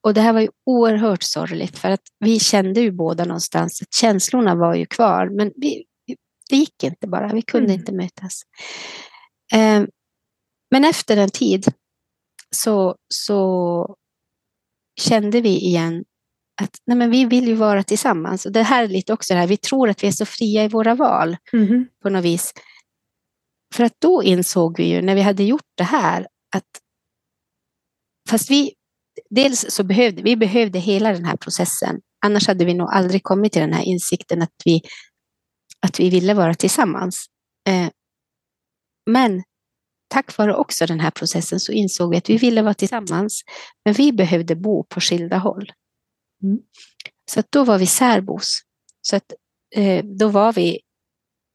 Och 0.04 0.14
det 0.14 0.22
här 0.22 0.34
var 0.34 0.42
ju 0.42 0.50
oerhört 0.66 1.24
sorgligt 1.24 1.78
för 1.78 1.90
att 1.90 2.04
vi 2.20 2.40
kände 2.40 2.82
ju 2.82 2.92
båda 2.92 3.26
någonstans 3.26 3.82
att 3.82 3.94
känslorna 3.94 4.56
var 4.56 4.76
ju 4.76 4.86
kvar 4.86 5.30
men 5.38 5.52
vi, 5.56 5.86
det 6.50 6.56
gick 6.56 6.84
inte 6.84 7.08
bara, 7.08 7.34
vi 7.34 7.42
kunde 7.42 7.70
Mm. 7.74 7.80
inte 7.80 7.92
mötas. 7.92 8.42
Eh, 9.54 9.84
men 10.72 10.86
efter 10.86 11.18
en 11.18 11.30
tid 11.30 11.66
så, 12.56 12.96
så 13.14 13.96
kände 15.02 15.42
vi 15.42 15.50
igen 15.60 16.06
att 16.62 16.78
nej 16.86 16.98
men 16.98 17.12
vi 17.12 17.26
vill 17.26 17.48
ju 17.48 17.54
vara 17.54 17.84
tillsammans. 17.84 18.46
Och 18.46 18.52
det 18.52 18.64
här 18.64 18.84
är 18.84 18.88
lite 18.88 19.14
också 19.14 19.34
det 19.34 19.40
här, 19.40 19.48
vi 19.48 19.58
tror 19.58 19.90
att 19.90 20.04
vi 20.04 20.08
är 20.08 20.12
så 20.12 20.26
fria 20.26 20.64
i 20.64 20.68
våra 20.68 20.96
val 20.96 21.38
Mhm. 21.54 21.88
på 22.04 22.10
något 22.10 22.24
vis. 22.26 22.54
För 23.76 23.84
att 23.84 23.94
då 24.02 24.24
insåg 24.24 24.78
vi 24.78 24.84
ju 24.90 25.02
när 25.02 25.16
vi 25.16 25.22
hade 25.22 25.44
gjort 25.44 25.68
det 25.78 25.84
här 25.84 26.28
att 26.56 26.82
fast 28.30 28.52
vi 28.52 28.74
dels 29.30 29.66
så 29.70 29.84
behövde 29.84 30.22
vi 30.22 30.36
behövde 30.36 30.80
hela 30.80 31.12
den 31.14 31.26
här 31.26 31.38
processen. 31.38 32.02
Annars 32.26 32.48
hade 32.48 32.66
vi 32.66 32.74
nog 32.74 32.90
aldrig 32.92 33.24
kommit 33.24 33.54
till 33.54 33.62
den 33.62 33.74
här 33.74 33.84
insikten 33.84 34.42
att 34.42 34.54
vi, 34.66 34.82
att 35.88 36.00
vi 36.00 36.10
ville 36.10 36.34
vara 36.34 36.54
tillsammans. 36.54 37.26
Eh, 37.70 37.90
men 39.10 39.44
tack 40.08 40.38
vare 40.38 40.56
också 40.56 40.86
den 40.86 41.00
här 41.00 41.12
processen 41.12 41.60
så 41.60 41.72
insåg 41.72 42.12
vi 42.12 42.18
att 42.18 42.30
vi 42.30 42.38
ville 42.38 42.62
vara 42.62 42.74
tillsammans. 42.74 43.42
Men 43.86 43.94
vi 43.94 44.14
behövde 44.14 44.56
bo 44.56 44.84
på 44.84 45.02
skilda 45.02 45.38
håll. 45.38 45.72
Mm. 46.44 46.60
Så 47.32 47.40
att 47.40 47.52
då 47.52 47.64
var 47.64 47.78
vi 47.78 47.88
särbos. 47.88 48.62
Så 49.02 49.16
att, 49.16 49.34
eh, 49.76 50.06
då 50.06 50.28
var 50.28 50.54
vi 50.54 50.80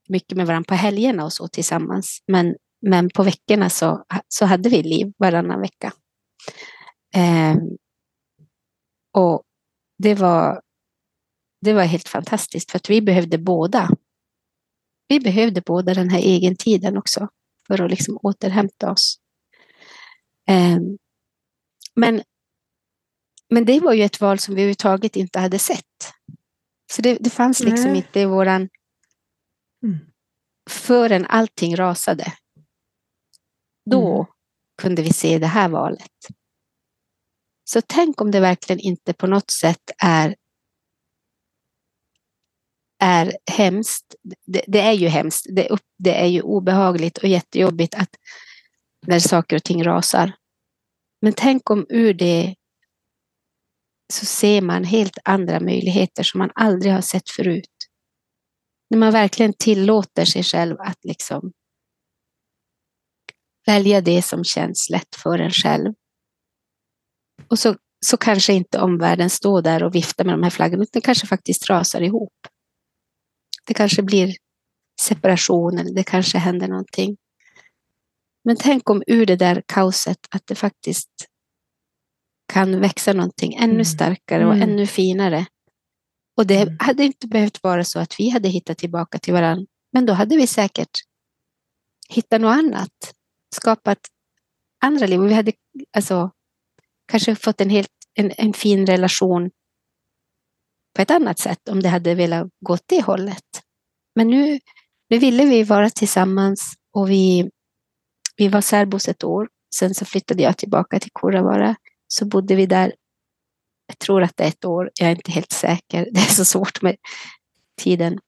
mycket 0.09 0.37
med 0.37 0.47
varandra 0.47 0.69
på 0.69 0.75
helgerna 0.75 1.25
och 1.25 1.33
så 1.33 1.49
tillsammans. 1.49 2.19
Men, 2.27 2.55
men 2.87 3.11
på 3.11 3.23
veckorna 3.23 3.71
så, 3.71 4.05
så 4.29 4.45
hade 4.45 4.69
vi 4.69 4.83
liv 4.83 5.13
varannan 5.19 5.61
vecka. 5.61 5.93
Eh, 7.15 7.57
och 9.15 9.43
det 9.99 10.15
var, 10.15 10.63
det 11.61 11.73
var 11.73 11.83
helt 11.83 12.09
fantastiskt 12.09 12.71
för 12.71 12.79
att 12.79 12.91
vi 12.91 13.03
behövde 13.03 13.39
båda. 13.39 13.91
Vi 15.09 15.21
behövde 15.21 15.61
båda 15.61 15.95
den 15.95 16.11
här 16.11 16.21
egentiden 16.21 16.97
också 16.97 17.29
för 17.67 17.83
att 17.83 17.91
liksom 17.91 18.19
återhämta 18.23 18.91
oss. 18.93 19.19
Eh, 20.49 20.79
men, 21.95 22.23
men 23.51 23.65
det 23.65 23.81
var 23.81 23.93
ju 23.93 24.03
ett 24.03 24.21
val 24.21 24.39
som 24.39 24.55
vi 24.55 24.61
överhuvudtaget 24.61 25.17
inte 25.17 25.39
hade 25.39 25.59
sett. 25.59 26.13
Så 26.93 27.03
det, 27.03 27.15
det 27.21 27.31
fanns 27.31 27.61
liksom 27.61 27.91
Nej. 27.91 27.97
inte 27.97 28.21
i 28.21 28.25
våran 28.25 28.69
Mm. 29.85 29.99
förrän 30.71 31.27
allting 31.27 31.77
rasade. 31.77 32.33
Då 33.91 34.15
Mm. 34.15 34.27
kunde 34.83 35.03
vi 35.03 35.13
se 35.13 35.39
det 35.39 35.47
här 35.47 35.69
valet. 35.69 36.13
Så 37.65 37.81
tänk 37.87 38.21
om 38.21 38.31
det 38.31 38.41
verkligen 38.41 38.81
inte 38.81 39.13
på 39.13 39.27
något 39.27 39.51
sätt 39.51 39.91
är 39.99 40.37
är 43.03 43.37
hemskt. 43.51 44.15
Det, 44.47 44.65
det, 44.67 44.81
är 44.81 44.93
ju 44.93 45.09
hemskt. 45.09 45.47
Det, 45.57 45.69
upp, 45.69 45.87
det 45.99 46.15
är 46.15 46.27
ju 46.27 46.43
obehagligt 46.43 47.19
och 47.19 47.29
jättejobbigt 47.29 47.95
att 47.95 48.11
när 49.07 49.19
saker 49.19 49.57
och 49.57 49.65
ting 49.65 49.85
rasar. 49.85 50.33
Men 51.23 51.33
tänk 51.33 51.71
om 51.71 51.87
ur 51.89 52.15
det 52.15 52.55
så 54.13 54.27
ser 54.27 54.61
man 54.61 54.85
helt 54.85 55.19
andra 55.25 55.61
möjligheter 55.61 56.23
som 56.23 56.39
man 56.39 56.51
aldrig 56.55 56.93
har 56.93 57.01
sett 57.01 57.31
förut. 57.31 57.69
När 58.91 58.99
man 58.99 59.13
verkligen 59.13 59.53
tillåter 59.53 60.25
sig 60.25 60.43
själv 60.43 60.77
att 60.81 61.05
liksom 61.05 61.53
välja 63.67 64.01
det 64.01 64.23
som 64.23 64.45
känns 64.45 64.91
lätt 64.91 65.17
för 65.17 65.39
en 65.39 65.51
själv. 65.51 65.95
Och 67.49 67.59
så, 67.59 67.77
så 68.07 68.17
kanske 68.17 68.53
inte 68.53 68.81
omvärlden 68.81 69.31
står 69.31 69.63
där 69.63 69.83
och 69.83 69.95
viftar 69.95 70.25
med 70.25 70.35
de 70.35 70.43
här 70.43 70.51
flaggorna, 70.51 70.83
utan 70.83 71.03
kanske 71.03 71.27
faktiskt 71.27 71.71
rasar 71.71 72.01
ihop. 72.01 72.33
Det 73.65 73.75
kanske 73.75 74.03
blir 74.03 74.37
separation 75.01 75.79
eller 75.79 75.95
det 75.95 76.05
kanske 76.05 76.39
händer 76.39 76.69
någonting. 76.69 77.17
Men 78.45 78.57
tänk 78.57 78.91
om 78.91 79.03
ur 79.07 79.27
det 79.27 79.37
där 79.37 79.63
kaoset 79.67 80.19
att 80.31 80.47
det 80.47 80.55
faktiskt 80.55 81.11
kan 82.53 82.81
växa 82.81 83.13
någonting 83.13 83.55
ännu 83.55 83.73
mm. 83.73 83.85
starkare 83.85 84.47
och 84.47 84.55
mm. 84.55 84.71
ännu 84.71 84.87
finare. 84.87 85.47
Och 86.37 86.47
det 86.47 86.63
mm. 86.63 86.77
hade 86.81 87.05
inte 87.05 87.27
behövt 87.27 87.63
vara 87.63 87.85
så 87.85 87.99
att 87.99 88.15
vi 88.19 88.29
hade 88.29 88.49
hittat 88.49 88.79
tillbaka 88.79 89.19
till 89.19 89.33
varandra, 89.33 89.67
men 89.93 90.07
då 90.07 90.13
hade 90.13 90.37
vi 90.37 90.47
säkert 90.47 90.99
hittat 92.09 92.41
något 92.41 92.57
annat, 92.57 93.15
skapat 93.55 93.99
andra 94.85 95.07
liv. 95.07 95.21
Och 95.21 95.31
vi 95.31 95.35
hade 95.35 95.53
alltså, 95.97 96.31
kanske 97.07 97.35
fått 97.35 97.61
en, 97.61 97.71
helt, 97.71 97.93
en, 98.15 98.33
en 98.37 98.53
fin 98.53 98.87
relation 98.87 99.51
på 100.95 101.03
ett 101.03 101.11
annat 101.11 101.39
sätt 101.39 101.69
om 101.69 101.83
det 101.83 101.89
hade 101.89 102.15
velat 102.15 102.49
gå 102.61 102.73
åt 102.73 102.85
det 102.87 103.03
hållet. 103.03 103.45
Men 104.15 104.29
nu, 104.29 104.61
nu 105.11 105.19
ville 105.19 105.45
vi 105.45 105.63
vara 105.63 105.91
tillsammans 105.91 106.75
och 106.93 107.11
vi, 107.11 107.51
vi 108.37 108.49
var 108.49 108.61
särbos 108.61 109.09
ett 109.09 109.25
år. 109.25 109.49
Sen 109.75 109.95
så 109.95 110.05
flyttade 110.05 110.43
jag 110.43 110.59
tillbaka 110.59 111.01
till 111.01 111.11
Kuravara. 111.15 111.77
Så 112.09 112.27
bodde 112.27 112.55
vi 112.55 112.67
där, 112.67 112.95
jag 113.87 113.99
tror 113.99 114.23
att 114.23 114.37
det 114.37 114.45
är 114.45 114.49
ett 114.49 114.65
år, 114.65 114.91
jag 115.01 115.11
är 115.11 115.17
inte 115.17 115.33
helt 115.33 115.53
säker. 115.53 116.09
Det 116.13 116.21
är 116.21 116.35
så 116.35 116.45
svårt 116.45 116.83
med 116.83 116.97
tiden. 117.81 118.19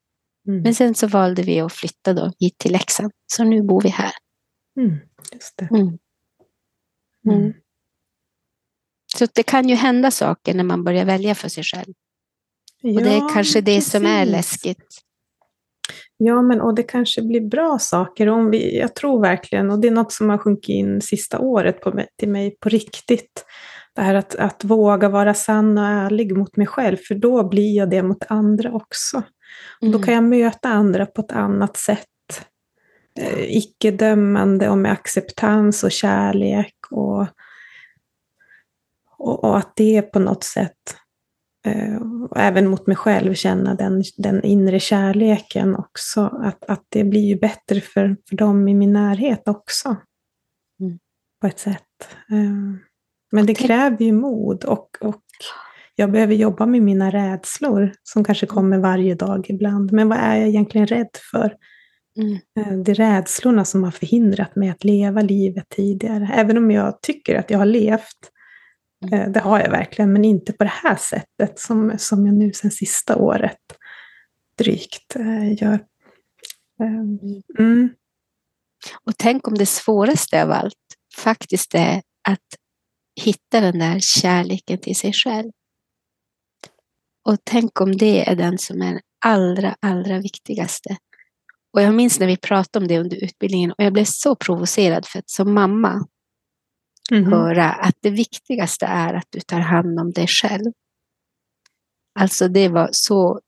Mm. 0.49 0.63
Men 0.63 0.75
sen 0.75 0.95
så 0.95 1.07
valde 1.07 1.43
vi 1.43 1.61
att 1.61 1.73
flytta 1.73 2.13
då 2.13 2.33
hit 2.41 2.59
till 2.59 2.73
Leksand. 2.73 3.13
Så 3.27 3.45
nu 3.45 3.63
bor 3.63 3.83
vi 3.83 3.89
här. 3.89 4.13
Mm, 4.81 4.99
just 5.33 5.57
det. 5.57 5.69
Mm. 5.71 5.99
mm. 7.27 7.53
Så 9.17 9.27
det 9.35 9.43
kan 9.43 9.69
ju 9.69 9.75
hända 9.75 10.11
saker 10.11 10.55
när 10.55 10.65
man 10.65 10.85
börjar 10.85 11.05
välja 11.05 11.35
för 11.35 11.49
sig 11.49 11.65
själv. 11.65 11.95
Ja, 12.87 13.01
och 13.01 13.03
det 13.03 13.11
är 13.11 13.35
kanske 13.35 13.61
det 13.61 13.75
precis. 13.75 13.93
som 13.93 14.07
är 14.07 14.25
läskigt. 14.25 14.87
Ja, 16.17 16.43
men 16.43 16.61
och 16.61 16.75
det 16.75 16.83
kanske 16.83 17.23
blir 17.23 17.41
bra 17.41 17.79
saker. 17.79 18.29
Om 18.29 18.51
vi, 18.51 18.79
jag 18.79 18.95
tror 18.95 19.21
verkligen, 19.21 19.71
och 19.71 19.79
det 19.81 19.89
är 19.89 19.93
något 19.93 20.13
som 20.13 20.31
har 20.31 20.39
sjunkit 20.39 20.69
in 20.69 21.01
sista 21.01 21.39
året 21.39 21.81
på 21.81 21.93
mig, 21.93 22.07
till 22.19 22.29
mig 22.29 22.57
på 22.61 22.69
riktigt. 22.69 23.45
Det 23.95 24.03
här 24.03 24.15
att, 24.15 24.35
att 24.35 24.65
våga 24.65 25.09
vara 25.09 25.35
sann 25.35 25.79
och 25.79 25.85
ärlig 25.85 26.37
mot 26.37 26.57
mig 26.57 26.67
själv, 26.67 26.97
för 26.97 27.15
då 27.15 27.49
blir 27.49 27.77
jag 27.77 27.91
det 27.91 28.03
mot 28.03 28.25
andra 28.29 28.73
också. 28.73 29.17
Och 29.81 29.87
då 29.87 29.99
mm. 29.99 30.03
kan 30.03 30.15
jag 30.15 30.25
möta 30.25 30.69
andra 30.69 31.07
på 31.07 31.21
ett 31.21 31.33
annat 31.33 31.77
sätt. 31.77 32.07
Eh, 33.21 33.57
icke-dömande 33.57 34.69
och 34.69 34.79
med 34.79 34.93
acceptans 34.93 35.85
och 35.85 35.93
kärlek. 35.93 36.77
Och, 36.91 37.27
och, 39.19 39.45
och, 39.45 39.59
att 39.59 39.73
det 39.77 40.03
på 40.03 40.19
något 40.19 40.45
sätt 40.45 40.97
eh, 41.65 41.99
även 42.37 42.69
mot 42.69 42.87
mig 42.87 42.97
själv 42.97 43.35
känna 43.35 43.75
den, 43.75 44.03
den 44.17 44.45
inre 44.45 44.81
kärleken 44.81 45.77
också. 45.77 46.21
Att, 46.43 46.65
att 46.65 46.87
det 46.89 47.05
blir 47.05 47.25
ju 47.29 47.37
bättre 47.37 47.81
för, 47.81 48.17
för 48.29 48.37
dem 48.37 48.69
i 48.69 48.75
min 48.75 48.93
närhet 48.93 49.49
också. 49.49 49.97
Mm. 50.81 50.99
På 51.41 51.47
ett 51.47 51.59
sätt. 51.59 52.09
Eh, 52.31 52.81
men 53.33 53.47
det 53.47 53.55
kräver 53.55 54.05
ju 54.05 54.13
mod 54.13 54.65
och, 54.65 54.89
och 55.01 55.23
jag 55.97 56.13
behöver 56.13 56.35
jobba 56.35 56.67
med 56.67 56.83
mina 56.83 57.11
rädslor 57.11 57.93
som 58.03 58.25
kanske 58.25 58.47
mm. 58.47 58.55
kommer 58.55 58.79
varje 58.79 59.15
dag 59.15 59.47
ibland. 59.49 59.93
Men 59.93 60.09
vad 60.09 60.19
är 60.19 60.37
jag 60.37 60.49
egentligen 60.49 60.87
rädd 60.87 61.11
för? 61.31 61.55
Mm. 62.17 62.39
Eh, 62.59 62.79
det 62.85 62.93
är 62.93 62.95
rädslorna 62.95 63.65
som 63.65 63.85
har 63.85 63.91
förhindrat 63.91 64.57
mig 64.57 64.69
att 64.69 64.85
leva 64.85 65.21
livet 65.21 65.69
tidigare. 65.69 66.31
Även 66.35 66.59
om 66.59 66.71
jag 66.71 67.03
tycker 67.03 67.39
att 67.39 67.51
jag 67.51 67.59
har 67.59 67.67
levt 67.67 68.31
Eh, 69.13 69.29
det 69.31 69.41
har 69.41 69.61
jag 69.61 69.71
verkligen, 69.71 70.13
men 70.13 70.25
inte 70.25 70.53
på 70.53 70.65
det 70.65 70.73
här 70.83 70.97
sättet 70.97 71.59
som, 71.59 71.95
som 71.99 72.27
jag 72.27 72.35
nu 72.35 72.53
sen 72.53 72.71
sista 72.71 73.17
året 73.17 73.61
drygt 74.59 75.17
eh, 75.17 75.63
gör. 75.63 75.85
Ehm, 76.83 77.19
mm. 77.59 77.95
Och 79.05 79.13
tänk 79.19 79.49
om 79.49 79.55
det 79.55 79.67
svåraste 79.67 80.43
av 80.43 80.51
allt 80.51 80.75
faktiskt 81.17 81.75
är 81.75 82.03
att 82.29 82.49
hitta 83.21 83.61
den 83.61 83.79
där 83.79 83.99
kärleken 84.01 84.79
till 84.79 84.97
sig 84.97 85.13
själv. 85.13 85.53
Och 87.29 87.39
tänk 87.45 87.81
om 87.81 87.97
det 87.97 88.29
är 88.29 88.37
den 88.37 88.59
som 88.59 88.83
är 88.83 89.01
allra, 89.25 89.77
allra 89.81 90.19
viktigaste. 90.19 90.97
Och 91.73 91.83
jag 91.83 91.95
minns 91.95 92.21
när 92.21 92.27
vi 92.27 92.37
pratade 92.37 92.85
om 92.85 92.89
det 92.89 92.99
under 92.99 93.25
utbildningen 93.25 93.73
och 93.73 93.85
jag 93.85 93.93
blev 93.93 94.05
så 94.05 94.37
provocerad 94.37 95.07
för 95.07 95.19
att 95.19 95.31
som 95.31 95.55
mamma 95.55 96.07
mm. 97.13 97.33
höra 97.33 97.73
att 97.73 97.97
det 98.01 98.11
viktigaste 98.11 98.87
är 98.87 99.15
att 99.15 99.27
du 99.31 99.41
tar 99.41 99.61
hand 99.61 100.01
om 100.01 100.13
dig 100.13 100.27
själv. 100.27 100.73
Alltså 102.19 102.49
det 102.49 102.69
var 102.69 102.89
så, 102.93 103.41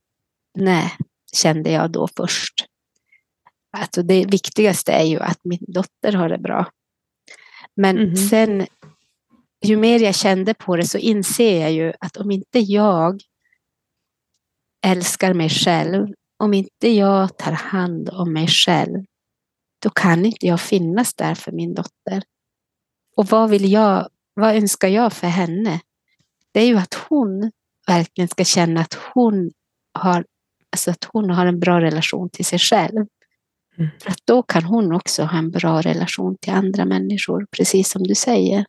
nej, 0.59 0.93
kände 1.37 1.71
jag 1.71 1.91
då 1.91 2.09
först. 2.17 2.67
Alltså 3.77 4.03
det 4.03 4.25
viktigaste 4.25 4.93
är 4.93 5.05
ju 5.05 5.21
att 5.21 5.45
min 5.45 5.65
dotter 5.69 6.13
har 6.13 6.29
det 6.29 6.39
bra. 6.39 6.71
Men 7.77 7.99
mm. 7.99 8.17
sen, 8.17 8.67
ju 9.65 9.77
mer 9.77 10.01
jag 10.01 10.15
kände 10.15 10.55
på 10.55 10.77
det 10.77 10.87
så 10.87 10.99
inser 10.99 11.61
jag 11.61 11.73
ju 11.73 11.93
att 12.01 12.17
om 12.17 12.31
inte 12.31 12.59
jag 12.59 13.21
älskar 14.87 15.35
mig 15.35 15.49
själv, 15.49 16.09
om 16.37 16.55
inte 16.55 16.89
jag 16.89 17.39
tar 17.39 17.53
hand 17.53 18.09
om 18.09 18.33
mig 18.33 18.49
själv, 18.49 19.05
då 19.83 19.91
kan 19.91 20.27
inte 20.27 20.47
jag 20.47 20.61
finnas 20.61 21.15
där 21.15 21.35
för 21.35 21.53
min 21.53 21.75
dotter. 21.75 22.23
Och 23.17 23.27
vad 23.27 23.51
vill 23.51 23.73
jag, 23.73 24.09
vad 24.35 24.57
önskar 24.57 24.89
jag 24.89 25.13
för 25.13 25.27
henne? 25.27 25.81
Det 26.53 26.61
är 26.61 26.67
ju 26.67 26.77
att 26.77 26.95
hon 26.95 27.51
verkligen 27.87 28.29
ska 28.29 28.45
känna 28.45 28.81
att 28.81 28.95
hon 29.15 29.53
har, 29.99 30.25
alltså 30.73 30.91
att 30.91 31.05
hon 31.13 31.31
har 31.31 31.47
en 31.47 31.61
bra 31.61 31.81
relation 31.81 32.31
till 32.31 32.45
sig 32.45 32.59
själv. 32.59 33.07
Mm. 33.79 33.91
För 34.03 34.11
att 34.11 34.21
då 34.25 34.43
kan 34.43 34.65
hon 34.65 34.93
också 34.93 35.23
ha 35.23 35.39
en 35.39 35.51
bra 35.51 35.81
relation 35.81 36.37
till 36.41 36.53
andra 36.53 36.85
människor, 36.85 37.47
precis 37.51 37.91
som 37.91 38.03
du 38.03 38.15
säger. 38.15 38.65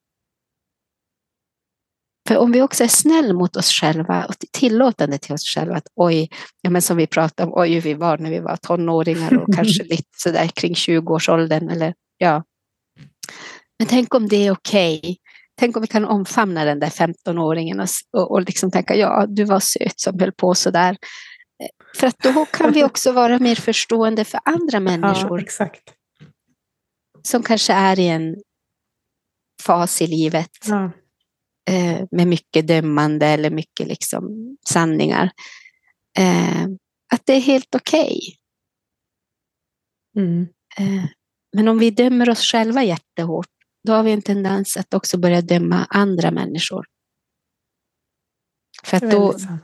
För 2.27 2.37
om 2.37 2.51
vi 2.51 2.61
också 2.61 2.83
är 2.83 2.87
snäll 2.87 3.33
mot 3.33 3.55
oss 3.55 3.71
själva 3.71 4.25
och 4.25 4.35
tillåtande 4.51 5.17
till 5.17 5.33
oss 5.33 5.43
själva 5.55 5.75
att 5.75 5.87
oj, 5.95 6.29
ja 6.61 6.69
men 6.69 6.81
som 6.81 6.97
vi 6.97 7.07
pratade 7.07 7.51
om, 7.51 7.59
oj 7.59 7.73
hur 7.73 7.81
vi 7.81 7.93
var 7.93 8.17
när 8.17 8.29
vi 8.29 8.39
var 8.39 8.55
tonåringar 8.55 9.37
och 9.37 9.53
kanske 9.55 9.83
lite 9.83 10.09
sådär 10.17 10.47
kring 10.47 10.73
20-årsåldern 10.73 11.69
eller 11.69 11.93
ja, 12.17 12.43
men 13.79 13.87
tänk 13.87 14.13
om 14.13 14.27
det 14.27 14.47
är 14.47 14.51
okej. 14.51 14.99
Okay. 14.99 15.15
Tänk 15.59 15.75
om 15.75 15.81
vi 15.81 15.87
kan 15.87 16.05
omfamna 16.05 16.65
den 16.65 16.79
där 16.79 16.89
15-åringen 16.89 17.81
och, 17.81 18.19
och, 18.21 18.31
och 18.31 18.41
liksom 18.41 18.71
tänka, 18.71 18.95
ja, 18.95 19.25
du 19.27 19.43
var 19.43 19.59
söt 19.59 19.99
som 19.99 20.19
höll 20.19 20.31
på 20.31 20.55
så 20.55 20.71
där. 20.71 20.97
För 21.95 22.07
att 22.07 22.19
då 22.19 22.45
kan 22.45 22.73
vi 22.73 22.83
också 22.83 23.11
vara 23.11 23.39
mer 23.39 23.55
förstående 23.55 24.25
för 24.25 24.39
andra 24.45 24.79
människor. 24.99 25.39
Ja, 25.39 25.43
exakt. 25.43 25.93
Som 27.21 27.43
kanske 27.43 27.73
är 27.73 27.99
i 27.99 28.07
en 28.07 28.35
fas 29.63 30.01
i 30.01 30.07
livet. 30.07 30.51
Ja. 30.67 30.91
Eh, 31.69 32.05
med 32.11 32.27
mycket 32.27 32.67
dömande 32.67 33.25
eller 33.25 33.49
mycket 33.49 33.87
liksom 33.87 34.57
sanningar. 34.69 35.31
Eh, 36.19 36.63
att 37.13 37.21
det 37.25 37.33
är 37.33 37.41
helt 37.41 37.75
okej. 37.75 38.19
Okay. 40.13 40.25
Mm. 40.25 40.47
Eh, 40.77 41.05
men 41.55 41.67
om 41.67 41.79
vi 41.79 41.89
dömer 41.89 42.29
oss 42.29 42.41
själva 42.41 42.83
jättehårt 42.83 43.56
då 43.87 43.93
har 43.93 44.03
vi 44.03 44.11
en 44.11 44.21
tendens 44.21 44.77
att 44.77 44.93
också 44.93 45.17
börja 45.17 45.41
döma 45.41 45.85
andra 45.89 46.31
människor. 46.31 46.85
För 48.83 48.97
att 48.97 49.11
då, 49.11 49.33
mm. 49.33 49.57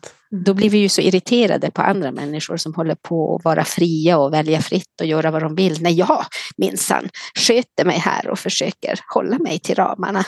då 0.46 0.54
blir 0.54 0.70
vi 0.70 0.78
ju 0.78 0.90
så 0.90 1.02
irriterade 1.02 1.72
på 1.72 1.82
andra 1.82 2.12
människor 2.12 2.58
som 2.58 2.74
håller 2.74 2.96
på 2.96 3.36
att 3.36 3.46
vara 3.46 3.64
fria 3.64 4.18
och 4.18 4.34
välja 4.34 4.62
fritt 4.62 5.02
och 5.02 5.08
göra 5.08 5.32
vad 5.32 5.42
de 5.42 5.56
vill. 5.56 5.82
När 5.82 5.92
jag 5.92 6.26
minsann 6.58 7.10
sköter 7.36 7.86
mig 7.86 7.98
här 7.98 8.30
och 8.30 8.40
försöker 8.40 9.00
hålla 9.14 9.40
mig 9.40 9.60
till 9.60 9.76
ramarna. 9.76 10.26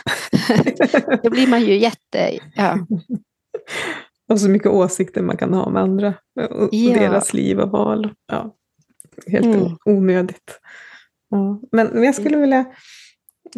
då 1.24 1.30
blir 1.30 1.48
man 1.48 1.62
ju 1.62 1.78
jätte... 1.78 2.40
Ja. 2.56 2.78
Och 4.30 4.40
så 4.42 4.50
mycket 4.50 4.72
åsikter 4.72 5.22
man 5.22 5.38
kan 5.38 5.54
ha 5.54 5.64
om 5.64 5.76
andra 5.76 6.14
och 6.50 6.70
ja. 6.72 7.00
deras 7.00 7.34
liv 7.34 7.60
och 7.60 7.72
val. 7.72 8.14
Ja, 8.28 8.56
helt 9.28 9.46
mm. 9.46 9.78
onödigt. 9.86 10.60
Ja. 11.30 11.62
Men 11.72 12.04
jag 12.04 12.16
skulle 12.16 12.38
vilja 12.38 12.66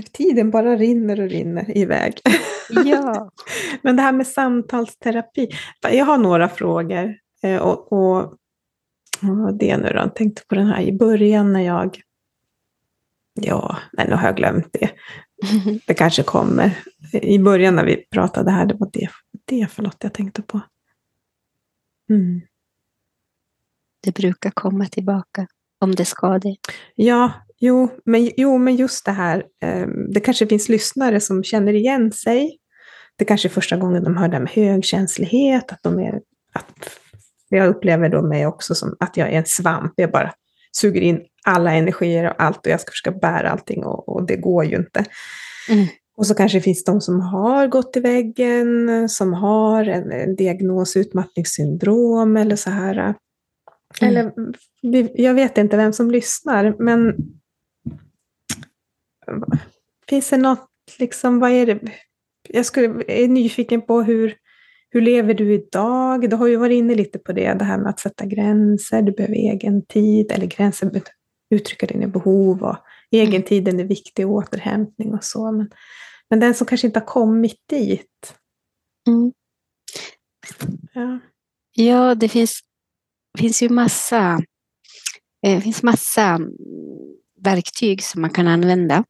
tiden 0.01 0.51
bara 0.51 0.75
rinner 0.75 1.21
och 1.21 1.29
rinner 1.29 1.77
iväg. 1.77 2.21
Ja. 2.85 3.31
Men 3.81 3.95
det 3.95 4.01
här 4.01 4.11
med 4.11 4.27
samtalsterapi. 4.27 5.49
Jag 5.81 6.05
har 6.05 6.17
några 6.17 6.49
frågor. 6.49 7.15
Eh, 7.43 7.57
och, 7.57 7.91
och, 7.91 8.17
och 9.21 9.53
det 9.59 9.77
nu 9.77 9.89
då, 9.89 9.95
jag 9.95 10.15
tänkte 10.15 10.41
på 10.47 10.55
den 10.55 10.67
här 10.67 10.81
i 10.81 10.93
början 10.93 11.53
när 11.53 11.61
jag... 11.61 12.01
Ja, 13.41 13.77
men 13.93 14.09
nu 14.09 14.15
har 14.15 14.25
jag 14.25 14.35
glömt 14.35 14.67
det. 14.71 14.89
Det 15.87 15.93
kanske 15.93 16.23
kommer. 16.23 16.77
I 17.13 17.39
början 17.39 17.75
när 17.75 17.85
vi 17.85 17.95
pratade 17.95 18.51
här, 18.51 18.65
det 18.65 18.73
var 18.73 18.89
det, 18.93 19.09
det 19.45 19.71
för 19.71 19.83
något 19.83 19.97
jag 19.99 20.13
tänkte 20.13 20.41
på. 20.41 20.61
Mm. 22.09 22.41
Det 24.03 24.15
brukar 24.15 24.51
komma 24.51 24.85
tillbaka, 24.85 25.47
om 25.79 25.95
det 25.95 26.05
ska 26.05 26.39
det. 26.39 26.55
Ja, 26.95 27.31
jo, 27.59 27.89
men, 28.05 28.31
jo, 28.37 28.57
men 28.57 28.75
just 28.75 29.05
det 29.05 29.11
här, 29.11 29.43
eh, 29.63 29.87
det 30.13 30.19
kanske 30.19 30.47
finns 30.47 30.69
lyssnare 30.69 31.19
som 31.19 31.43
känner 31.43 31.73
igen 31.73 32.11
sig. 32.11 32.57
Det 33.15 33.25
kanske 33.25 33.47
är 33.47 33.49
första 33.49 33.77
gången 33.77 34.03
de 34.03 34.17
hör 34.17 34.27
det 34.27 34.39
med 34.39 34.51
högkänslighet, 34.51 35.71
att 35.71 35.83
de 35.83 35.99
är, 35.99 36.21
att 36.53 36.89
jag 37.49 37.67
upplever 37.67 38.09
då 38.09 38.21
mig 38.21 38.45
också 38.45 38.75
som 38.75 38.95
att 38.99 39.17
jag 39.17 39.27
är 39.27 39.37
en 39.37 39.45
svamp, 39.45 39.93
jag 39.95 40.11
bara 40.11 40.33
suger 40.77 41.01
in 41.01 41.19
alla 41.45 41.71
energier 41.71 42.29
och 42.29 42.41
allt 42.43 42.65
och 42.65 42.71
jag 42.71 42.81
ska 42.81 42.91
försöka 42.91 43.11
bära 43.11 43.49
allting 43.49 43.85
och, 43.85 44.09
och 44.09 44.27
det 44.27 44.35
går 44.35 44.65
ju 44.65 44.75
inte. 44.75 45.05
Mm. 45.69 45.87
Och 46.17 46.27
så 46.27 46.35
kanske 46.35 46.57
det 46.57 46.61
finns 46.61 46.83
de 46.83 47.01
som 47.01 47.21
har 47.21 47.67
gått 47.67 47.97
i 47.97 47.99
väggen, 47.99 49.09
som 49.09 49.33
har 49.33 49.85
en, 49.85 50.11
en 50.11 50.35
diagnos 50.35 50.97
utmattningssyndrom 50.97 52.37
eller 52.37 52.55
så 52.55 52.69
här. 52.69 52.97
Mm. 52.97 53.13
Eller, 54.01 54.31
jag 55.15 55.33
vet 55.33 55.57
inte 55.57 55.77
vem 55.77 55.93
som 55.93 56.11
lyssnar, 56.11 56.75
men 56.79 57.15
finns 60.09 60.29
det 60.29 60.37
något, 60.37 60.69
liksom, 60.99 61.39
vad 61.39 61.51
är 61.51 61.65
det? 61.65 61.79
Jag 62.49 62.65
skulle, 62.65 63.03
är 63.07 63.27
nyfiken 63.27 63.81
på 63.81 64.01
hur, 64.01 64.35
hur 64.89 65.01
lever 65.01 65.33
du 65.33 65.53
idag? 65.53 66.29
Du 66.29 66.35
har 66.35 66.47
ju 66.47 66.55
varit 66.55 66.75
inne 66.75 66.95
lite 66.95 67.19
på 67.19 67.31
det, 67.31 67.53
det 67.53 67.65
här 67.65 67.77
med 67.77 67.89
att 67.89 67.99
sätta 67.99 68.25
gränser, 68.25 69.01
du 69.01 69.11
behöver 69.11 69.35
egen 69.35 69.85
tid, 69.85 70.31
eller 70.31 70.45
gränser, 70.45 71.01
uttrycka 71.49 71.85
dina 71.85 72.07
behov 72.07 72.63
och 72.63 72.77
egentiden 73.11 73.79
är 73.79 73.83
viktig, 73.83 74.27
återhämtning 74.27 75.13
och 75.13 75.23
så. 75.23 75.51
Men, 75.51 75.69
men 76.29 76.39
den 76.39 76.53
som 76.53 76.67
kanske 76.67 76.87
inte 76.87 76.99
har 76.99 77.05
kommit 77.05 77.59
dit. 77.69 78.35
Mm. 79.07 79.31
Ja. 80.93 81.19
ja, 81.75 82.15
det 82.15 82.29
finns, 82.29 82.59
finns 83.39 83.61
ju 83.61 83.69
massa, 83.69 84.39
eh, 85.45 85.55
det 85.55 85.61
finns 85.61 85.83
massa 85.83 86.39
verktyg 87.41 88.03
som 88.03 88.21
man 88.21 88.29
kan 88.29 88.47
använda. 88.47 89.03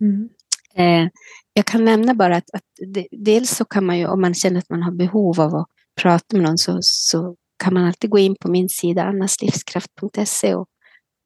Mm. 0.00 0.28
Eh, 0.74 1.10
jag 1.52 1.66
kan 1.66 1.84
nämna 1.84 2.14
bara 2.14 2.36
att, 2.36 2.50
att 2.52 2.62
det, 2.94 3.08
dels 3.10 3.50
så 3.50 3.64
kan 3.64 3.86
man 3.86 3.98
ju, 3.98 4.06
om 4.06 4.20
man 4.20 4.34
känner 4.34 4.58
att 4.58 4.70
man 4.70 4.82
har 4.82 4.92
behov 4.92 5.40
av 5.40 5.54
att 5.54 5.66
prata 6.00 6.36
med 6.36 6.44
någon, 6.44 6.58
så, 6.58 6.78
så 6.80 7.36
kan 7.64 7.74
man 7.74 7.84
alltid 7.84 8.10
gå 8.10 8.18
in 8.18 8.36
på 8.40 8.50
min 8.50 8.68
sida 8.68 9.02
annaslivskraft.se 9.02 10.54
och, 10.54 10.68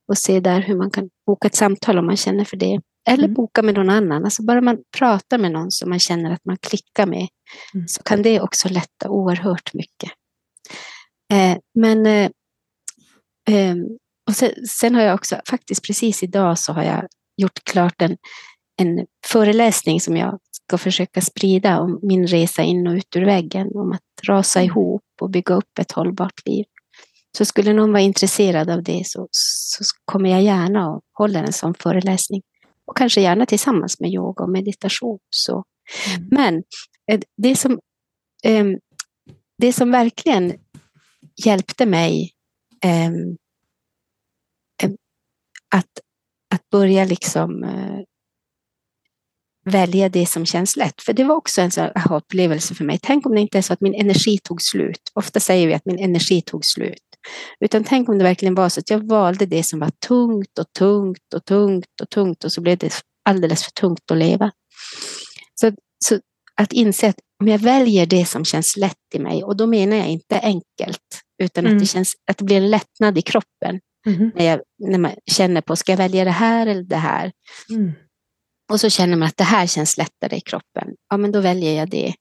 och 0.08 0.18
se 0.18 0.40
där 0.40 0.60
hur 0.60 0.76
man 0.76 0.90
kan 0.90 1.10
boka 1.26 1.48
ett 1.48 1.54
samtal 1.54 1.98
om 1.98 2.06
man 2.06 2.16
känner 2.16 2.44
för 2.44 2.56
det. 2.56 2.80
Eller 3.08 3.24
mm. 3.24 3.34
boka 3.34 3.62
med 3.62 3.74
någon 3.74 3.90
annan. 3.90 4.24
Alltså 4.24 4.42
bara 4.42 4.60
man 4.60 4.78
pratar 4.98 5.38
med 5.38 5.52
någon 5.52 5.70
som 5.70 5.90
man 5.90 5.98
känner 5.98 6.30
att 6.30 6.44
man 6.44 6.56
klickar 6.56 7.06
med 7.06 7.28
mm. 7.74 7.88
så 7.88 8.02
kan 8.02 8.22
det 8.22 8.40
också 8.40 8.68
lätta 8.68 9.08
oerhört 9.08 9.74
mycket. 9.74 10.10
Eh, 11.32 11.58
men 11.74 12.06
eh, 12.06 12.30
eh, 13.48 13.76
och 14.28 14.36
sen, 14.36 14.66
sen, 14.66 14.94
har 14.94 15.02
jag 15.02 15.14
också, 15.14 15.40
faktiskt 15.48 15.86
precis 15.86 16.22
idag 16.22 16.58
så 16.58 16.72
har 16.72 16.82
jag 16.82 17.06
gjort 17.36 17.64
klart 17.64 18.02
en, 18.02 18.16
en 18.81 19.07
föreläsning 19.26 20.01
som 20.01 20.16
jag 20.16 20.39
ska 20.51 20.78
försöka 20.78 21.20
sprida 21.20 21.81
om 21.81 21.99
min 22.03 22.26
resa 22.26 22.62
in 22.62 22.87
och 22.87 22.95
ut 22.95 23.16
ur 23.16 23.24
väggen, 23.24 23.68
om 23.74 23.93
att 23.93 24.28
rasa 24.28 24.61
mm. 24.61 24.66
ihop 24.66 25.03
och 25.20 25.31
bygga 25.31 25.55
upp 25.55 25.78
ett 25.81 25.93
hållbart 25.93 26.47
liv. 26.47 26.64
Så 27.39 27.45
skulle 27.45 27.72
någon 27.72 27.93
vara 27.93 28.03
intresserad 28.03 28.70
av 28.70 28.83
det 28.83 29.03
så, 29.07 29.28
så 29.31 29.85
kommer 30.05 30.31
jag 30.31 30.43
gärna 30.43 30.91
och 30.91 31.03
håller 31.12 31.45
en 31.45 31.53
sån 31.53 31.74
föreläsning. 31.74 32.43
Och 32.87 32.97
kanske 32.97 33.20
gärna 33.20 33.47
tillsammans 33.47 34.01
med 34.01 34.11
yoga 34.11 34.45
och 34.45 34.51
meditation. 34.51 35.18
Så. 35.31 35.64
Mm. 36.16 36.28
Men 36.31 36.62
eh, 37.12 37.20
det 37.37 37.57
som, 37.57 37.81
ehm, 38.45 38.78
det 39.59 39.72
som 39.72 39.91
verkligen 39.91 40.53
hjälpte 41.45 41.87
mig 41.87 42.33
ehm, 42.85 43.37
ehm, 44.83 44.97
att, 45.74 46.01
att 46.55 46.70
börja 46.70 47.05
liksom 47.05 47.64
eh, 47.64 48.01
välja 49.70 50.08
det 50.08 50.26
som 50.26 50.46
känns 50.46 50.76
lätt. 50.76 51.02
För 51.02 51.12
det 51.12 51.24
var 51.24 51.34
också 51.34 51.60
en 51.60 51.70
sån 51.70 51.88
upplevelse 52.10 52.74
för 52.74 52.84
mig. 52.84 52.98
Tänk 53.02 53.26
om 53.26 53.34
det 53.34 53.40
inte 53.40 53.58
är 53.58 53.62
så 53.62 53.72
att 53.72 53.80
min 53.80 53.94
energi 53.94 54.38
tog 54.38 54.62
slut. 54.62 55.00
Ofta 55.14 55.40
säger 55.40 55.66
vi 55.66 55.74
att 55.74 55.86
min 55.86 55.98
energi 55.98 56.42
tog 56.42 56.64
slut. 56.64 56.98
Utan 57.64 57.84
tänk 57.84 58.08
om 58.08 58.18
det 58.18 58.24
verkligen 58.24 58.54
var 58.54 58.68
så 58.68 58.80
att 58.80 58.90
jag 58.90 59.08
valde 59.08 59.46
det 59.46 59.62
som 59.62 59.80
var 59.80 59.90
tungt 60.06 60.58
och 60.58 60.72
tungt 60.78 61.34
och 61.34 61.44
tungt 61.44 62.00
och 62.02 62.10
tungt 62.10 62.44
och 62.44 62.52
så 62.52 62.60
blev 62.60 62.78
det 62.78 62.92
alldeles 63.24 63.64
för 63.64 63.70
tungt 63.70 64.10
att 64.10 64.16
leva. 64.16 64.50
Så, 65.60 65.72
så 66.04 66.20
att 66.56 66.72
inse 66.72 67.08
att 67.08 67.18
om 67.40 67.48
jag 67.48 67.58
väljer 67.58 68.06
det 68.06 68.26
som 68.26 68.44
känns 68.44 68.76
lätt 68.76 69.14
i 69.14 69.18
mig, 69.18 69.44
och 69.44 69.56
då 69.56 69.66
menar 69.66 69.96
jag 69.96 70.08
inte 70.08 70.38
enkelt, 70.40 71.20
utan 71.42 71.66
mm. 71.66 71.76
att, 71.76 71.82
det 71.82 71.86
känns, 71.86 72.14
att 72.30 72.38
det 72.38 72.44
blir 72.44 72.56
en 72.56 72.70
lättnad 72.70 73.18
i 73.18 73.22
kroppen. 73.22 73.80
Mm. 74.06 74.30
När, 74.34 74.44
jag, 74.44 74.60
när 74.78 74.98
man 74.98 75.12
känner 75.30 75.60
på, 75.60 75.76
ska 75.76 75.92
jag 75.92 75.96
välja 75.96 76.24
det 76.24 76.30
här 76.30 76.66
eller 76.66 76.82
det 76.82 76.96
här? 76.96 77.32
Mm. 77.70 77.92
Och 78.70 78.80
så 78.80 78.90
känner 78.90 79.16
man 79.16 79.28
att 79.28 79.36
det 79.36 79.44
här 79.44 79.66
känns 79.66 79.96
lättare 79.96 80.36
i 80.36 80.40
kroppen. 80.40 80.88
Ja, 81.08 81.16
men 81.16 81.32
då 81.32 81.40
väljer 81.40 81.78
jag 81.78 81.90
det. 81.90 82.14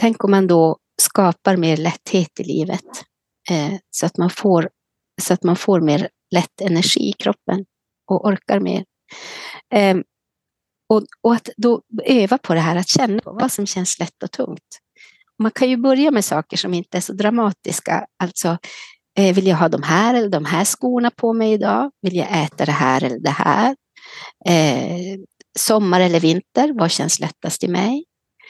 Tänk 0.00 0.24
om 0.24 0.30
man 0.30 0.46
då 0.46 0.78
skapar 1.02 1.56
mer 1.56 1.76
lätthet 1.76 2.40
i 2.40 2.44
livet 2.44 2.84
eh, 3.50 3.74
så, 3.90 4.06
att 4.06 4.16
man 4.16 4.30
får, 4.30 4.70
så 5.22 5.34
att 5.34 5.42
man 5.42 5.56
får 5.56 5.80
mer 5.80 6.08
lätt 6.34 6.60
energi 6.60 7.08
i 7.08 7.12
kroppen 7.12 7.64
och 8.10 8.26
orkar 8.26 8.60
mer. 8.60 8.84
Eh, 9.74 9.96
och, 10.88 11.04
och, 11.22 11.34
att 11.34 11.48
då 11.56 11.82
öva 12.04 12.38
på 12.38 12.54
det 12.54 12.60
här 12.60 12.76
att 12.76 12.88
känna 12.88 13.20
på 13.20 13.32
vad 13.32 13.52
som 13.52 13.66
känns 13.66 13.98
lätt 13.98 14.22
och 14.22 14.30
tungt. 14.30 14.80
Man 15.42 15.50
kan 15.50 15.70
ju 15.70 15.76
börja 15.76 16.10
med 16.10 16.24
saker 16.24 16.56
som 16.56 16.74
inte 16.74 16.96
är 16.96 17.00
så 17.00 17.12
dramatiska. 17.12 18.06
Alltså, 18.22 18.58
eh, 19.18 19.34
vill 19.34 19.46
jag 19.46 19.56
ha 19.56 19.68
de 19.68 19.82
här 19.82 20.14
eller 20.14 20.28
de 20.28 20.44
här 20.44 20.64
skorna 20.64 21.10
på 21.10 21.32
mig 21.32 21.52
idag? 21.52 21.90
Vill 22.02 22.16
jag 22.16 22.44
äta 22.44 22.64
det 22.64 22.72
här 22.72 23.04
eller 23.04 23.18
det 23.18 23.30
här? 23.30 23.76
Eh, 24.46 25.18
sommar 25.58 26.00
eller 26.00 26.20
vinter, 26.20 26.72
vad 26.78 26.90
känns 26.90 27.20
lättast 27.20 27.64
i 27.64 27.68
mig? 27.68 28.04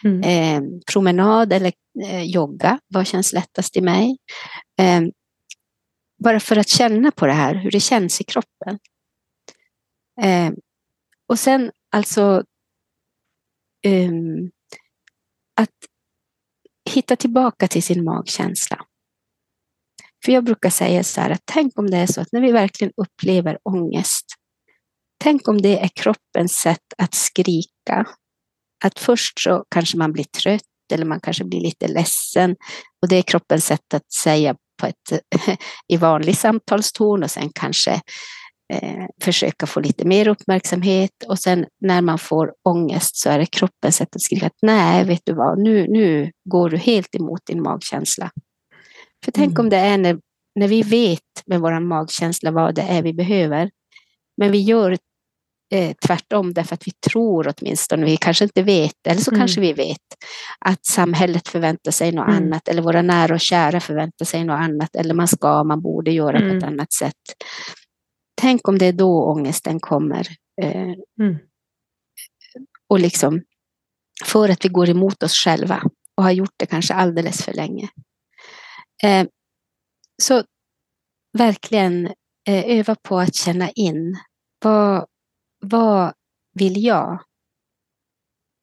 Mm. 0.05 0.23
Eh, 0.23 0.81
promenad 0.93 1.53
eller 1.53 1.73
eh, 2.05 2.23
jogga, 2.23 2.81
vad 2.87 3.07
känns 3.07 3.33
lättast 3.33 3.77
i 3.77 3.81
mig? 3.81 4.17
Eh, 4.81 5.03
bara 6.25 6.41
för 6.41 6.57
att 6.57 6.69
känna 6.69 7.11
på 7.11 7.27
det 7.27 7.33
här, 7.33 7.55
hur 7.55 7.71
det 7.71 7.81
känns 7.81 8.21
i 8.21 8.25
kroppen. 8.25 8.79
Eh, 10.23 10.53
och 11.29 11.39
sen 11.39 11.71
alltså 11.91 12.45
ehm, 13.87 14.51
att 15.61 15.71
hitta 16.91 17.17
tillbaka 17.17 17.69
till 17.69 17.83
sin 17.83 18.05
magkänsla. 18.05 18.87
För 20.25 20.33
jag 20.33 20.45
brukar 20.45 20.71
säga 20.71 21.05
så 21.05 21.21
här 21.21 21.31
att 21.31 21.43
tänk 21.45 21.79
om 21.79 21.91
det 21.91 21.97
är 21.97 22.07
så 22.07 22.21
att 22.21 22.33
när 22.33 22.41
vi 22.41 22.53
verkligen 22.53 22.93
upplever 22.97 23.59
ångest 23.63 24.27
Tänk 25.25 25.49
om 25.49 25.63
det 25.63 25.79
är 25.79 25.89
kroppens 25.89 26.53
sätt 26.53 26.93
att 26.99 27.15
skrika. 27.15 28.07
Att 28.85 28.99
först 28.99 29.41
så 29.41 29.65
kanske 29.71 29.97
man 29.97 30.13
blir 30.13 30.25
trött 30.25 30.63
eller 30.93 31.05
man 31.05 31.21
kanske 31.21 31.45
blir 31.45 31.61
lite 31.61 31.89
ledsen 31.89 32.57
och 33.03 33.09
det 33.09 33.17
är 33.17 33.23
kroppens 33.23 33.67
sätt 33.67 33.95
att 33.95 34.13
säga 34.13 34.57
på 34.81 34.87
ett, 34.87 35.21
i 35.89 35.97
vanlig 35.97 36.37
samtalston 36.37 37.23
och 37.23 37.31
sen 37.31 37.51
kanske 37.55 37.93
eh, 38.73 39.05
försöka 39.23 39.67
få 39.67 39.81
lite 39.81 40.05
mer 40.05 40.29
uppmärksamhet 40.29 41.25
och 41.29 41.39
sen 41.39 41.67
när 41.81 42.01
man 42.01 42.19
får 42.19 42.53
ångest 42.69 43.17
så 43.17 43.31
är 43.31 43.39
det 43.39 43.47
kroppens 43.47 43.97
sätt 43.97 44.17
att 44.17 44.23
skrika 44.23 44.47
att 44.47 44.59
nej, 44.63 45.05
vet 45.05 45.23
du 45.25 45.33
vad, 45.33 45.59
nu, 45.59 45.87
nu 45.89 46.33
går 46.51 46.71
du 46.71 46.77
helt 46.77 47.15
emot 47.15 47.41
din 47.47 47.63
magkänsla. 47.63 48.31
För 49.25 49.33
tänk 49.33 49.51
mm. 49.51 49.61
om 49.61 49.71
det 49.71 49.77
är 49.77 49.99
när, 49.99 50.19
när 50.55 50.69
vi 50.69 50.83
vet 50.83 51.21
med 51.47 51.61
vår 51.61 51.81
magkänsla 51.81 52.51
vad 52.51 52.75
det 52.75 52.83
är 52.83 53.03
vi 53.03 53.13
behöver, 53.13 53.71
men 54.37 54.53
vi 54.53 54.59
gör 54.59 54.99
eh, 55.73 55.97
tvärtom 56.07 56.55
därför 56.55 56.75
att 56.75 56.87
vi 56.87 56.93
tror 57.11 57.55
åtminstone, 57.57 58.07
vi 58.07 58.17
kanske 58.17 58.45
inte 58.45 58.63
vet, 58.63 59.07
eller 59.07 59.21
så 59.21 59.31
mm. 59.31 59.41
kanske 59.41 59.61
vi 59.61 59.73
vet 59.73 59.99
att 60.59 60.87
samhället 60.87 61.49
förväntar 61.49 61.91
sig 61.91 62.13
något 62.13 62.29
mm. 62.29 62.45
annat 62.45 62.69
eller 62.69 62.83
våra 62.83 63.03
nära 63.03 63.35
och 63.35 63.41
kära 63.41 63.81
förväntar 63.81 64.25
sig 64.25 64.45
något 64.45 64.61
annat 64.61 64.97
eller 64.97 65.15
man 65.15 65.29
ska, 65.29 65.65
man 65.65 65.83
borde 65.83 66.11
göra 66.11 66.37
mm. 66.37 66.51
på 66.51 66.57
ett 66.57 66.63
mm. 66.63 66.75
annat 66.75 66.93
sätt. 66.93 67.23
Tänk 68.41 68.69
om 68.69 68.79
det 68.79 68.87
är 68.87 68.93
då 68.93 69.25
ångesten 69.25 69.81
kommer. 69.81 70.29
Eh, 70.63 70.93
mm. 71.21 71.39
och 72.89 73.01
liksom 73.01 73.43
för 74.25 74.49
att 74.49 74.65
vi 74.65 74.69
går 74.69 74.89
emot 74.89 75.23
oss 75.23 75.35
själva 75.35 75.83
och 76.17 76.25
har 76.25 76.31
gjort 76.31 76.55
det 76.57 76.67
kanske 76.67 76.95
alldeles 76.95 77.45
för 77.45 77.53
länge. 77.53 77.89
Eh, 79.03 79.27
så 80.23 80.45
verkligen 81.39 82.07
eh, 82.49 82.79
öva 82.79 82.97
på 83.03 83.19
att 83.19 83.35
känna 83.35 83.71
in 83.71 84.17
vad, 84.65 85.07
vad 85.65 86.13
vill 86.55 86.85
jag? 86.85 87.19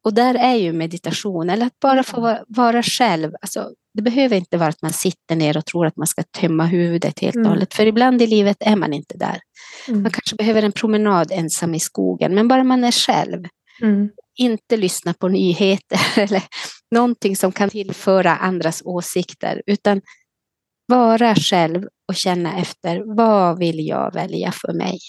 Och 0.06 0.14
där 0.14 0.36
är 0.36 0.56
ju 0.56 0.74
meditation, 0.74 1.50
eller 1.50 1.66
att 1.66 1.80
bara 1.80 2.04
få 2.04 2.22
vara, 2.22 2.44
vara 2.48 2.84
själv. 2.84 3.32
Alltså, 3.42 3.70
det 3.94 4.02
behöver 4.02 4.38
inte 4.38 4.58
vara 4.58 4.70
att 4.70 4.82
man 4.82 4.94
sitter 4.94 5.36
ner 5.36 5.58
och 5.58 5.66
tror 5.66 5.86
att 5.86 5.98
man 5.98 6.08
ska 6.08 6.24
tömma 6.24 6.66
huvudet 6.66 7.20
helt 7.20 7.36
och 7.36 7.40
Mm. 7.40 7.50
hållet, 7.52 7.74
för 7.74 7.86
ibland 7.86 8.22
i 8.22 8.28
livet 8.28 8.58
är 8.60 8.76
man 8.76 8.94
inte 8.94 9.18
där. 9.18 9.40
Mm. 9.88 10.02
Man 10.02 10.12
kanske 10.12 10.36
behöver 10.36 10.64
en 10.64 10.72
promenad 10.72 11.32
ensam 11.32 11.76
i 11.76 11.80
skogen, 11.80 12.36
men 12.36 12.48
bara 12.48 12.64
man 12.64 12.84
är 12.84 12.92
själv. 12.92 13.46
Mm. 13.82 14.10
Inte 14.40 14.78
lyssna 14.78 15.14
på 15.14 15.28
nyheter 15.28 16.00
eller 16.22 16.44
någonting 16.96 17.36
som 17.36 17.52
kan 17.52 17.70
tillföra 17.70 18.36
andras 18.38 18.82
åsikter, 18.86 19.62
utan 19.66 20.02
vara 20.88 21.36
själv 21.36 21.84
och 22.08 22.16
känna 22.16 22.58
efter 22.60 23.16
vad 23.16 23.60
vill 23.60 23.88
jag 23.88 24.14
välja 24.14 24.52
för 24.52 24.74
mig? 24.74 25.00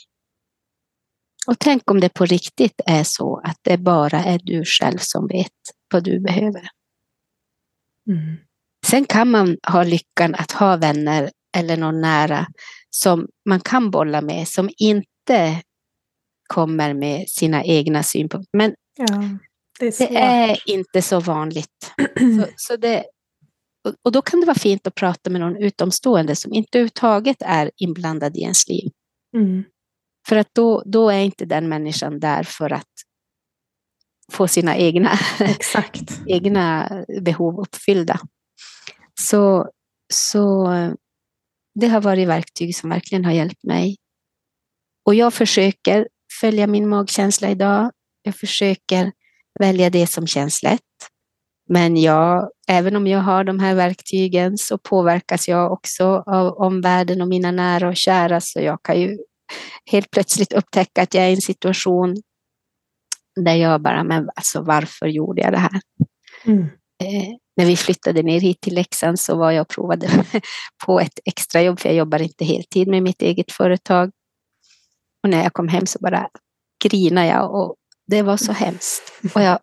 Och 1.46 1.58
tänk 1.58 1.90
om 1.90 2.00
det 2.00 2.08
på 2.14 2.24
riktigt 2.24 2.80
är 2.86 3.04
så 3.04 3.40
att 3.44 3.56
det 3.62 3.78
bara 3.78 4.24
är 4.24 4.40
du 4.42 4.64
själv 4.64 4.98
som 5.00 5.26
vet 5.26 5.52
vad 5.92 6.04
du 6.04 6.20
behöver. 6.20 6.68
Mm. 8.10 8.36
Sen 8.86 9.04
kan 9.04 9.30
man 9.30 9.56
ha 9.68 9.82
lyckan 9.82 10.34
att 10.34 10.52
ha 10.52 10.76
vänner 10.76 11.30
eller 11.56 11.76
någon 11.76 12.00
nära 12.00 12.46
som 12.90 13.28
man 13.48 13.60
kan 13.60 13.90
bolla 13.90 14.20
med, 14.20 14.48
som 14.48 14.70
inte 14.76 15.62
kommer 16.54 16.94
med 16.94 17.28
sina 17.28 17.64
egna 17.64 18.02
synpunkter. 18.02 18.58
Men 18.58 18.74
Ja, 18.96 19.06
det 19.80 19.86
är 19.86 20.08
det 20.08 20.16
är 20.18 20.70
inte 20.70 21.02
så 21.02 21.20
vanligt. 21.20 21.92
Så, 22.18 22.46
så 22.56 22.76
det, 22.76 23.04
och- 23.88 23.94
och 24.02 24.12
då 24.12 24.22
kan 24.22 24.40
det 24.40 24.46
vara 24.46 24.58
fint 24.58 24.86
att 24.86 24.94
prata 24.94 25.30
med 25.30 25.40
någon 25.40 25.56
utomstående 25.56 26.36
som 26.36 26.52
inte 26.52 26.78
överhuvudtaget 26.78 27.36
är 27.40 27.70
inblandad 27.76 28.36
i 28.36 28.40
ens 28.40 28.68
liv. 28.68 28.90
Mm. 29.36 29.64
För 30.28 30.36
att 30.36 30.48
då, 30.52 30.82
då 30.86 31.10
är 31.10 31.18
inte 31.18 31.44
den 31.44 31.68
människan 31.68 32.20
där 32.20 32.42
för 32.42 32.72
att 32.72 32.90
få 34.32 34.48
sina 34.48 34.76
egna, 34.76 35.18
egna 36.26 36.90
behov 37.20 37.60
uppfyllda. 37.60 38.20
Så, 39.20 39.70
så 40.12 40.68
det 41.74 41.88
har 41.88 42.00
varit 42.00 42.28
verktyg 42.28 42.76
som 42.76 42.90
verkligen 42.90 43.24
har 43.24 43.32
hjälpt 43.32 43.64
mig. 43.64 43.96
Och 45.06 45.14
jag 45.14 45.34
försöker 45.34 46.08
följa 46.40 46.66
min 46.66 46.88
magkänsla 46.88 47.50
idag. 47.50 47.90
Jag 48.22 48.36
försöker 48.36 49.12
välja 49.60 49.90
det 49.90 50.06
som 50.06 50.26
känns 50.26 50.62
lätt. 50.62 50.80
Men 51.68 51.96
jag, 51.96 52.50
även 52.68 52.96
om 52.96 53.06
jag 53.06 53.18
har 53.18 53.44
de 53.44 53.58
här 53.58 53.74
verktygen 53.74 54.58
så 54.58 54.78
påverkas 54.78 55.48
jag 55.48 55.72
också 55.72 56.04
av 56.26 56.52
omvärlden 56.52 57.22
och 57.22 57.28
mina 57.28 57.50
nära 57.50 57.88
och 57.88 57.96
kära. 57.96 58.40
Så 58.40 58.60
jag 58.60 58.82
kan 58.82 59.00
ju 59.00 59.18
helt 59.90 60.10
plötsligt 60.10 60.52
upptäcka 60.52 61.02
att 61.02 61.14
jag 61.14 61.24
är 61.24 61.28
i 61.28 61.34
en 61.34 61.40
situation 61.40 62.16
där 63.40 63.54
jag 63.54 63.82
bara, 63.82 64.04
men 64.04 64.30
alltså 64.36 64.62
varför 64.62 65.06
gjorde 65.06 65.42
jag 65.42 65.52
det 65.52 65.58
här? 65.58 65.80
Mm. 66.44 66.62
Eh, 67.02 67.28
när 67.56 67.66
vi 67.66 67.76
flyttade 67.76 68.22
ner 68.22 68.40
hit 68.40 68.60
till 68.60 68.74
Leksand 68.74 69.20
så 69.20 69.36
var 69.36 69.50
jag 69.50 69.62
och 69.62 69.68
provade 69.68 70.24
på 70.86 71.00
ett 71.00 71.18
extrajobb, 71.24 71.80
för 71.80 71.88
jag 71.88 71.96
jobbar 71.96 72.22
inte 72.22 72.44
heltid 72.44 72.88
med 72.88 73.02
mitt 73.02 73.22
eget 73.22 73.52
företag. 73.52 74.10
Och 75.22 75.28
när 75.28 75.42
jag 75.42 75.52
kom 75.52 75.68
hem 75.68 75.86
så 75.86 75.98
bara 75.98 76.28
grinade 76.84 77.26
jag 77.26 77.54
och 77.54 77.76
det 78.06 78.22
var 78.22 78.36
så 78.36 78.52
hemskt. 78.52 79.12
Och, 79.34 79.42
jag, 79.42 79.58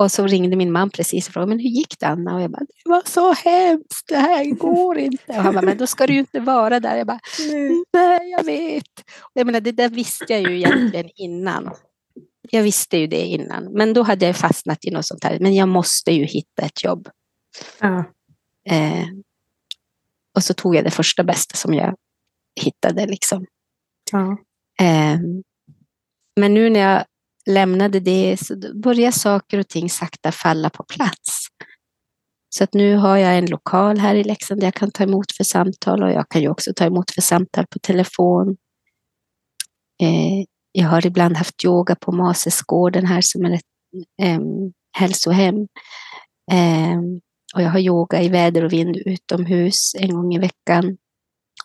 och 0.00 0.12
så 0.12 0.26
ringde 0.26 0.56
min 0.56 0.72
man 0.72 0.90
precis 0.90 1.28
och 1.28 1.32
frågade, 1.32 1.48
men 1.48 1.58
hur 1.58 1.70
gick 1.70 1.98
det 1.98 2.06
Anna? 2.06 2.34
Och 2.34 2.42
jag 2.42 2.50
bara, 2.50 2.64
det 2.84 2.90
var 2.90 3.02
så 3.04 3.32
hemskt, 3.32 4.08
det 4.08 4.16
här 4.16 4.44
går 4.44 4.98
inte. 4.98 5.24
Och 5.28 5.34
han 5.34 5.54
bara, 5.54 5.62
men 5.62 5.78
då 5.78 5.86
ska 5.86 6.06
du 6.06 6.12
ju 6.12 6.18
inte 6.18 6.40
vara 6.40 6.80
där. 6.80 6.96
Jag 6.96 7.06
bara, 7.06 7.20
Nej. 7.92 8.30
jag 8.30 8.44
vet. 8.44 9.00
Och 9.20 9.32
jag 9.34 9.46
menar, 9.46 9.60
det 9.60 9.72
där 9.72 9.88
visste 9.88 10.24
jag 10.28 10.40
ju 10.40 10.56
egentligen 10.56 11.10
innan. 11.14 11.70
Jag 12.50 12.62
visste 12.62 12.96
ju 12.96 13.06
det 13.06 13.26
innan, 13.26 13.72
men 13.72 13.94
då 13.94 14.02
hade 14.02 14.26
jag 14.26 14.36
fastnat 14.36 14.84
i 14.84 14.90
något 14.90 15.06
sånt 15.06 15.24
här. 15.24 15.38
Men 15.40 15.54
jag 15.54 15.68
måste 15.68 16.12
ju 16.12 16.24
hitta 16.24 16.62
ett 16.62 16.84
jobb. 16.84 17.08
Ja. 17.80 18.04
Eh, 18.68 19.06
och 20.36 20.44
så 20.44 20.54
tog 20.54 20.76
jag 20.76 20.84
det 20.84 20.90
första 20.90 21.24
bästa 21.24 21.56
som 21.56 21.74
jag 21.74 21.94
hittade. 22.60 23.06
Liksom. 23.06 23.46
Ja. 24.12 24.38
Eh, 24.80 25.18
men 26.36 26.54
nu 26.54 26.70
när 26.70 26.80
jag 26.80 27.04
lämnade 27.46 28.00
det 28.00 28.36
så 28.40 28.74
börjar 28.74 29.10
saker 29.10 29.58
och 29.58 29.68
ting 29.68 29.90
sakta 29.90 30.32
falla 30.32 30.70
på 30.70 30.82
plats. 30.82 31.46
Så 32.48 32.64
att 32.64 32.74
nu 32.74 32.96
har 32.96 33.16
jag 33.16 33.38
en 33.38 33.46
lokal 33.46 33.98
här 33.98 34.14
i 34.14 34.24
Leksand 34.24 34.60
där 34.60 34.66
jag 34.66 34.74
kan 34.74 34.90
ta 34.90 35.04
emot 35.04 35.32
för 35.32 35.44
samtal 35.44 36.02
och 36.02 36.10
jag 36.10 36.28
kan 36.28 36.42
ju 36.42 36.48
också 36.48 36.72
ta 36.76 36.84
emot 36.84 37.10
för 37.10 37.22
samtal 37.22 37.66
på 37.70 37.78
telefon. 37.78 38.56
Eh, 40.02 40.44
jag 40.72 40.88
har 40.88 41.06
ibland 41.06 41.36
haft 41.36 41.64
yoga 41.64 41.94
på 41.94 42.12
Masesgården 42.12 43.06
här 43.06 43.20
som 43.20 43.44
är 43.44 43.50
ett 43.54 43.62
hälsohem. 44.98 45.68
Och 47.54 47.62
jag 47.62 47.70
har 47.70 47.78
yoga 47.78 48.22
i 48.22 48.28
väder 48.28 48.64
och 48.64 48.72
vind 48.72 48.96
utomhus 48.96 49.94
en 49.98 50.14
gång 50.14 50.34
i 50.34 50.38
veckan. 50.38 50.96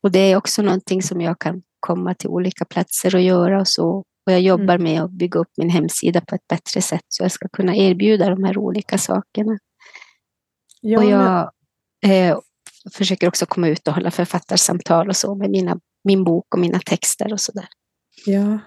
Och 0.01 0.11
det 0.11 0.19
är 0.19 0.35
också 0.35 0.61
någonting 0.61 1.03
som 1.03 1.21
jag 1.21 1.39
kan 1.39 1.61
komma 1.79 2.13
till 2.13 2.29
olika 2.29 2.65
platser 2.65 3.15
och 3.15 3.21
göra 3.21 3.59
och 3.59 3.67
så. 3.67 4.03
Och 4.25 4.31
jag 4.31 4.41
jobbar 4.41 4.77
med 4.77 5.01
att 5.01 5.11
bygga 5.11 5.39
upp 5.39 5.51
min 5.57 5.69
hemsida 5.69 6.21
på 6.21 6.35
ett 6.35 6.47
bättre 6.47 6.81
sätt 6.81 7.05
så 7.07 7.23
jag 7.23 7.31
ska 7.31 7.47
kunna 7.47 7.75
erbjuda 7.75 8.29
de 8.29 8.43
här 8.43 8.57
olika 8.57 8.97
sakerna. 8.97 9.57
Ja, 10.81 10.99
och 10.99 11.05
jag 11.05 11.51
eh, 12.05 12.39
försöker 12.93 13.27
också 13.27 13.45
komma 13.45 13.67
ut 13.67 13.87
och 13.87 13.93
hålla 13.93 14.11
författarsamtal 14.11 15.09
och 15.09 15.15
så 15.15 15.35
med 15.35 15.49
mina, 15.49 15.79
min 16.03 16.23
bok 16.23 16.53
och 16.53 16.59
mina 16.59 16.79
texter 16.79 17.33
och 17.33 17.39
så 17.41 17.51
där. 17.51 17.67
Ja, 18.25 18.59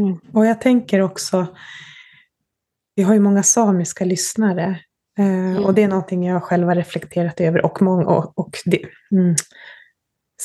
Mm. 0.00 0.18
och 0.32 0.46
jag 0.46 0.60
tänker 0.60 1.00
också, 1.00 1.46
vi 2.94 3.02
har 3.02 3.14
ju 3.14 3.20
många 3.20 3.42
samiska 3.42 4.04
lyssnare 4.04 4.80
eh, 5.18 5.64
och 5.64 5.74
det 5.74 5.82
är 5.82 5.88
någonting 5.88 6.24
jag 6.26 6.42
själv 6.42 6.68
har 6.68 6.74
reflekterat 6.74 7.40
över 7.40 7.64
och, 7.64 7.82
många, 7.82 8.06
och, 8.06 8.38
och 8.38 8.58
det, 8.64 8.82
mm, 9.12 9.34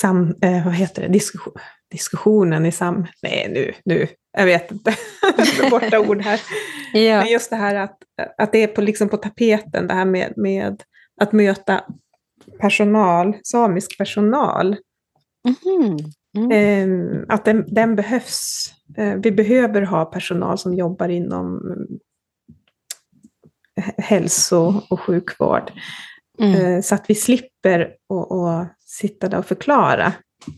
sam, 0.02 0.36
eh, 0.42 0.66
vad 0.66 0.74
heter 0.74 1.02
det? 1.02 1.08
Diskussion, 1.08 1.54
diskussionen 1.92 2.66
i 2.66 2.72
sam... 2.72 3.06
Nej, 3.24 3.48
nu, 3.54 3.74
nu, 3.86 4.08
jag 4.38 4.46
vet 4.46 4.72
inte. 4.72 4.96
Borta 5.72 6.00
ord 6.00 6.22
här. 6.22 6.42
Ja. 6.94 7.18
Men 7.18 7.32
just 7.32 7.50
det 7.50 7.56
här 7.56 7.76
att, 7.76 7.98
att 8.38 8.52
det 8.52 8.64
är 8.64 8.68
på, 8.68 8.82
liksom 8.82 9.10
på 9.10 9.18
tapeten, 9.18 9.88
det 9.88 9.94
här 9.94 10.06
med, 10.06 10.34
med 10.38 10.84
att 11.22 11.32
möta 11.32 11.84
personal, 12.60 13.38
samisk 13.44 13.98
personal. 13.98 14.78
Mhm. 15.48 15.98
Mm. 16.38 16.52
Eh, 16.52 17.26
att 17.28 17.46
den, 17.46 17.66
den 17.68 17.96
behövs. 17.96 18.74
Eh, 18.98 19.16
vi 19.16 19.32
behöver 19.32 19.82
ha 19.82 20.06
personal 20.06 20.58
som 20.58 20.74
jobbar 20.74 21.10
inom 21.10 21.62
eh, 23.78 23.94
hälso 23.98 24.82
och 24.90 25.00
sjukvård. 25.00 25.72
Mm. 26.40 26.76
Eh, 26.76 26.82
så 26.82 26.96
att 26.96 27.06
vi 27.08 27.16
slipper 27.16 27.82
att- 27.82 28.74
sitta 28.86 29.30
där 29.30 29.38
och 29.38 29.46
förklara 29.46 30.14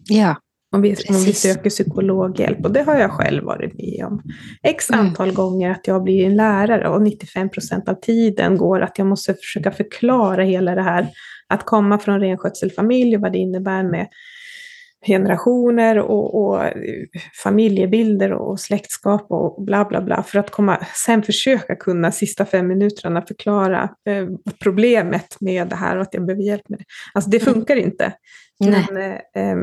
Ja. 0.10 0.36
om 0.76 0.82
vi, 0.82 0.90
om 1.10 1.16
vi 1.16 1.34
söker 1.34 1.70
psykologhjälp. 1.70 2.66
Och 2.66 2.72
det 2.72 2.82
har 2.84 2.96
jag 2.96 3.12
själv 3.12 3.44
varit 3.44 3.74
med 3.74 4.06
om. 4.06 4.22
X 4.64 4.90
Mm. 4.90 5.06
antal 5.06 5.32
gånger 5.32 5.72
att 5.72 5.88
jag 5.88 6.04
blir 6.04 6.26
en 6.26 6.36
lärare 6.36 6.90
och 6.90 7.02
95 7.02 7.50
procent 7.50 7.90
av 7.90 7.94
tiden 7.94 8.58
går 8.58 8.82
att 8.82 8.98
jag 8.98 9.08
måste 9.08 9.34
försöka 9.34 9.72
förklara 9.72 10.44
hela 10.44 10.76
det 10.76 10.82
här. 10.82 11.08
Att 11.48 11.66
komma 11.66 11.98
från 12.00 12.20
renskötselfamilj 12.20 13.16
och 13.16 13.22
vad 13.22 13.32
det 13.32 13.38
innebär 13.38 13.84
med 13.84 14.08
generationer 15.06 16.00
och, 16.00 16.36
och 16.46 16.64
familjebilder 17.44 18.34
och 18.34 18.60
släktskap 18.60 19.26
och 19.32 19.64
bla 19.64 19.86
bla 19.86 20.02
bla. 20.02 20.24
För 20.24 20.40
att 20.40 20.50
komma, 20.52 20.86
sen 20.96 21.24
försöka 21.24 21.76
kunna 21.76 22.12
sista 22.12 22.46
fem 22.46 22.68
minuterna 22.68 23.22
förklara 23.22 23.90
eh, 24.10 24.28
problemet 24.64 25.42
med 25.42 25.68
det 25.68 25.76
här 25.76 25.96
och 25.96 26.02
att 26.02 26.14
jag 26.14 26.26
behöver 26.26 26.44
hjälp 26.44 26.70
med 26.70 26.80
det. 26.80 26.86
Alltså 27.14 27.30
det 27.30 27.42
Mm. 27.42 27.54
funkar 27.54 27.76
inte. 27.76 28.14
Nej. 28.60 28.86
Men, 28.92 29.12
eh, 29.36 29.58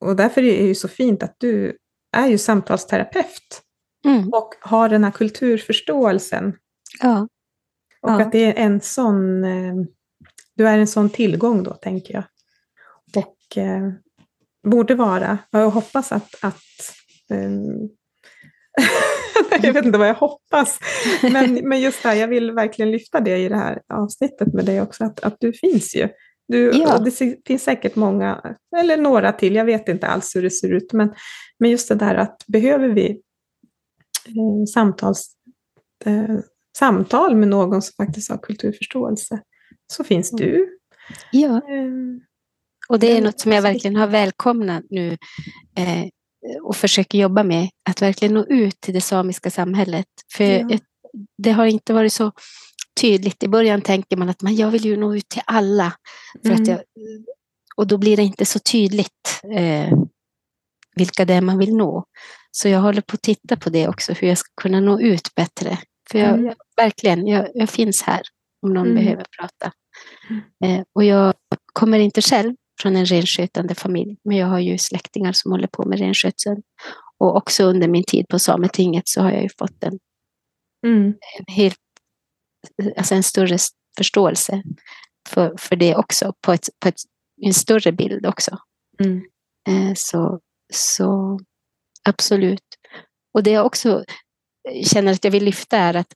och 0.00 0.16
därför 0.16 0.40
är 0.42 0.58
det 0.60 0.66
ju 0.66 0.74
så 0.74 0.88
fint 0.88 1.22
att 1.22 1.34
du 1.38 1.76
är 2.16 2.26
ju 2.28 2.38
samtalsterapeut 2.38 3.62
Mm. 4.04 4.28
och 4.28 4.50
har 4.60 4.88
den 4.88 5.04
här 5.04 5.10
kulturförståelsen. 5.10 6.52
Ja. 7.00 7.28
Och 8.02 8.10
Ja. 8.10 8.22
att 8.22 8.32
det 8.32 8.44
är 8.44 8.54
en 8.64 8.80
sån, 8.80 9.44
eh, 9.44 9.74
du 10.56 10.68
är 10.68 10.78
en 10.78 10.86
sån 10.86 11.10
tillgång 11.10 11.62
då, 11.62 11.70
tänker 11.74 12.14
jag. 12.14 12.24
Och 13.24 13.58
eh, 13.58 13.88
borde 14.62 14.94
vara, 14.94 15.38
och 15.52 15.58
jag 15.58 15.70
hoppas 15.70 16.12
att, 16.12 16.34
att 16.44 16.62
ehm, 17.30 17.88
jag 19.62 19.72
vet 19.72 19.84
inte 19.84 19.98
vad 19.98 20.08
jag 20.08 20.14
hoppas, 20.14 20.78
men, 21.32 21.54
men 21.68 21.80
just 21.80 22.02
det 22.02 22.08
här, 22.08 22.16
jag 22.16 22.28
vill 22.28 22.52
verkligen 22.52 22.90
lyfta 22.90 23.20
det 23.20 23.36
i 23.38 23.48
det 23.48 23.56
här 23.56 23.82
avsnittet 23.94 24.54
med 24.54 24.64
dig 24.64 24.80
också, 24.82 25.04
att, 25.04 25.20
att 25.20 25.36
du 25.40 25.52
finns 25.52 25.96
ju. 25.96 26.08
Du, 26.48 26.70
Ja. 26.74 26.98
det 26.98 27.36
finns 27.46 27.62
säkert 27.62 27.96
många, 27.96 28.56
eller 28.76 28.96
några 28.96 29.32
till, 29.32 29.54
jag 29.54 29.64
vet 29.64 29.88
inte 29.88 30.06
alls 30.06 30.36
hur 30.36 30.42
det 30.42 30.50
ser 30.50 30.72
ut, 30.72 30.92
men, 30.92 31.14
men 31.58 31.70
just 31.70 31.88
det 31.88 31.94
där 31.94 32.14
att 32.14 32.36
behöver 32.46 32.88
vi 32.88 33.10
eh, 34.26 34.64
samtals, 34.74 35.32
eh, 36.04 36.38
samtal 36.78 37.36
med 37.36 37.48
någon 37.48 37.82
som 37.82 38.06
faktiskt 38.06 38.30
har 38.30 38.38
kulturförståelse, 38.38 39.40
så 39.92 40.04
finns 40.04 40.32
Mm. 40.32 40.44
du. 40.44 40.78
ja. 41.32 41.56
Eh, 41.56 41.92
Och 42.92 42.98
det 42.98 43.16
är 43.16 43.22
något 43.22 43.40
som 43.40 43.52
jag 43.52 43.62
verkligen 43.62 43.96
har 43.96 44.06
välkomnat 44.20 44.84
nu. 44.90 45.18
Eh, 45.76 46.06
och 46.62 46.76
försöker 46.76 47.18
jobba 47.18 47.42
med 47.42 47.68
att 47.88 48.02
verkligen 48.02 48.34
nå 48.34 48.46
ut 48.46 48.80
till 48.80 48.94
det 48.94 49.00
samiska 49.00 49.50
samhället. 49.50 50.06
För 50.36 50.44
ja. 50.44 50.78
det 51.38 51.50
har 51.50 51.66
inte 51.66 51.92
varit 51.92 52.12
så 52.12 52.32
tydligt. 53.00 53.42
I 53.42 53.48
början 53.48 53.82
tänker 53.82 54.16
man 54.16 54.28
att 54.28 54.42
man, 54.42 54.56
jag 54.56 54.70
vill 54.70 54.84
ju 54.84 54.96
nå 54.96 55.16
ut 55.16 55.28
till 55.28 55.42
alla. 55.44 55.92
För 56.42 56.50
mm. 56.50 56.62
att 56.62 56.68
jag, 56.68 56.80
och 57.76 57.86
då 57.86 57.98
blir 57.98 58.16
det 58.16 58.22
inte 58.22 58.44
så 58.44 58.58
tydligt 58.58 59.40
eh, 59.56 59.98
vilka 60.96 61.24
det 61.24 61.34
är 61.34 61.40
man 61.40 61.58
vill 61.58 61.76
nå. 61.76 62.04
Så 62.50 62.68
jag 62.68 62.80
håller 62.80 63.02
på 63.02 63.14
att 63.14 63.22
titta 63.22 63.56
på 63.56 63.70
det 63.70 63.88
också, 63.88 64.12
hur 64.12 64.28
jag 64.28 64.38
ska 64.38 64.50
kunna 64.60 64.80
nå 64.80 65.00
ut 65.00 65.34
bättre. 65.34 65.78
För 66.10 66.18
jag, 66.18 66.38
mm. 66.38 66.54
verkligen, 66.76 67.26
jag, 67.26 67.48
jag, 67.54 67.70
finns 67.70 68.02
här 68.02 68.22
om 68.62 68.74
någon 68.74 68.86
mm. 68.86 69.04
behöver 69.04 69.24
prata. 69.38 69.72
Mm. 70.30 70.42
Eh, 70.64 70.84
och 70.92 71.04
jag 71.04 71.34
kommer 71.72 71.98
inte 71.98 72.22
själv 72.22 72.54
från 72.82 72.96
en 72.96 73.06
renskötande 73.06 73.74
familj, 73.74 74.16
men 74.24 74.36
jag 74.36 74.46
har 74.46 74.58
ju 74.58 74.78
släktingar 74.78 75.32
som 75.32 75.52
håller 75.52 75.68
på 75.68 75.84
med 75.84 75.98
renskötsel. 75.98 76.56
Och 77.18 77.36
också 77.36 77.64
under 77.64 77.88
min 77.88 78.04
tid 78.04 78.28
på 78.28 78.38
Sametinget 78.38 79.08
så 79.08 79.22
har 79.22 79.30
jag 79.30 79.42
ju 79.42 79.48
fått 79.58 79.84
en, 79.84 79.98
mm. 80.86 81.14
en, 81.38 81.54
helt, 81.54 81.78
alltså 82.96 83.14
en 83.14 83.22
större 83.22 83.58
förståelse 83.96 84.62
för, 85.28 85.56
för 85.58 85.76
det 85.76 85.96
också, 85.96 86.34
på, 86.40 86.52
ett, 86.52 86.68
på 86.80 86.88
ett, 86.88 87.00
en 87.42 87.54
större 87.54 87.92
bild 87.92 88.26
också. 88.26 88.58
Mm. 89.00 89.22
Eh, 89.68 89.92
så, 89.96 90.40
så 90.72 91.38
absolut. 92.08 92.64
Och 93.34 93.42
det 93.42 93.50
jag 93.50 93.66
också 93.66 94.04
känner 94.84 95.12
att 95.12 95.24
jag 95.24 95.30
vill 95.30 95.44
lyfta 95.44 95.76
är 95.76 95.94
att 95.94 96.14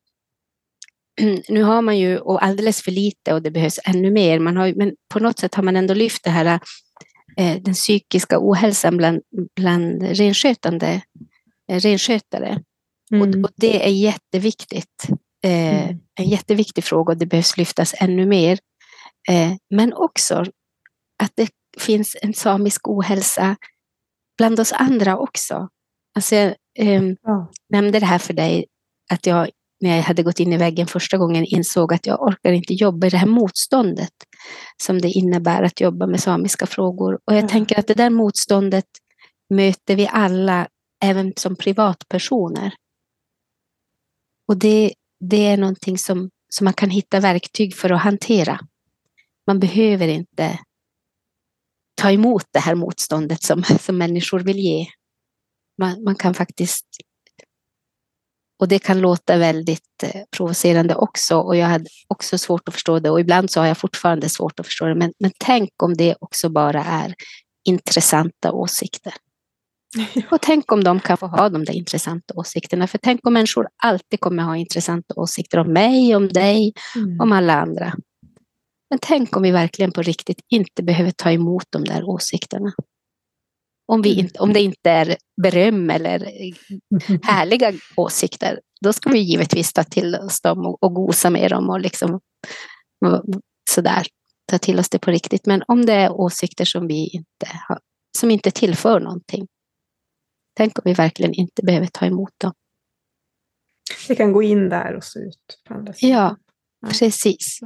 nu 1.48 1.62
har 1.62 1.82
man 1.82 1.98
ju 1.98 2.18
och 2.18 2.44
alldeles 2.44 2.82
för 2.82 2.90
lite 2.90 3.34
och 3.34 3.42
det 3.42 3.50
behövs 3.50 3.80
ännu 3.84 4.10
mer. 4.10 4.38
Man 4.38 4.56
har, 4.56 4.72
men 4.76 4.92
på 5.12 5.18
något 5.18 5.38
sätt 5.38 5.54
har 5.54 5.62
man 5.62 5.76
ändå 5.76 5.94
lyft 5.94 6.24
det 6.24 6.30
här, 6.30 6.60
eh, 7.36 7.62
den 7.62 7.74
psykiska 7.74 8.36
ohälsan 8.40 8.96
bland, 8.96 9.22
bland 9.56 10.02
renskötande 10.02 11.02
eh, 11.72 11.80
renskötare. 11.80 12.62
Mm. 13.12 13.28
Och, 13.28 13.44
och, 13.44 13.50
det 13.56 13.86
är 13.86 13.90
jätteviktigt. 13.90 15.06
Eh, 15.44 15.84
mm. 15.84 15.98
En 16.18 16.28
jätteviktig 16.28 16.84
fråga 16.84 17.12
och 17.12 17.18
det 17.18 17.26
behövs 17.26 17.56
lyftas 17.56 17.94
ännu 17.98 18.26
mer. 18.26 18.58
Eh, 19.28 19.52
men 19.74 19.92
också 19.92 20.44
att 21.22 21.32
det 21.34 21.50
finns 21.78 22.16
en 22.22 22.34
samisk 22.34 22.88
ohälsa 22.88 23.56
bland 24.38 24.60
oss 24.60 24.72
andra 24.72 25.18
också. 25.18 25.68
Alltså, 26.14 26.34
jag 26.34 26.54
eh, 26.78 27.02
ja. 27.22 27.52
nämnde 27.68 28.00
det 28.00 28.06
här 28.06 28.18
för 28.18 28.32
dig, 28.32 28.66
att 29.10 29.26
jag 29.26 29.48
när 29.80 29.96
jag 29.96 30.02
hade 30.02 30.22
gått 30.22 30.40
in 30.40 30.52
i 30.52 30.56
väggen 30.56 30.86
första 30.86 31.18
gången 31.18 31.44
insåg 31.44 31.92
att 31.92 32.06
jag 32.06 32.22
orkar 32.22 32.52
inte 32.52 32.74
jobba 32.74 33.06
i 33.06 33.10
det 33.10 33.16
här 33.16 33.26
motståndet 33.26 34.12
som 34.82 35.00
det 35.00 35.08
innebär 35.08 35.62
att 35.62 35.80
jobba 35.80 36.06
med 36.06 36.20
samiska 36.20 36.66
frågor. 36.66 37.14
Och 37.14 37.32
jag 37.32 37.38
mm. 37.38 37.48
tänker 37.48 37.78
att 37.78 37.86
det 37.86 37.94
där 37.94 38.10
motståndet 38.10 38.86
möter 39.54 39.96
vi 39.96 40.08
alla, 40.12 40.68
även 41.04 41.32
som 41.36 41.56
privatpersoner. 41.56 42.74
Och 44.48 44.56
det, 44.56 44.94
det 45.20 45.46
är 45.46 45.56
någonting 45.56 45.98
som, 45.98 46.30
som 46.48 46.64
man 46.64 46.74
kan 46.74 46.90
hitta 46.90 47.20
verktyg 47.20 47.76
för 47.76 47.90
att 47.90 48.02
hantera. 48.02 48.60
Man 49.46 49.60
behöver 49.60 50.08
inte 50.08 50.58
ta 51.94 52.10
emot 52.10 52.44
det 52.50 52.58
här 52.58 52.74
motståndet 52.74 53.42
som, 53.42 53.62
som 53.62 53.98
människor 53.98 54.40
vill 54.40 54.58
ge. 54.58 54.86
Man, 55.78 56.04
man 56.04 56.16
kan 56.16 56.34
faktiskt 56.34 56.86
och 58.58 58.68
det 58.68 58.78
kan 58.78 59.00
låta 59.00 59.38
väldigt 59.38 60.02
eh, 60.02 60.22
provocerande 60.36 60.94
också 60.94 61.36
och 61.36 61.56
jag 61.56 61.66
hade 61.66 61.86
också 62.08 62.38
svårt 62.38 62.68
att 62.68 62.74
förstå 62.74 62.98
det 62.98 63.10
och 63.10 63.20
ibland 63.20 63.50
så 63.50 63.60
har 63.60 63.66
jag 63.66 63.78
fortfarande 63.78 64.28
svårt 64.28 64.60
att 64.60 64.66
förstå 64.66 64.86
det. 64.86 64.94
Men, 64.94 65.12
men 65.18 65.30
tänk 65.38 65.82
om 65.82 65.94
det 65.94 66.14
också 66.20 66.48
bara 66.48 66.84
är 66.84 67.14
intressanta 67.68 68.52
åsikter. 68.52 69.12
Och 70.30 70.40
tänk 70.40 70.72
om 70.72 70.84
de 70.84 71.00
kan 71.00 71.16
få 71.16 71.26
ha 71.26 71.48
de 71.48 71.64
där 71.64 71.74
intressanta 71.74 72.34
åsikterna. 72.34 72.86
För 72.86 72.98
tänk 72.98 73.26
om 73.26 73.32
människor 73.32 73.68
alltid 73.82 74.20
kommer 74.20 74.42
ha 74.42 74.56
intressanta 74.56 75.14
åsikter 75.16 75.58
om 75.58 75.72
mig, 75.72 76.16
om 76.16 76.28
dig, 76.28 76.72
mm. 76.96 77.20
om 77.20 77.32
alla 77.32 77.54
andra. 77.54 77.92
Men 78.90 78.98
tänk 79.02 79.36
om 79.36 79.42
vi 79.42 79.50
verkligen 79.50 79.92
på 79.92 80.02
riktigt 80.02 80.40
inte 80.48 80.82
behöver 80.82 81.10
ta 81.10 81.30
emot 81.30 81.64
de 81.70 81.84
där 81.84 82.04
åsikterna. 82.04 82.72
Om, 83.88 84.02
vi 84.02 84.12
mm. 84.12 84.24
inte, 84.24 84.40
om 84.40 84.52
det 84.52 84.60
inte 84.60 84.90
är 84.90 85.16
beröm 85.42 85.90
eller 85.90 86.18
härliga 87.22 87.72
åsikter, 87.96 88.60
då 88.80 88.92
ska 88.92 89.10
vi 89.10 89.18
givetvis 89.18 89.72
ta 89.72 89.84
till 89.84 90.14
oss 90.14 90.40
dem 90.40 90.66
och, 90.66 90.82
och 90.82 90.94
gosa 90.94 91.30
med 91.30 91.50
dem 91.50 91.70
och 91.70 91.80
liksom 91.80 92.20
sådär, 93.70 94.06
ta 94.46 94.58
till 94.58 94.78
oss 94.78 94.88
det 94.88 94.98
på 94.98 95.10
riktigt. 95.10 95.46
Men 95.46 95.62
om 95.68 95.86
det 95.86 95.92
är 95.92 96.12
åsikter 96.12 96.64
som 96.64 96.86
vi 96.86 97.08
inte 97.08 97.46
har, 97.68 97.78
som 98.18 98.30
inte 98.30 98.50
tillför 98.50 99.00
någonting, 99.00 99.46
tänk 100.56 100.78
om 100.78 100.82
vi 100.84 100.92
verkligen 100.92 101.34
inte 101.34 101.62
behöver 101.62 101.86
ta 101.86 102.06
emot 102.06 102.32
dem. 102.38 102.52
Vi 104.08 104.16
kan 104.16 104.32
gå 104.32 104.42
in 104.42 104.68
där 104.68 104.94
och 104.94 105.04
se 105.04 105.18
ut 105.18 105.62
på 105.68 105.74
andra 105.74 105.92
sidan. 105.92 106.18
Ja, 106.18 106.36
Precis. 106.88 107.60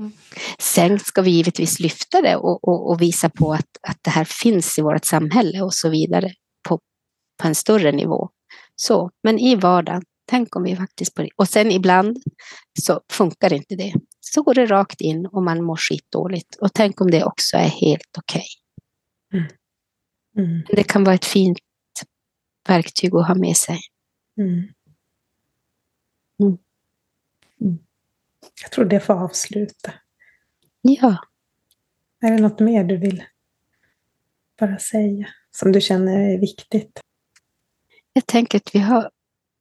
Sen 0.59 0.99
ska 0.99 1.23
vi 1.23 1.31
givetvis 1.31 1.81
lyfta 1.81 2.23
det 2.23 2.37
och, 2.37 2.65
och, 2.69 2.91
och, 2.91 3.03
visa 3.03 3.31
på 3.31 3.53
att, 3.53 3.69
att 3.89 3.99
det 4.03 4.11
här 4.11 4.25
finns 4.25 4.79
i 4.79 4.83
vårt 4.83 5.05
samhälle 5.05 5.63
och 5.63 5.75
så 5.75 5.89
vidare 5.89 6.33
på, 6.69 6.81
på 7.43 7.49
en 7.49 7.55
större 7.55 7.93
nivå. 7.93 8.29
Så, 8.75 9.11
men 9.23 9.39
i 9.39 9.57
vardagen, 9.57 10.03
tänk 10.31 10.57
om 10.57 10.63
vi 10.63 10.77
faktiskt 10.77 11.15
på 11.15 11.23
det. 11.23 11.31
Och 11.37 11.49
sen 11.49 11.71
ibland 11.71 12.19
så 12.81 13.01
funkar 13.13 13.53
inte 13.53 13.77
det. 13.77 13.95
Så 14.21 14.43
går 14.43 14.55
det 14.55 14.67
rakt 14.67 15.01
in 15.01 15.27
och 15.27 15.43
man 15.43 15.65
mår 15.65 15.77
skitdåligt. 15.77 16.57
Och 16.61 16.73
tänk 16.75 17.01
om 17.01 17.11
det 17.11 17.25
också 17.25 17.57
är 17.57 17.69
helt 17.69 18.19
okej. 18.19 18.47
Okay. 19.33 19.41
Mm. 19.41 19.51
Mm. 20.39 20.63
Det 20.69 20.83
kan 20.83 21.05
vara 21.05 21.15
ett 21.15 21.25
fint 21.25 21.59
verktyg 22.69 23.15
att 23.15 23.29
ha 23.29 23.35
med 23.35 23.57
sig. 23.57 23.79
Mm. 24.41 24.53
mm. 24.53 24.69
Jag 28.63 28.71
tror 28.71 28.85
det 28.85 29.01
får 29.01 29.15
avsluta. 29.15 29.93
Ja. 30.81 31.17
Är 32.21 32.31
det 32.31 32.43
något 32.43 32.61
mer 32.61 32.85
du 32.85 32.97
vill 32.97 33.25
bara 34.61 34.79
säga 34.79 35.29
som 35.51 35.73
du 35.73 35.81
känner 35.81 36.35
är 36.35 36.39
viktigt? 36.39 37.01
Jag 38.13 38.27
tänker 38.27 38.59
att 38.59 38.75
vi 38.75 38.79
har 38.79 39.11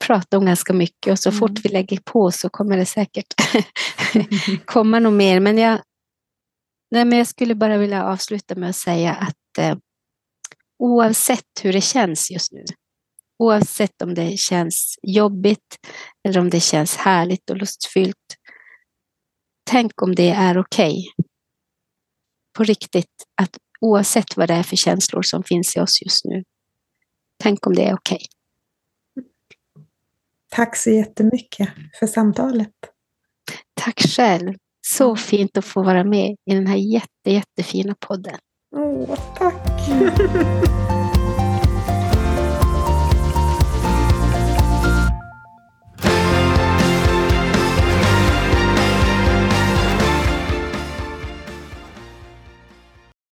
pratat 0.06 0.34
om 0.34 0.46
ganska 0.46 0.74
mycket 0.74 1.12
och 1.12 1.20
så 1.20 1.30
mm. 1.30 1.40
fort 1.40 1.60
vi 1.64 1.70
lägger 1.70 2.00
på 2.06 2.32
så 2.32 2.50
kommer 2.50 2.78
det 2.78 2.86
säkert 2.86 3.34
komma 4.66 5.00
något 5.00 5.14
mer. 5.14 5.40
Men 5.40 5.58
jag, 5.58 5.82
nej, 6.92 7.06
men 7.06 7.18
jag 7.18 7.28
skulle 7.28 7.56
bara 7.56 7.78
vilja 7.78 8.04
avsluta 8.04 8.56
med 8.56 8.70
att 8.70 8.76
säga 8.76 9.14
att 9.14 9.58
eh, 9.60 9.78
oavsett 10.80 11.46
hur 11.62 11.74
det 11.74 11.82
känns 11.82 12.32
just 12.32 12.52
nu, 12.52 12.66
oavsett 13.40 14.02
om 14.02 14.14
det 14.14 14.40
känns 14.40 14.96
jobbigt 15.02 15.78
eller 16.28 16.40
om 16.40 16.50
det 16.50 16.60
känns 16.60 16.96
härligt 16.96 17.50
och 17.50 17.58
lustfyllt, 17.58 18.36
tänk 19.70 20.02
om 20.02 20.16
det 20.16 20.30
är 20.30 20.58
okej. 20.58 20.92
Okay. 20.92 21.26
På 22.58 22.64
riktigt, 22.64 23.06
att 23.42 23.58
oavsett 23.82 24.38
vad 24.38 24.48
det 24.48 24.54
är 24.54 24.64
för 24.64 24.76
känslor 24.76 25.22
som 25.22 25.44
finns 25.44 25.78
i 25.78 25.80
oss 25.80 26.02
just 26.02 26.26
nu, 26.26 26.44
tänk 27.44 27.68
om 27.68 27.76
det 27.76 27.84
är 27.84 27.94
okej. 27.94 28.16
Okay. 28.16 29.36
Tack 30.52 30.76
så 30.76 30.90
jättemycket 30.90 31.70
för 32.00 32.08
samtalet. 32.08 32.74
Tack 33.74 34.00
själv. 34.00 34.54
Så 34.82 35.16
fint 35.16 35.58
att 35.58 35.66
få 35.66 35.84
vara 35.84 36.04
med 36.04 36.36
i 36.46 36.56
den 36.56 36.68
här 36.68 36.78
jätte, 36.78 37.32
jättefina 37.32 37.96
podden. 38.00 38.38
Åh, 38.76 39.36
tack. 39.38 39.80